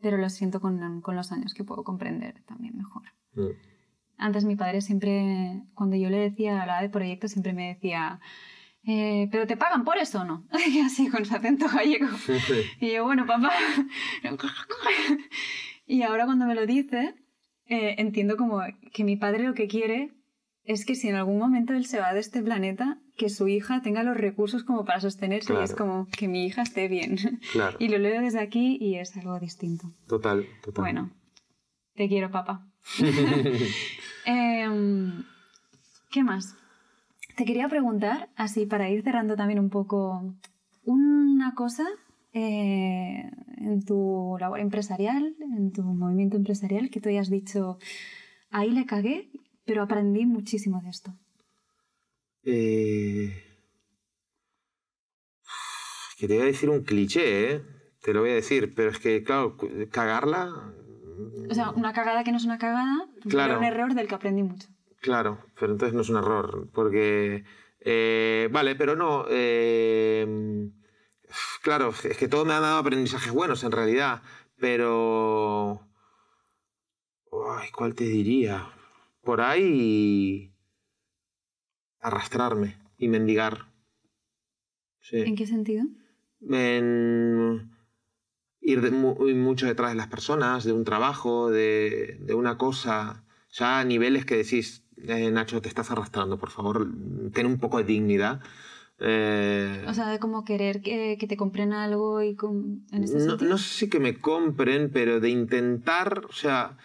pero 0.00 0.18
lo 0.18 0.28
siento 0.28 0.60
con, 0.60 1.00
con 1.00 1.16
los 1.16 1.32
años 1.32 1.54
que 1.54 1.64
puedo 1.64 1.82
comprender 1.84 2.42
también 2.44 2.76
mejor. 2.76 3.02
Mm. 3.34 3.48
Antes 4.18 4.44
mi 4.44 4.54
padre 4.54 4.82
siempre, 4.82 5.62
cuando 5.74 5.96
yo 5.96 6.10
le 6.10 6.18
decía, 6.18 6.60
hablaba 6.60 6.82
de 6.82 6.90
proyectos, 6.90 7.30
siempre 7.30 7.54
me 7.54 7.68
decía, 7.68 8.20
eh, 8.84 9.28
¿pero 9.32 9.46
te 9.46 9.56
pagan 9.56 9.82
por 9.84 9.96
eso 9.96 10.20
o 10.20 10.24
no? 10.24 10.46
Y 10.68 10.80
así, 10.80 11.08
con 11.08 11.24
su 11.24 11.34
acento 11.34 11.66
gallego. 11.72 12.08
Y 12.80 12.92
yo, 12.92 13.04
bueno, 13.04 13.26
papá. 13.26 13.50
y 15.86 16.02
ahora 16.02 16.26
cuando 16.26 16.46
me 16.46 16.54
lo 16.54 16.66
dice, 16.66 17.14
eh, 17.70 17.94
entiendo 17.98 18.36
como 18.36 18.60
que 18.92 19.04
mi 19.04 19.16
padre 19.16 19.44
lo 19.44 19.54
que 19.54 19.68
quiere 19.68 20.10
es 20.64 20.84
que 20.84 20.94
si 20.94 21.08
en 21.08 21.14
algún 21.14 21.38
momento 21.38 21.72
él 21.72 21.86
se 21.86 22.00
va 22.00 22.12
de 22.12 22.20
este 22.20 22.42
planeta, 22.42 22.98
que 23.16 23.28
su 23.28 23.48
hija 23.48 23.80
tenga 23.80 24.02
los 24.02 24.16
recursos 24.16 24.64
como 24.64 24.84
para 24.84 25.00
sostenerse 25.00 25.54
y 25.54 25.62
es 25.62 25.74
como 25.74 26.06
que 26.08 26.28
mi 26.28 26.44
hija 26.46 26.62
esté 26.62 26.88
bien. 26.88 27.16
Claro. 27.52 27.76
Y 27.80 27.88
lo 27.88 27.98
leo 27.98 28.20
desde 28.20 28.40
aquí 28.40 28.76
y 28.80 28.96
es 28.96 29.16
algo 29.16 29.38
distinto. 29.38 29.90
Total, 30.06 30.46
total. 30.62 30.82
Bueno, 30.82 31.10
te 31.94 32.08
quiero, 32.08 32.30
papá. 32.30 32.66
Em, 34.26 35.24
¿Qué 36.10 36.22
más? 36.24 36.56
Te 37.36 37.44
quería 37.44 37.68
preguntar, 37.68 38.28
así 38.36 38.66
para 38.66 38.90
ir 38.90 39.02
cerrando 39.02 39.36
también 39.36 39.60
un 39.60 39.70
poco, 39.70 40.34
una 40.82 41.54
cosa 41.54 41.86
eh, 42.32 43.30
en 43.58 43.84
tu 43.84 44.36
labor 44.40 44.60
empresarial, 44.60 45.34
en 45.40 45.72
tu 45.72 45.82
movimiento 45.82 46.36
empresarial, 46.36 46.90
que 46.90 47.00
tú 47.00 47.08
hayas 47.08 47.30
dicho, 47.30 47.78
ahí 48.50 48.70
le 48.70 48.86
cagué, 48.86 49.30
pero 49.64 49.82
aprendí 49.82 50.26
muchísimo 50.26 50.80
de 50.82 50.90
esto. 50.90 51.12
Eh... 52.44 53.32
Que 56.18 56.28
te 56.28 56.34
voy 56.34 56.42
a 56.42 56.46
decir 56.46 56.68
un 56.68 56.82
cliché, 56.84 57.54
¿eh? 57.54 57.62
Te 58.02 58.12
lo 58.12 58.20
voy 58.20 58.30
a 58.30 58.34
decir, 58.34 58.74
pero 58.74 58.90
es 58.90 58.98
que, 58.98 59.22
claro, 59.22 59.56
cagarla. 59.90 60.50
O 61.50 61.54
sea, 61.54 61.70
una 61.70 61.92
cagada 61.92 62.24
que 62.24 62.30
no 62.30 62.36
es 62.36 62.44
una 62.44 62.58
cagada, 62.58 63.08
Claro. 63.28 63.54
pero 63.54 63.58
un 63.60 63.64
error 63.64 63.94
del 63.94 64.06
que 64.06 64.14
aprendí 64.14 64.42
mucho. 64.42 64.68
Claro, 65.00 65.38
pero 65.58 65.72
entonces 65.72 65.94
no 65.94 66.02
es 66.02 66.10
un 66.10 66.16
error, 66.18 66.68
porque... 66.74 67.44
eh, 67.80 68.48
vale, 68.52 68.74
pero 68.74 68.96
no... 68.96 69.24
eh, 69.30 70.70
claro, 71.62 71.92
es 72.04 72.16
que 72.16 72.28
todo 72.28 72.44
me 72.44 72.52
ha 72.54 72.60
dado 72.60 72.78
aprendizajes 72.78 73.32
buenos 73.32 73.62
en 73.64 73.72
realidad, 73.72 74.22
pero... 74.58 75.86
Ay, 77.58 77.70
¿cuál 77.70 77.94
te 77.94 78.04
diría? 78.04 78.68
Por 79.22 79.40
ahí... 79.40 80.52
Arrastrarme 82.00 82.78
y 82.96 83.08
mendigar. 83.08 83.66
Sí. 85.00 85.18
¿En 85.18 85.36
qué 85.36 85.46
sentido? 85.46 85.84
en 86.48 87.70
ir 88.62 88.80
de 88.80 88.90
mu- 88.90 89.16
mucho 89.34 89.66
detrás 89.66 89.90
de 89.90 89.96
las 89.96 90.06
personas, 90.08 90.64
de 90.64 90.72
un 90.72 90.84
trabajo, 90.84 91.50
de, 91.50 92.16
de 92.20 92.34
una 92.34 92.56
cosa, 92.56 93.24
ya 93.50 93.80
a 93.80 93.84
niveles 93.84 94.24
que 94.24 94.36
decís, 94.36 94.84
eh, 94.96 95.30
Nacho, 95.30 95.60
te 95.60 95.68
estás 95.68 95.90
arrastrando, 95.90 96.38
por 96.38 96.50
favor, 96.50 96.86
ten 97.34 97.44
un 97.46 97.58
poco 97.58 97.76
de 97.78 97.84
dignidad. 97.84 98.40
Eh, 99.00 99.84
O 99.88 99.94
sea, 99.94 100.08
de 100.10 100.18
como 100.18 100.44
querer 100.44 100.82
que, 100.82 101.16
que 101.18 101.26
te 101.26 101.36
compren 101.36 101.72
algo 101.72 102.22
y 102.22 102.34
con- 102.34 102.84
en 102.92 103.04
ese 103.04 103.18
no, 103.18 103.36
no 103.36 103.58
sé 103.58 103.64
si 103.74 103.88
que 103.88 103.98
me 104.00 104.18
compren, 104.18 104.90
pero 104.92 105.20
de 105.20 105.30
intentar, 105.30 106.22
o 106.28 106.32
sea, 106.32 106.76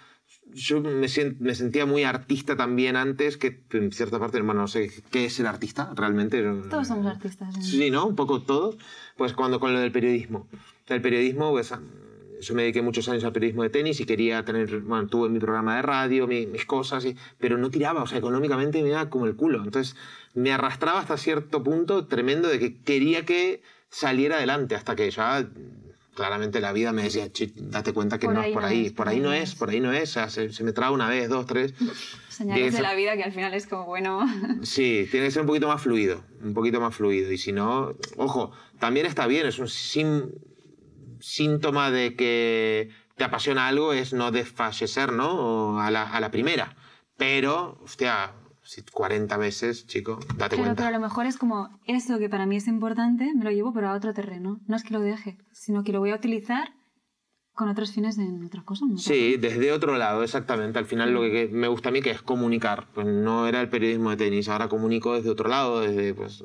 yo 0.54 0.80
me, 0.80 1.08
sentía 1.10 1.86
muy 1.86 2.04
artista 2.04 2.56
también 2.56 2.95
antes, 2.95 3.36
que 3.36 3.63
en 3.71 3.91
cierta 3.91 4.19
parte, 4.19 4.38
hermano, 4.38 4.62
no 4.62 4.67
sé 4.67 4.89
qué 5.12 5.25
es 5.25 5.34
ser 5.34 5.47
artista 5.47 5.91
realmente. 5.95 6.41
Todos 6.69 6.88
somos 6.88 7.06
artistas. 7.06 7.54
¿eh? 7.58 7.62
Sí, 7.62 7.91
¿no? 7.91 8.06
Un 8.08 8.15
poco 8.15 8.41
todos. 8.41 8.78
Pues 9.17 9.34
cuando 9.34 9.60
con 9.60 9.73
lo 9.73 9.80
del 9.80 9.91
periodismo. 9.91 10.47
El 10.88 11.01
periodismo, 11.01 11.51
pues 11.51 11.73
yo 12.41 12.54
me 12.56 12.63
dediqué 12.63 12.82
muchos 12.82 13.08
años 13.10 13.24
al 13.24 13.32
periodismo 13.34 13.63
de 13.63 13.69
tenis 13.69 14.00
y 14.00 14.06
quería 14.06 14.43
tener, 14.45 14.80
bueno, 14.82 15.08
tuve 15.08 15.30
mi 15.30 15.39
programa 15.39 15.76
de 15.78 15.82
radio, 15.82 16.28
mi- 16.28 16.45
mis 16.48 16.65
cosas, 16.65 17.06
y- 17.06 17.15
pero 17.39 17.58
no 17.58 17.69
tiraba, 17.69 18.04
o 18.04 18.08
sea, 18.08 18.17
económicamente 18.17 18.82
me 18.84 18.89
iba 18.89 19.10
como 19.10 19.26
el 19.26 19.36
culo. 19.36 19.63
Entonces 19.63 19.95
me 20.34 20.52
arrastraba 20.52 21.00
hasta 21.00 21.17
cierto 21.17 21.63
punto 21.63 22.08
tremendo 22.08 22.48
de 22.50 22.60
que 22.60 22.82
quería 22.82 23.26
que 23.26 23.62
saliera 23.89 24.38
adelante, 24.38 24.76
hasta 24.76 24.95
que 24.95 25.10
ya 25.12 25.48
claramente 26.13 26.62
la 26.62 26.71
vida 26.71 26.93
me 26.93 27.04
decía, 27.04 27.30
"Che, 27.32 27.52
date 27.56 27.91
cuenta 27.93 28.17
que 28.19 28.28
Por 28.28 28.36
no 28.36 28.41
es 28.41 28.54
por 28.54 28.62
no 28.62 28.67
ahí, 28.69 28.86
es, 28.86 28.91
por 28.93 29.10
ahí 29.10 29.19
no 29.19 29.34
es, 29.34 29.56
por 29.56 29.69
ahí 29.69 29.80
no 29.82 29.91
es, 29.91 30.10
o 30.12 30.13
sea, 30.13 30.30
se, 30.30 30.52
se 30.54 30.63
me 30.63 30.71
traba 30.71 30.91
una 30.91 31.10
vez, 31.10 31.28
dos, 31.28 31.45
tres. 31.45 31.74
Señales 32.30 32.74
de 32.74 32.82
la 32.82 32.95
vida 32.95 33.15
que 33.17 33.24
al 33.24 33.32
final 33.34 33.54
es 33.54 33.67
como, 33.67 33.86
bueno, 33.86 34.26
Sí, 34.63 35.08
tiene 35.12 35.26
que 35.28 35.32
ser 35.32 35.41
un 35.41 35.48
poquito 35.48 35.67
más 35.67 35.82
fluido, 35.82 36.24
un 36.41 36.54
poquito 36.54 36.80
más 36.80 36.95
fluido. 36.95 37.32
Y 37.32 37.38
si 37.38 37.52
no, 37.52 37.95
ojo, 38.17 38.52
también 38.80 39.06
está 39.06 39.28
bien, 39.28 39.45
es 39.45 39.60
un 39.60 39.67
sim- 39.67 40.30
síntoma 41.26 41.90
de 41.90 42.16
que 42.16 42.90
te 43.16 43.24
apasiona 43.24 43.68
algo, 43.68 43.94
es 43.94 44.14
no 44.14 44.32
desfallecer, 44.32 45.12
¿no? 45.12 45.80
A 45.80 45.90
la, 45.90 46.04
a 46.04 46.20
la 46.20 46.30
primera. 46.30 46.76
Pero, 47.18 47.80
hostia, 47.84 48.34
si 48.62 48.84
40 48.84 49.36
veces, 49.38 49.88
chico, 49.88 50.20
date 50.38 50.56
claro, 50.56 50.64
cuenta. 50.64 50.76
pero 50.76 50.88
a 50.90 50.92
lo 50.92 51.00
mejor 51.00 51.26
es 51.26 51.38
como, 51.38 51.80
eso 51.88 52.20
que 52.20 52.30
para 52.30 52.46
mí 52.46 52.58
es 52.58 52.68
importante, 52.68 53.34
me 53.34 53.44
lo 53.44 53.52
llevo 53.52 53.74
pero 53.74 53.90
a 53.90 53.94
otro 53.94 54.14
terreno. 54.14 54.60
No 54.68 54.76
es 54.76 54.84
que 54.84 54.94
lo 54.94 55.00
deje, 55.00 55.38
sino 55.52 55.84
que 55.84 55.94
lo 55.94 56.00
voy 56.00 56.12
a 56.12 56.16
utilizar 56.16 56.74
con 57.54 57.70
otros 57.70 57.92
fines 57.92 58.18
en 58.18 58.44
otra 58.46 58.64
cosa. 58.64 58.86
en 58.86 58.92
otra 58.92 59.04
Sí, 59.04 59.38
desde 59.38 59.72
otro 59.72 59.98
lado, 59.98 60.24
exactamente. 60.24 60.78
Al 60.78 60.86
final 60.86 61.12
lo 61.14 61.22
que 61.22 61.32
que 61.32 61.48
me 61.48 61.70
gusta 61.70 61.90
a 61.90 61.92
mí 61.92 62.02
que 62.02 62.12
es 62.12 62.22
comunicar. 62.22 62.88
Pues 62.94 63.08
no 63.08 63.48
era 63.48 63.62
el 63.62 63.70
periodismo 63.70 64.12
de 64.12 64.18
tenis, 64.18 64.50
ahora 64.50 64.68
comunico 64.68 65.16
desde 65.16 65.30
otro 65.30 65.50
lado, 65.50 65.82
desde 65.82 66.14
pues, 66.14 66.44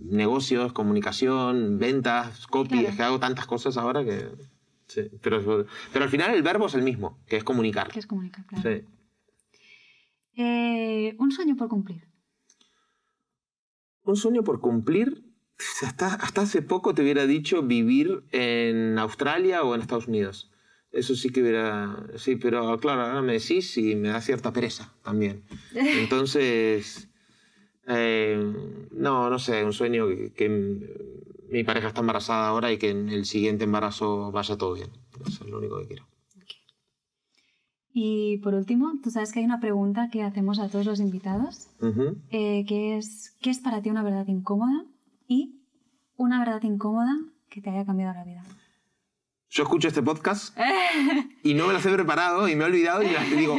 negocios, 0.00 0.72
comunicación, 0.72 1.78
ventas, 1.78 2.46
copy. 2.46 2.70
Claro. 2.70 2.88
Es 2.88 2.96
que 2.96 3.02
hago 3.02 3.20
tantas 3.20 3.46
cosas 3.46 3.76
ahora 3.76 4.04
que... 4.04 4.28
Sí, 4.86 5.02
pero, 5.22 5.66
pero 5.92 6.04
al 6.04 6.10
final 6.10 6.34
el 6.34 6.42
verbo 6.42 6.66
es 6.66 6.74
el 6.74 6.82
mismo, 6.82 7.18
que 7.26 7.36
es 7.36 7.44
comunicar. 7.44 7.88
Que 7.90 8.00
es 8.00 8.06
comunicar, 8.06 8.44
claro. 8.46 8.62
Sí. 8.62 8.84
Eh, 10.36 11.16
un 11.18 11.30
sueño 11.30 11.56
por 11.56 11.68
cumplir. 11.68 12.06
Un 14.02 14.16
sueño 14.16 14.44
por 14.44 14.60
cumplir. 14.60 15.24
Hasta, 15.82 16.14
hasta 16.14 16.42
hace 16.42 16.60
poco 16.60 16.94
te 16.94 17.02
hubiera 17.02 17.26
dicho 17.26 17.62
vivir 17.62 18.24
en 18.32 18.98
Australia 18.98 19.62
o 19.62 19.74
en 19.74 19.80
Estados 19.80 20.08
Unidos. 20.08 20.50
Eso 20.90 21.14
sí 21.14 21.30
que 21.30 21.40
hubiera... 21.40 22.06
Sí, 22.16 22.36
pero 22.36 22.78
claro, 22.78 23.02
ahora 23.02 23.22
me 23.22 23.34
decís 23.34 23.78
y 23.78 23.94
me 23.94 24.08
da 24.08 24.20
cierta 24.20 24.52
pereza 24.52 24.92
también. 25.02 25.44
Entonces... 25.74 27.08
eh, 27.86 28.88
no, 28.92 29.30
no 29.30 29.38
sé, 29.38 29.64
un 29.64 29.72
sueño 29.72 30.08
que, 30.08 30.32
que 30.32 30.48
mi 31.50 31.64
pareja 31.64 31.88
está 31.88 32.00
embarazada 32.00 32.48
ahora 32.48 32.72
y 32.72 32.78
que 32.78 32.90
en 32.90 33.08
el 33.08 33.24
siguiente 33.24 33.64
embarazo 33.64 34.32
vaya 34.32 34.56
todo 34.56 34.74
bien. 34.74 34.90
Eso 35.26 35.44
es 35.44 35.50
lo 35.50 35.58
único 35.58 35.78
que 35.80 35.86
quiero. 35.86 36.06
Y 37.94 38.38
por 38.38 38.54
último, 38.54 38.94
tú 39.02 39.10
sabes 39.10 39.32
que 39.32 39.40
hay 39.40 39.44
una 39.44 39.60
pregunta 39.60 40.08
que 40.10 40.22
hacemos 40.22 40.58
a 40.58 40.68
todos 40.68 40.86
los 40.86 40.98
invitados, 40.98 41.68
eh, 42.30 42.64
que 42.66 42.96
es, 42.96 43.36
¿qué 43.42 43.50
es 43.50 43.58
para 43.58 43.82
ti 43.82 43.90
una 43.90 44.02
verdad 44.02 44.26
incómoda? 44.28 44.86
Y 45.28 45.60
una 46.16 46.38
verdad 46.38 46.62
incómoda 46.62 47.18
que 47.50 47.60
te 47.60 47.68
haya 47.68 47.84
cambiado 47.84 48.14
la 48.14 48.24
vida. 48.24 48.42
Yo 49.54 49.64
escucho 49.64 49.88
este 49.88 50.02
podcast 50.02 50.56
y 51.42 51.52
no 51.52 51.66
me 51.66 51.74
las 51.74 51.84
he 51.84 51.92
preparado 51.92 52.48
y 52.48 52.56
me 52.56 52.64
he 52.64 52.66
olvidado 52.68 53.02
y 53.02 53.10
las 53.10 53.30
digo, 53.30 53.58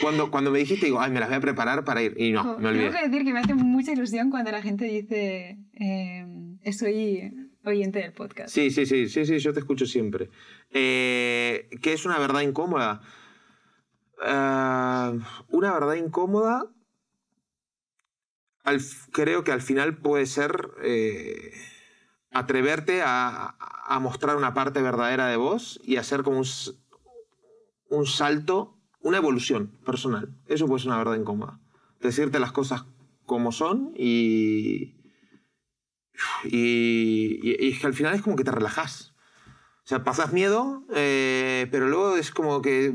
cuando, 0.00 0.30
cuando 0.30 0.50
me 0.50 0.58
dijiste, 0.60 0.86
digo, 0.86 0.98
ay, 0.98 1.10
me 1.10 1.20
las 1.20 1.28
voy 1.28 1.36
a 1.36 1.40
preparar 1.40 1.84
para 1.84 2.02
ir. 2.02 2.14
Y 2.18 2.32
no, 2.32 2.58
me 2.58 2.68
olvidé. 2.70 2.86
Tengo 2.88 2.98
que 2.98 3.08
decir 3.10 3.24
que 3.26 3.32
me 3.34 3.40
hace 3.40 3.52
mucha 3.54 3.92
ilusión 3.92 4.30
cuando 4.30 4.50
la 4.50 4.62
gente 4.62 4.86
dice, 4.86 5.58
eh, 5.74 6.72
soy 6.72 7.34
oyente 7.66 7.98
del 7.98 8.14
podcast. 8.14 8.48
Sí, 8.48 8.70
sí, 8.70 8.86
sí, 8.86 9.10
sí, 9.10 9.26
sí, 9.26 9.38
yo 9.38 9.52
te 9.52 9.60
escucho 9.60 9.84
siempre. 9.84 10.30
Eh, 10.70 11.68
¿Qué 11.82 11.92
es 11.92 12.06
una 12.06 12.18
verdad 12.18 12.40
incómoda? 12.40 13.02
Ah, 14.22 15.12
una 15.50 15.70
verdad 15.74 15.96
incómoda, 15.96 16.64
al- 18.64 18.80
creo 19.12 19.44
que 19.44 19.52
al 19.52 19.60
final 19.60 19.98
puede 19.98 20.24
ser 20.24 20.70
eh, 20.82 21.52
atreverte 22.38 23.02
a, 23.04 23.54
mostrar 24.00 24.36
una 24.36 24.52
parte 24.52 24.82
verdadera 24.82 25.28
de 25.28 25.36
vos 25.36 25.80
y 25.84 25.96
hacer 25.96 26.22
como 26.22 26.42
un, 27.88 28.06
salto, 28.06 28.76
una 29.00 29.18
evolución 29.18 29.68
personal. 29.84 30.34
Eso 30.46 30.66
puede 30.66 30.80
ser 30.80 30.88
una 30.88 30.98
verdad 30.98 31.14
incómoda. 31.14 31.58
Decirte 32.00 32.40
las 32.40 32.52
cosas 32.52 32.84
como 33.24 33.52
son 33.52 33.92
y, 33.96 34.94
y, 36.44 37.68
es 37.68 37.80
que 37.80 37.86
al 37.86 37.94
final 37.94 38.14
es 38.14 38.22
como 38.22 38.36
que 38.36 38.44
te 38.44 38.50
relajas. 38.50 39.14
O 39.84 39.88
sea, 39.88 40.02
pasas 40.02 40.32
miedo, 40.32 40.82
eh, 40.92 41.68
pero 41.70 41.88
luego 41.88 42.16
es 42.16 42.32
como 42.32 42.60
que. 42.60 42.92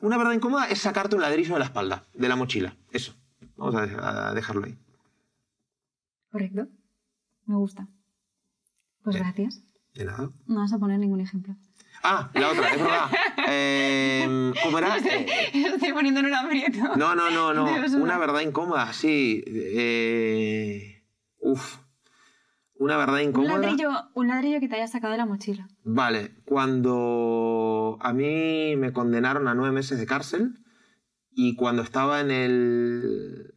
una 0.00 0.18
verdad 0.18 0.32
incómoda 0.32 0.68
es 0.68 0.80
sacarte 0.80 1.14
un 1.14 1.22
ladrillo 1.22 1.54
de 1.54 1.60
la 1.60 1.66
espalda, 1.66 2.04
de 2.14 2.28
la 2.28 2.34
mochila. 2.34 2.76
Eso. 2.90 3.14
Vamos 3.56 3.76
a, 3.76 4.30
a 4.30 4.34
dejarlo 4.34 4.66
ahí. 4.66 4.76
Correcto. 6.30 6.66
Me 7.46 7.54
gusta. 7.54 7.88
Pues 9.06 9.16
gracias. 9.18 9.62
De 9.94 10.04
nada. 10.04 10.30
No 10.46 10.60
vas 10.60 10.72
a 10.72 10.78
poner 10.78 10.98
ningún 10.98 11.20
ejemplo. 11.20 11.54
Ah, 12.02 12.28
la 12.34 12.50
otra, 12.50 12.70
es 12.74 12.80
verdad. 12.80 13.10
Eh, 13.48 14.52
¿Cómo 14.64 14.78
era? 14.78 14.98
Eh, 14.98 15.26
Estoy 15.54 15.92
poniendo 15.92 16.18
en 16.20 16.26
un 16.26 16.34
aprieto. 16.34 16.96
No, 16.96 17.14
no, 17.14 17.30
no, 17.30 17.54
no. 17.54 17.64
Dios, 17.72 17.92
Una 17.92 18.14
no. 18.14 18.20
verdad 18.20 18.40
incómoda, 18.40 18.92
sí. 18.92 19.44
Eh, 19.46 21.04
uf. 21.38 21.78
Una 22.78 22.96
verdad 22.96 23.16
Un 23.16 23.28
incómoda. 23.28 23.58
ladrillo, 23.58 23.90
un 24.14 24.26
ladrillo 24.28 24.58
que 24.58 24.68
te 24.68 24.74
haya 24.74 24.88
sacado 24.88 25.12
de 25.12 25.18
la 25.18 25.26
mochila. 25.26 25.68
Vale, 25.84 26.34
cuando 26.44 27.96
a 28.00 28.12
mí 28.12 28.74
me 28.76 28.92
condenaron 28.92 29.46
a 29.46 29.54
nueve 29.54 29.72
meses 29.72 29.98
de 30.00 30.06
cárcel 30.06 30.58
y 31.30 31.54
cuando 31.54 31.82
estaba 31.82 32.20
en, 32.20 32.30
el, 32.32 33.54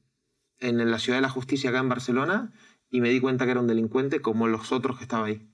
en 0.59 0.91
la 0.91 0.99
Ciudad 0.99 1.17
de 1.17 1.23
la 1.23 1.29
Justicia 1.29 1.71
acá 1.71 1.79
en 1.79 1.89
Barcelona 1.89 2.51
y 2.89 3.01
me 3.01 3.09
di 3.09 3.19
cuenta 3.19 3.45
que 3.45 3.51
era 3.51 3.59
un 3.61 3.67
delincuente 3.67 4.21
como 4.21 4.47
los 4.47 4.71
otros 4.71 4.97
que 4.97 5.03
estaba 5.03 5.25
ahí. 5.27 5.45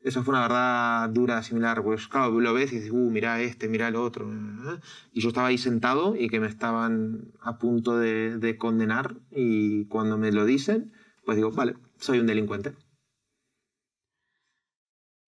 Eso 0.00 0.22
fue 0.22 0.32
una 0.32 0.42
verdad 0.42 1.08
dura, 1.10 1.42
similar. 1.42 1.82
Pues 1.82 2.06
claro, 2.06 2.40
lo 2.40 2.54
ves 2.54 2.72
y 2.72 2.76
dices, 2.76 2.92
uh, 2.92 3.10
mira 3.10 3.40
este, 3.40 3.68
mira 3.68 3.88
el 3.88 3.96
otro. 3.96 4.30
¿eh? 4.32 4.80
Y 5.12 5.20
yo 5.20 5.28
estaba 5.28 5.48
ahí 5.48 5.58
sentado 5.58 6.14
y 6.14 6.28
que 6.28 6.38
me 6.38 6.46
estaban 6.46 7.32
a 7.42 7.58
punto 7.58 7.98
de, 7.98 8.38
de 8.38 8.56
condenar 8.56 9.16
y 9.30 9.86
cuando 9.86 10.16
me 10.16 10.30
lo 10.30 10.44
dicen, 10.44 10.92
pues 11.24 11.36
digo, 11.36 11.50
vale, 11.50 11.74
soy 11.98 12.20
un 12.20 12.26
delincuente. 12.26 12.74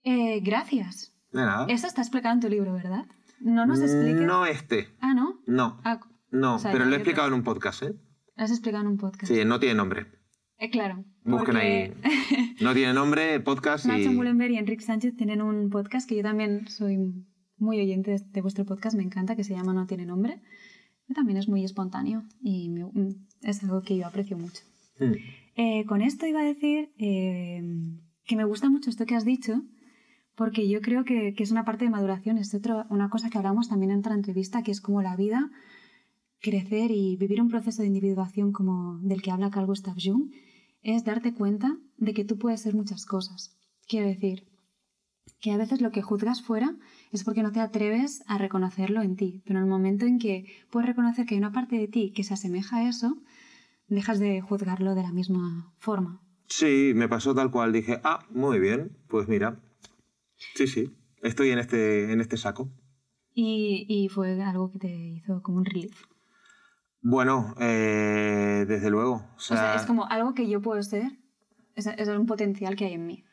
Eh, 0.04 0.40
gracias. 0.40 1.12
De 1.32 1.40
nada. 1.40 1.66
Eso 1.68 1.86
está 1.86 2.00
explicado 2.00 2.34
en 2.34 2.40
tu 2.40 2.48
libro, 2.48 2.72
¿verdad? 2.72 3.06
No 3.40 3.66
nos 3.66 3.80
expliques. 3.80 4.20
No 4.22 4.46
este. 4.46 4.88
Ah, 5.00 5.14
¿no? 5.14 5.40
No, 5.46 5.80
Ah, 5.84 6.00
no, 6.30 6.56
O 6.56 6.58
sea, 6.58 6.72
pero 6.72 6.84
lo 6.84 6.92
he 6.92 6.96
explicado 6.96 7.28
en 7.28 7.34
un 7.34 7.42
podcast, 7.42 7.82
¿eh? 7.82 7.94
lo 8.36 8.44
has 8.44 8.50
explicado 8.50 8.82
en 8.84 8.90
un 8.90 8.96
podcast. 8.98 9.26
Sí, 9.32 9.44
no 9.44 9.58
tiene 9.60 9.74
nombre. 9.74 10.06
Eh, 10.62 10.70
claro. 10.70 11.04
Busquen 11.24 11.44
porque 11.54 11.58
ahí. 11.58 11.92
No 12.60 12.74
tiene 12.74 12.92
nombre, 12.92 13.40
podcast 13.40 13.86
y... 13.86 13.88
Nacho 13.88 14.12
Mullenberg 14.12 14.52
y 14.52 14.56
Enrique 14.58 14.84
Sánchez 14.84 15.16
tienen 15.16 15.40
un 15.40 15.70
podcast 15.70 16.08
que 16.08 16.16
yo 16.16 16.22
también 16.22 16.68
soy 16.68 16.98
muy 17.56 17.80
oyente 17.80 18.14
de- 18.32 18.40
vuestro 18.42 18.64
podcast, 18.66 18.94
me 18.96 19.02
encanta, 19.02 19.36
que 19.36 19.44
se 19.44 19.54
llama 19.54 19.72
No 19.72 19.86
tiene 19.86 20.04
nombre. 20.06 20.40
También 21.14 21.38
es 21.38 21.48
muy 21.48 21.64
espontáneo 21.64 22.24
y 22.42 22.68
me- 22.68 22.84
mm, 22.84 23.26
es 23.42 23.62
algo 23.64 23.82
que 23.82 23.96
yo 23.96 24.06
aprecio 24.06 24.36
mucho. 24.38 24.62
Mm. 24.98 25.12
Eh, 25.56 25.84
con 25.86 26.02
esto 26.02 26.26
iba 26.26 26.40
a 26.40 26.44
decir 26.44 26.90
eh, 26.98 27.62
que 28.26 28.36
me 28.36 28.44
gusta 28.44 28.68
mucho 28.70 28.90
esto 28.90 29.06
que 29.06 29.16
has 29.16 29.24
dicho, 29.24 29.62
porque 30.36 30.68
yo 30.68 30.80
creo 30.82 31.04
que, 31.04 31.34
que 31.34 31.42
es 31.42 31.50
una 31.50 31.64
parte 31.64 31.84
de 31.86 31.90
maduración, 31.90 32.36
es 32.38 32.54
otra, 32.54 32.86
una 32.90 33.08
cosa 33.10 33.30
que 33.30 33.38
hablamos 33.38 33.68
también 33.70 33.90
en 33.92 33.98
otra 34.00 34.14
entrevista, 34.14 34.62
que 34.62 34.70
es 34.70 34.80
como 34.80 35.00
la 35.02 35.16
vida, 35.16 35.50
crecer 36.40 36.90
y 36.90 37.16
vivir 37.16 37.40
un 37.42 37.48
proceso 37.48 37.82
de 37.82 37.88
individuación 37.88 38.52
como 38.52 38.98
del 39.02 39.20
que 39.22 39.30
habla 39.30 39.50
Carl 39.50 39.66
Gustav 39.66 39.96
Jung, 40.02 40.30
es 40.82 41.04
darte 41.04 41.34
cuenta 41.34 41.76
de 41.96 42.14
que 42.14 42.24
tú 42.24 42.38
puedes 42.38 42.62
ser 42.62 42.74
muchas 42.74 43.06
cosas. 43.06 43.56
Quiero 43.86 44.06
decir, 44.06 44.50
que 45.40 45.52
a 45.52 45.56
veces 45.56 45.80
lo 45.80 45.90
que 45.90 46.02
juzgas 46.02 46.42
fuera 46.42 46.76
es 47.12 47.24
porque 47.24 47.42
no 47.42 47.52
te 47.52 47.60
atreves 47.60 48.22
a 48.26 48.38
reconocerlo 48.38 49.02
en 49.02 49.16
ti, 49.16 49.42
pero 49.44 49.58
en 49.58 49.64
el 49.64 49.70
momento 49.70 50.06
en 50.06 50.18
que 50.18 50.46
puedes 50.70 50.88
reconocer 50.88 51.26
que 51.26 51.34
hay 51.34 51.38
una 51.38 51.52
parte 51.52 51.76
de 51.76 51.88
ti 51.88 52.12
que 52.14 52.24
se 52.24 52.34
asemeja 52.34 52.78
a 52.78 52.88
eso, 52.88 53.16
dejas 53.88 54.18
de 54.18 54.40
juzgarlo 54.40 54.94
de 54.94 55.02
la 55.02 55.12
misma 55.12 55.72
forma. 55.78 56.20
Sí, 56.46 56.92
me 56.94 57.08
pasó 57.08 57.34
tal 57.34 57.50
cual. 57.50 57.72
Dije, 57.72 58.00
ah, 58.04 58.26
muy 58.30 58.58
bien, 58.58 58.96
pues 59.08 59.28
mira. 59.28 59.60
Sí, 60.54 60.66
sí, 60.66 60.90
estoy 61.22 61.50
en 61.50 61.58
este, 61.58 62.12
en 62.12 62.20
este 62.20 62.36
saco. 62.36 62.70
Y, 63.32 63.86
y 63.88 64.08
fue 64.08 64.42
algo 64.42 64.72
que 64.72 64.78
te 64.78 64.94
hizo 65.16 65.42
como 65.42 65.58
un 65.58 65.64
relief. 65.64 66.04
Bueno, 67.02 67.54
eh, 67.58 68.64
desde 68.68 68.90
luego. 68.90 69.14
O 69.14 69.36
O 69.36 69.40
sea, 69.40 69.56
sea, 69.56 69.74
es 69.76 69.82
como 69.82 70.06
algo 70.06 70.34
que 70.34 70.48
yo 70.48 70.60
puedo 70.60 70.82
ser, 70.82 71.12
es, 71.74 71.86
es 71.86 72.08
un 72.08 72.26
potencial 72.26 72.76
que 72.76 72.86
hay 72.86 72.94
en 72.94 73.06
mí. 73.06 73.24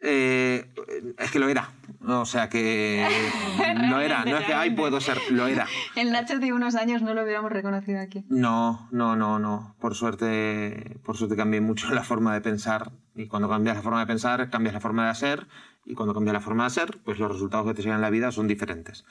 eh, 0.00 0.70
es 1.18 1.30
que 1.30 1.38
lo 1.38 1.48
era. 1.48 1.72
O 2.06 2.24
sea 2.26 2.48
que 2.48 3.04
lo 3.90 4.00
era. 4.00 4.24
No 4.24 4.36
es 4.38 4.46
que, 4.46 4.54
ay, 4.54 4.70
puedo 4.70 5.00
ser, 5.00 5.18
lo 5.30 5.46
era. 5.46 5.66
El 5.96 6.12
Nacho 6.12 6.38
de 6.38 6.52
unos 6.52 6.74
años 6.76 7.02
no 7.02 7.14
lo 7.14 7.22
hubiéramos 7.24 7.50
reconocido 7.50 8.00
aquí. 8.00 8.24
No, 8.28 8.88
no, 8.92 9.16
no, 9.16 9.38
no. 9.38 9.74
Por 9.80 9.94
suerte, 9.94 10.98
por 11.04 11.16
suerte 11.16 11.34
cambié 11.36 11.60
mucho 11.60 11.88
la 11.94 12.04
forma 12.04 12.34
de 12.34 12.40
pensar. 12.42 12.92
Y 13.14 13.26
cuando 13.26 13.48
cambias 13.48 13.76
la 13.76 13.82
forma 13.82 14.00
de 14.00 14.06
pensar, 14.06 14.50
cambias 14.50 14.74
la 14.74 14.80
forma 14.80 15.04
de 15.06 15.10
hacer. 15.10 15.48
Y 15.84 15.94
cuando 15.94 16.14
cambias 16.14 16.34
la 16.34 16.40
forma 16.40 16.64
de 16.64 16.66
hacer, 16.68 16.98
pues 17.04 17.18
los 17.18 17.32
resultados 17.32 17.66
que 17.66 17.74
te 17.74 17.82
llegan 17.82 17.96
en 17.96 18.02
la 18.02 18.10
vida 18.10 18.30
son 18.30 18.46
diferentes. 18.46 19.04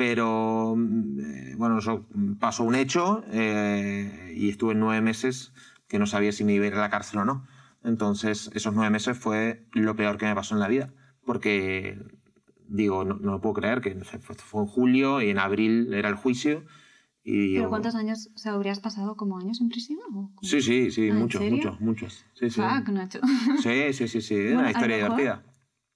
Pero, 0.00 0.76
mm, 0.78 1.20
eh, 1.20 1.54
bueno, 1.58 1.76
eso 1.76 2.06
pasó 2.38 2.64
un 2.64 2.74
hecho 2.74 3.22
eh, 3.30 4.32
y 4.34 4.48
estuve 4.48 4.74
nueve 4.74 5.02
meses 5.02 5.52
que 5.88 5.98
no 5.98 6.06
sabía 6.06 6.32
si 6.32 6.42
me 6.42 6.54
iba 6.54 6.64
a 6.64 6.68
ir 6.68 6.74
a 6.74 6.80
la 6.80 6.88
cárcel 6.88 7.18
o 7.18 7.24
no. 7.26 7.46
Entonces, 7.84 8.50
esos 8.54 8.72
nueve 8.72 8.88
meses 8.88 9.18
fue 9.18 9.66
lo 9.74 9.94
peor 9.96 10.16
que 10.16 10.24
me 10.24 10.34
pasó 10.34 10.54
en 10.54 10.60
la 10.60 10.68
vida. 10.68 10.90
Porque, 11.26 11.98
digo, 12.66 13.04
no, 13.04 13.16
no 13.16 13.32
lo 13.32 13.40
puedo 13.42 13.52
creer, 13.56 13.82
que 13.82 13.94
fue, 14.02 14.62
en 14.62 14.66
julio 14.66 15.20
y 15.20 15.28
en 15.28 15.38
abril 15.38 15.92
era 15.92 16.08
el 16.08 16.14
juicio. 16.14 16.64
Y 17.22 17.56
¿Pero 17.56 17.68
cuántos 17.68 17.94
años, 17.94 18.30
o 18.34 18.38
sea, 18.38 18.52
habrías 18.52 18.80
pasado 18.80 19.18
como 19.18 19.36
años 19.36 19.60
en 19.60 19.68
prisión? 19.68 19.98
Sí, 20.40 20.62
sí, 20.62 20.90
sí, 20.90 21.10
Ah, 21.10 21.12
¿en 21.12 21.18
muchos, 21.18 21.42
serio? 21.42 21.56
muchos, 21.56 21.80
muchos. 21.82 22.24
Sí, 22.32 22.48
sí. 22.48 22.62
Fuck, 22.62 22.88
Nacho. 22.88 23.20
Sí, 23.60 23.92
sí, 23.92 24.08
sí, 24.08 24.22
sí. 24.22 24.34
Bueno, 24.44 24.60
una 24.60 24.70
historia 24.70 24.96
mejor- 24.96 25.18
divertida. 25.18 25.49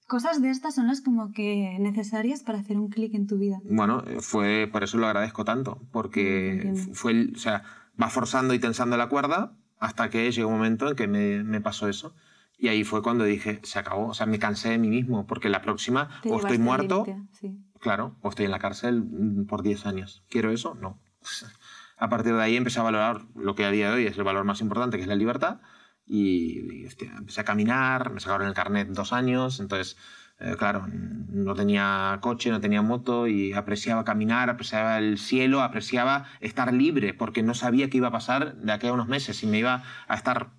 Cosas 0.07 0.41
de 0.41 0.49
estas 0.51 0.75
son 0.75 0.87
las 0.87 1.01
como 1.01 1.31
que 1.31 1.77
necesarias 1.79 2.43
para 2.43 2.59
hacer 2.59 2.77
un 2.77 2.89
clic 2.89 3.13
en 3.15 3.25
tu 3.25 3.37
vida. 3.39 3.59
Bueno, 3.63 4.03
fue 4.19 4.69
por 4.71 4.83
eso 4.83 4.97
lo 4.97 5.07
agradezco 5.07 5.45
tanto, 5.45 5.81
porque 5.91 6.73
fue, 6.93 7.11
el- 7.13 7.33
o 7.35 7.39
sea, 7.39 7.63
va 8.01 8.09
forzando 8.09 8.53
y 8.53 8.59
tensando 8.59 8.97
la 8.97 9.09
cuerda 9.09 9.53
hasta 9.79 10.09
que 10.09 10.31
llegó 10.31 10.49
un 10.49 10.55
momento 10.55 10.89
en 10.89 10.95
que 10.95 11.07
me, 11.07 11.43
me 11.43 11.59
pasó 11.59 11.87
eso. 11.87 12.13
Y 12.57 12.67
ahí 12.69 12.83
fue 12.83 13.01
cuando 13.01 13.23
dije, 13.25 13.59
se 13.63 13.79
acabó, 13.79 14.07
o 14.09 14.13
sea, 14.13 14.25
me 14.27 14.39
cansé 14.39 14.69
de 14.69 14.77
mí 14.77 14.89
mismo, 14.89 15.25
porque 15.25 15.49
la 15.49 15.61
próxima 15.61 16.09
Te 16.21 16.29
o 16.29 16.37
estoy 16.39 16.57
muerto, 16.59 17.05
sí. 17.33 17.57
claro, 17.79 18.15
o 18.21 18.29
estoy 18.29 18.45
en 18.45 18.51
la 18.51 18.59
cárcel 18.59 19.01
mm, 19.03 19.45
por 19.47 19.61
10 19.63 19.85
años. 19.85 20.23
¿Quiero 20.29 20.51
eso? 20.51 20.75
No. 20.75 20.99
A 21.97 22.09
partir 22.09 22.33
de 22.35 22.41
ahí 22.43 22.55
empecé 22.57 22.79
a 22.79 22.83
valorar 22.83 23.21
lo 23.35 23.55
que 23.55 23.63
a 23.63 23.71
día 23.71 23.89
de 23.89 23.95
hoy 23.95 24.05
es 24.05 24.17
el 24.17 24.25
valor 24.25 24.43
más 24.43 24.59
importante, 24.59 24.97
que 24.97 25.03
es 25.03 25.07
la 25.07 25.15
libertad. 25.15 25.61
Y, 26.07 26.85
hostia, 26.85 27.13
empecé 27.17 27.41
a 27.41 27.45
caminar, 27.45 28.11
me 28.11 28.19
sacaron 28.19 28.47
el 28.47 28.53
carnet 28.53 28.89
dos 28.89 29.11
años, 29.11 29.59
entonces, 29.59 29.97
eh, 30.39 30.55
claro, 30.57 30.85
no 30.87 31.55
tenía 31.55 32.19
coche, 32.21 32.51
no 32.51 32.61
tenía 32.61 32.81
moto 32.81 33.27
y 33.27 33.53
apreciaba 33.53 34.03
caminar, 34.03 34.49
apreciaba 34.49 34.99
el 34.99 35.17
cielo, 35.17 35.61
apreciaba 35.61 36.25
estar 36.41 36.73
libre, 36.73 37.13
porque 37.13 37.41
no 37.41 37.53
sabía 37.53 37.89
qué 37.89 37.97
iba 37.97 38.09
a 38.09 38.11
pasar 38.11 38.55
de 38.57 38.71
aquí 38.71 38.87
a 38.87 38.93
unos 38.93 39.07
meses, 39.07 39.37
si 39.37 39.47
me 39.47 39.59
iba 39.59 39.83
a 40.07 40.15
estar 40.15 40.51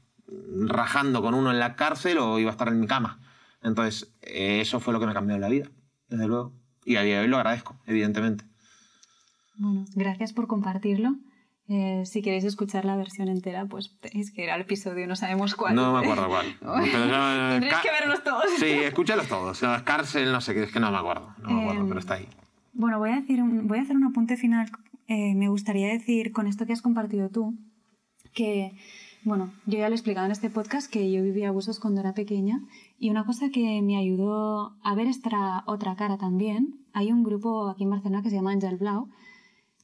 rajando 0.67 1.23
con 1.23 1.35
uno 1.35 1.51
en 1.53 1.61
la 1.61 1.77
cárcel 1.77 2.19
o 2.19 2.39
iba 2.39 2.51
a 2.51 2.53
estar 2.53 2.69
en 2.69 2.81
mi 2.81 2.87
cama. 2.87 3.21
Entonces, 3.63 4.13
eso 4.23 4.81
fue 4.81 4.93
lo 4.93 5.01
que 5.01 5.07
me 5.07 5.15
cambió 5.15 5.39
la 5.39 5.49
vida, 5.49 5.69
desde 6.09 6.27
luego. 6.27 6.53
Y 6.85 6.97
a 6.97 7.03
día 7.03 7.17
de 7.17 7.23
hoy 7.23 7.29
lo 7.29 7.37
agradezco, 7.37 7.77
evidentemente. 7.87 8.45
Bueno, 9.57 9.85
gracias 9.95 10.33
por 10.33 10.47
compartirlo. 10.47 11.17
Eh, 11.69 12.03
si 12.07 12.23
queréis 12.23 12.45
escuchar 12.45 12.85
la 12.85 12.97
versión 12.97 13.29
entera, 13.29 13.67
pues 13.67 13.91
tenéis 14.01 14.31
que 14.31 14.45
ir 14.45 14.51
al 14.51 14.61
episodio, 14.61 15.07
no 15.09 15.17
sabemos 15.17 15.55
cuál. 15.57 15.75
No 15.75 15.93
me 15.93 15.99
acuerdo 15.99 16.29
cuál. 16.29 16.47
Pero 16.61 17.07
yo- 17.07 17.51
Tendréis 17.51 17.77
que 17.83 17.91
verlos 17.91 18.23
todos. 18.23 18.45
Sí, 18.59 18.67
escúchalos 18.67 19.27
todos. 19.29 19.59
Sea, 19.59 19.83
Cárcel, 19.85 20.31
no 20.31 20.41
sé 20.41 20.55
qué, 20.55 20.63
es 20.65 20.73
que 20.73 20.79
no 20.81 20.91
me 20.93 20.99
acuerdo. 20.99 21.35
No 21.43 21.51
me 21.51 21.63
acuerdo, 21.63 21.81
Em, 21.83 21.89
pero 21.89 22.01
está 22.01 22.15
ahí. 22.15 22.29
Bueno, 22.73 22.99
voy 22.99 23.11
a, 23.11 23.17
decir 23.17 23.43
un- 23.43 23.67
voy 23.67 23.79
a 23.79 23.83
hacer 23.83 23.97
un 23.97 24.05
apunte 24.05 24.37
final 24.37 24.71
eh, 25.09 25.35
me 25.35 25.49
gustaría 25.49 25.89
decir 25.89 26.33
con 26.33 26.47
esto 26.47 26.67
que 26.67 26.73
has 26.73 26.83
compartido 26.83 27.29
tú, 27.31 27.55
que, 28.35 28.73
bueno, 29.25 29.51
yo 29.67 29.79
ya 29.79 29.89
lo 29.89 29.95
he 29.95 29.97
explicado 29.97 30.27
en 30.27 30.33
este 30.33 30.51
podcast 30.51 30.91
que 30.91 31.11
yo 31.13 31.23
viví 31.23 31.45
abusos 31.45 31.79
cuando 31.81 32.01
era 32.01 32.13
pequeña 32.13 32.61
y 32.99 33.11
una 33.11 33.25
cosa 33.25 33.51
que 33.51 33.83
me 33.83 33.97
ayudó 33.97 34.75
a 34.83 34.95
ver 34.95 35.07
esta 35.07 35.63
otra 35.67 35.95
cara 35.97 36.19
también, 36.19 36.75
hay 36.93 37.13
un 37.13 37.23
grupo 37.23 37.69
aquí 37.69 37.85
en 37.85 37.91
Barcelona 37.91 38.23
que 38.23 38.31
se 38.31 38.37
llama 38.37 38.53
Angel 38.53 38.77
Blau, 38.77 39.09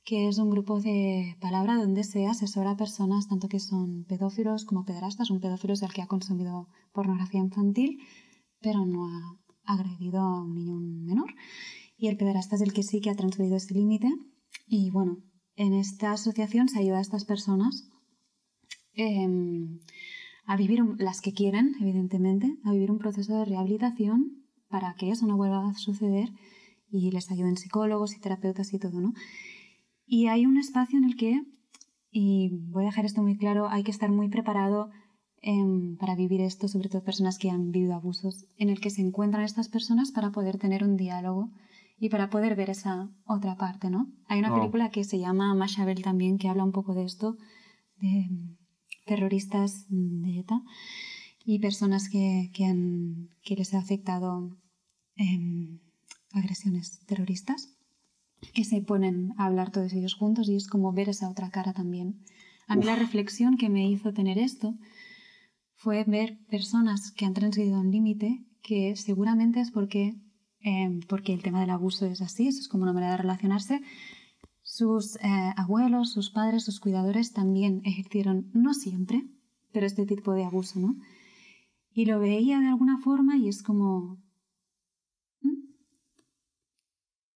que 0.04 0.28
es 0.28 0.38
un 0.38 0.50
grupo 0.50 0.80
de 0.80 1.36
palabra 1.40 1.76
donde 1.76 2.02
se 2.02 2.26
asesora 2.26 2.72
a 2.72 2.76
personas 2.76 3.28
tanto 3.28 3.48
que 3.48 3.60
son 3.60 4.04
pedófilos 4.04 4.64
como 4.64 4.84
pederastas. 4.84 5.30
Un 5.30 5.40
pedófilo 5.40 5.74
es 5.74 5.82
el 5.82 5.92
que 5.92 6.02
ha 6.02 6.06
consumido 6.06 6.68
pornografía 6.92 7.40
infantil, 7.40 8.00
pero 8.60 8.84
no 8.84 9.06
ha 9.06 9.38
agredido 9.64 10.20
a 10.20 10.42
un 10.42 10.54
niño 10.54 10.74
menor. 10.80 11.34
Y 11.96 12.08
el 12.08 12.16
pederasta 12.16 12.56
es 12.56 12.62
el 12.62 12.72
que 12.72 12.82
sí 12.82 13.00
que 13.00 13.10
ha 13.10 13.14
transgredido 13.14 13.56
ese 13.56 13.74
límite. 13.74 14.08
Y 14.66 14.90
bueno, 14.90 15.18
en 15.54 15.72
esta 15.72 16.12
asociación 16.12 16.68
se 16.68 16.80
ayuda 16.80 16.98
a 16.98 17.02
estas 17.02 17.24
personas 17.24 17.88
em, 18.94 19.78
a 20.46 20.56
vivir, 20.56 20.82
las 20.98 21.20
que 21.20 21.32
quieren, 21.32 21.76
evidentemente, 21.80 22.56
a 22.64 22.72
vivir 22.72 22.90
un 22.90 22.98
proceso 22.98 23.36
de 23.36 23.44
rehabilitación 23.44 24.44
para 24.68 24.94
que 24.94 25.10
eso 25.10 25.26
no 25.26 25.36
vuelva 25.36 25.68
a 25.68 25.74
suceder 25.74 26.30
y 26.90 27.10
les 27.10 27.30
ayuden 27.30 27.56
psicólogos 27.56 28.16
y 28.16 28.20
terapeutas 28.20 28.72
y 28.74 28.78
todo, 28.78 29.00
¿no? 29.00 29.12
Y 30.06 30.26
hay 30.26 30.46
un 30.46 30.58
espacio 30.58 30.98
en 30.98 31.04
el 31.04 31.16
que, 31.16 31.42
y 32.10 32.50
voy 32.68 32.84
a 32.84 32.86
dejar 32.86 33.04
esto 33.04 33.22
muy 33.22 33.36
claro, 33.36 33.68
hay 33.68 33.82
que 33.82 33.90
estar 33.90 34.10
muy 34.10 34.28
preparado 34.28 34.90
em, 35.40 35.96
para 35.96 36.14
vivir 36.14 36.40
esto, 36.40 36.68
sobre 36.68 36.88
todo 36.88 37.04
personas 37.04 37.38
que 37.38 37.50
han 37.50 37.70
vivido 37.70 37.94
abusos, 37.94 38.46
en 38.58 38.68
el 38.68 38.80
que 38.80 38.90
se 38.90 39.00
encuentran 39.00 39.44
estas 39.44 39.68
personas 39.68 40.12
para 40.12 40.30
poder 40.30 40.58
tener 40.58 40.84
un 40.84 40.96
diálogo 40.96 41.50
y 41.98 42.08
para 42.08 42.30
poder 42.30 42.56
ver 42.56 42.70
esa 42.70 43.10
otra 43.24 43.56
parte, 43.56 43.88
¿no? 43.88 44.10
Hay 44.26 44.40
una 44.40 44.54
película 44.54 44.90
que 44.90 45.04
se 45.04 45.18
llama 45.18 45.54
Mashabel 45.54 46.02
también, 46.02 46.36
que 46.36 46.48
habla 46.48 46.64
un 46.64 46.72
poco 46.72 46.94
de 46.94 47.04
esto, 47.04 47.36
de 48.00 48.28
terroristas 49.06 49.86
de 49.88 50.40
ETA 50.40 50.62
y 51.44 51.58
personas 51.60 52.08
que, 52.08 52.50
que, 52.52 52.64
han, 52.64 53.28
que 53.42 53.56
les 53.56 53.74
ha 53.74 53.78
afectado 53.78 54.56
em, 55.16 55.78
agresiones 56.32 57.04
terroristas 57.06 57.76
que 58.54 58.64
se 58.64 58.80
ponen 58.80 59.34
a 59.36 59.46
hablar 59.46 59.70
todos 59.70 59.92
ellos 59.92 60.14
juntos 60.14 60.48
y 60.48 60.56
es 60.56 60.66
como 60.66 60.92
ver 60.92 61.08
esa 61.08 61.28
otra 61.30 61.50
cara 61.50 61.72
también. 61.72 62.20
A 62.66 62.76
mí 62.76 62.84
la 62.84 62.96
reflexión 62.96 63.56
que 63.56 63.68
me 63.68 63.88
hizo 63.88 64.12
tener 64.12 64.38
esto 64.38 64.74
fue 65.74 66.04
ver 66.04 66.38
personas 66.48 67.10
que 67.12 67.24
han 67.24 67.34
transgredido 67.34 67.80
un 67.80 67.90
límite 67.90 68.44
que 68.62 68.94
seguramente 68.96 69.60
es 69.60 69.70
porque, 69.70 70.14
em, 70.60 71.00
porque 71.08 71.34
el 71.34 71.42
tema 71.42 71.60
del 71.60 71.70
abuso 71.70 72.06
es 72.06 72.22
así, 72.22 72.46
eso 72.46 72.60
es 72.60 72.68
como 72.68 72.84
una 72.84 72.92
manera 72.92 73.12
de 73.12 73.18
relacionarse. 73.18 73.80
Sus 74.62 75.16
eh, 75.16 75.52
abuelos, 75.56 76.12
sus 76.12 76.30
padres, 76.30 76.64
sus 76.64 76.78
cuidadores 76.78 77.32
también 77.32 77.82
ejercieron, 77.84 78.48
no 78.54 78.74
siempre, 78.74 79.26
pero 79.72 79.86
este 79.86 80.06
tipo 80.06 80.32
de 80.34 80.44
abuso, 80.44 80.78
¿no? 80.78 80.96
Y 81.92 82.06
lo 82.06 82.20
veía 82.20 82.60
de 82.60 82.68
alguna 82.68 82.98
forma 82.98 83.36
y 83.36 83.48
es 83.48 83.62
como, 83.62 84.21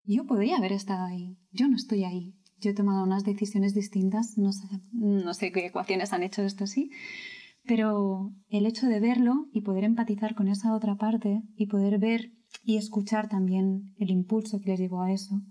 yo 0.06 0.26
podría 0.26 0.58
haber 0.58 0.72
estado 0.72 1.06
ahí, 1.06 1.38
yo 1.52 1.68
no 1.68 1.76
estoy 1.76 2.04
ahí. 2.04 2.36
Yo 2.60 2.72
he 2.72 2.74
tomado 2.74 3.04
unas 3.04 3.24
decisiones 3.24 3.74
distintas, 3.74 4.38
no 4.38 4.52
sé, 4.54 4.68
no 4.94 5.34
sé 5.34 5.52
qué 5.52 5.66
ecuaciones 5.66 6.14
han 6.14 6.24
hecho 6.24 6.42
esto 6.42 6.64
así, 6.64 6.90
pero 7.66 8.32
el 8.48 8.66
hecho 8.66 8.88
de 8.88 9.00
verlo 9.00 9.48
y 9.52 9.62
poder 9.62 9.84
empatizar 9.84 10.36
con 10.36 10.48
esa 10.48 10.74
otra 10.74 10.96
parte 10.96 11.42
y 11.58 11.68
poder 11.68 12.00
ver 12.00 12.32
y 12.64 12.78
escuchar 12.78 13.28
también 13.28 13.94
el 13.98 14.10
impulso 14.10 14.60
que 14.62 14.72
les 14.72 14.80
llevó 14.80 15.02
a 15.02 15.12
eso, 15.12 15.42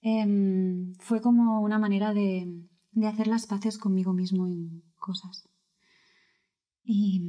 em, 0.00 0.94
fue 0.98 1.20
como 1.20 1.60
una 1.60 1.78
manera 1.78 2.12
de, 2.12 2.46
de, 2.92 3.06
hacer 3.06 3.26
las 3.28 3.46
paces 3.46 3.78
conmigo 3.78 4.12
mismo 4.12 4.46
en 4.46 4.82
cosas. 4.96 5.48
Y 6.82 7.22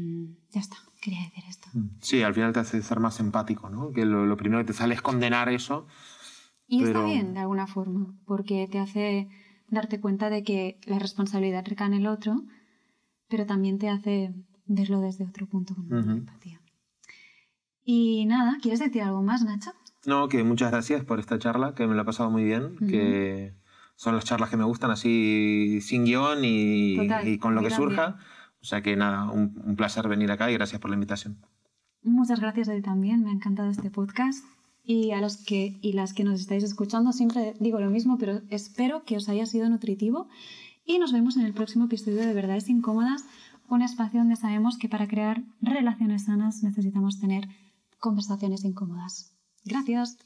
ya 0.50 0.62
está, 0.62 0.78
quería 1.02 1.22
decir 1.22 1.44
esto. 1.48 1.68
Sí, 2.02 2.24
al 2.24 2.34
final 2.34 2.54
te 2.54 2.62
hace 2.62 2.82
ser 2.82 3.00
más 3.00 3.20
empático, 3.20 3.70
¿no? 3.70 3.92
Que 3.92 4.06
lo, 4.06 4.26
lo 4.26 4.38
primero 4.38 4.62
que 4.62 4.68
te 4.68 4.74
sale 4.74 4.96
es 4.96 5.02
condenar 5.02 5.50
eso 5.50 5.86
y 6.70 6.84
está 6.84 7.04
bien, 7.04 7.34
de 7.34 7.40
alguna 7.40 7.66
forma, 7.66 8.14
porque 8.26 8.68
te 8.72 8.78
hace 8.78 9.28
darte 9.70 10.00
cuenta 10.00 10.30
de 10.30 10.44
que 10.44 10.80
la 10.86 11.00
responsabilidad 11.00 11.66
recae 11.68 11.88
en 11.88 11.96
el 11.96 12.06
otro, 12.08 12.44
pero 13.28 13.48
también 13.48 13.80
te 13.80 13.90
hace 13.90 14.36
verlo 14.68 15.02
desde 15.02 15.26
otro 15.26 15.48
punto 15.48 15.74
con 15.76 15.92
empatía. 15.92 16.62
Y 17.84 18.26
nada, 18.28 18.58
¿quieres 18.62 18.80
decir 18.80 19.02
algo 19.02 19.24
más, 19.24 19.44
Nacho? 19.44 19.72
No, 20.06 20.28
que 20.28 20.44
muchas 20.44 20.70
gracias 20.70 21.04
por 21.04 21.20
esta 21.20 21.40
charla, 21.40 21.74
que 21.74 21.88
me 21.88 21.96
la 21.96 22.04
he 22.04 22.06
pasado 22.06 22.30
muy 22.30 22.44
bien, 22.44 22.78
que 22.78 23.56
son 23.96 24.14
las 24.14 24.26
charlas 24.26 24.52
que 24.52 24.58
me 24.58 24.64
gustan 24.64 24.92
así 24.92 25.80
sin 25.82 26.06
guion 26.06 26.40
y, 26.44 27.40
con 27.40 27.56
lo 27.56 27.64
que 27.64 27.72
surja. 27.72 28.18
O 28.62 28.66
sea 28.66 28.84
que 28.84 28.96
nada, 28.96 29.32
un, 29.32 29.60
un 29.66 29.76
placer 29.76 30.08
venir 30.08 30.32
acá 30.32 30.52
y 30.52 30.54
gracias 30.54 30.80
por 30.80 30.92
la 30.92 30.96
invitación. 30.96 31.38
Muchas 32.04 32.40
gracias 32.40 32.70
a 32.70 32.76
ti 32.76 32.82
también, 32.84 33.24
me 33.24 33.32
ha 33.32 33.34
encantado 33.34 33.72
este 33.72 33.90
podcast 33.90 34.46
y 34.90 35.12
a 35.12 35.22
los 35.22 35.38
que 35.38 35.78
y 35.84 35.94
las 35.94 36.16
que 36.16 36.24
nos 36.24 36.40
estáis 36.40 36.64
escuchando 36.64 37.14
siempre 37.14 37.54
digo 37.60 37.80
lo 37.80 37.92
mismo, 37.92 38.18
pero 38.18 38.42
espero 38.50 39.04
que 39.04 39.18
os 39.18 39.30
haya 39.30 39.46
sido 39.46 39.70
nutritivo 39.70 40.28
y 40.84 40.98
nos 40.98 41.14
vemos 41.14 41.38
en 41.38 41.46
el 41.46 41.54
próximo 41.54 41.86
episodio 41.86 42.22
de 42.22 42.34
Verdades 42.34 42.70
Incómodas, 42.70 43.24
un 43.68 43.84
espacio 43.84 44.22
donde 44.22 44.36
sabemos 44.36 44.80
que 44.80 44.90
para 44.90 45.08
crear 45.08 45.44
relaciones 45.62 46.24
sanas 46.24 46.64
necesitamos 46.64 47.20
tener 47.20 47.48
conversaciones 48.00 48.66
incómodas. 48.66 49.32
Gracias. 49.64 50.18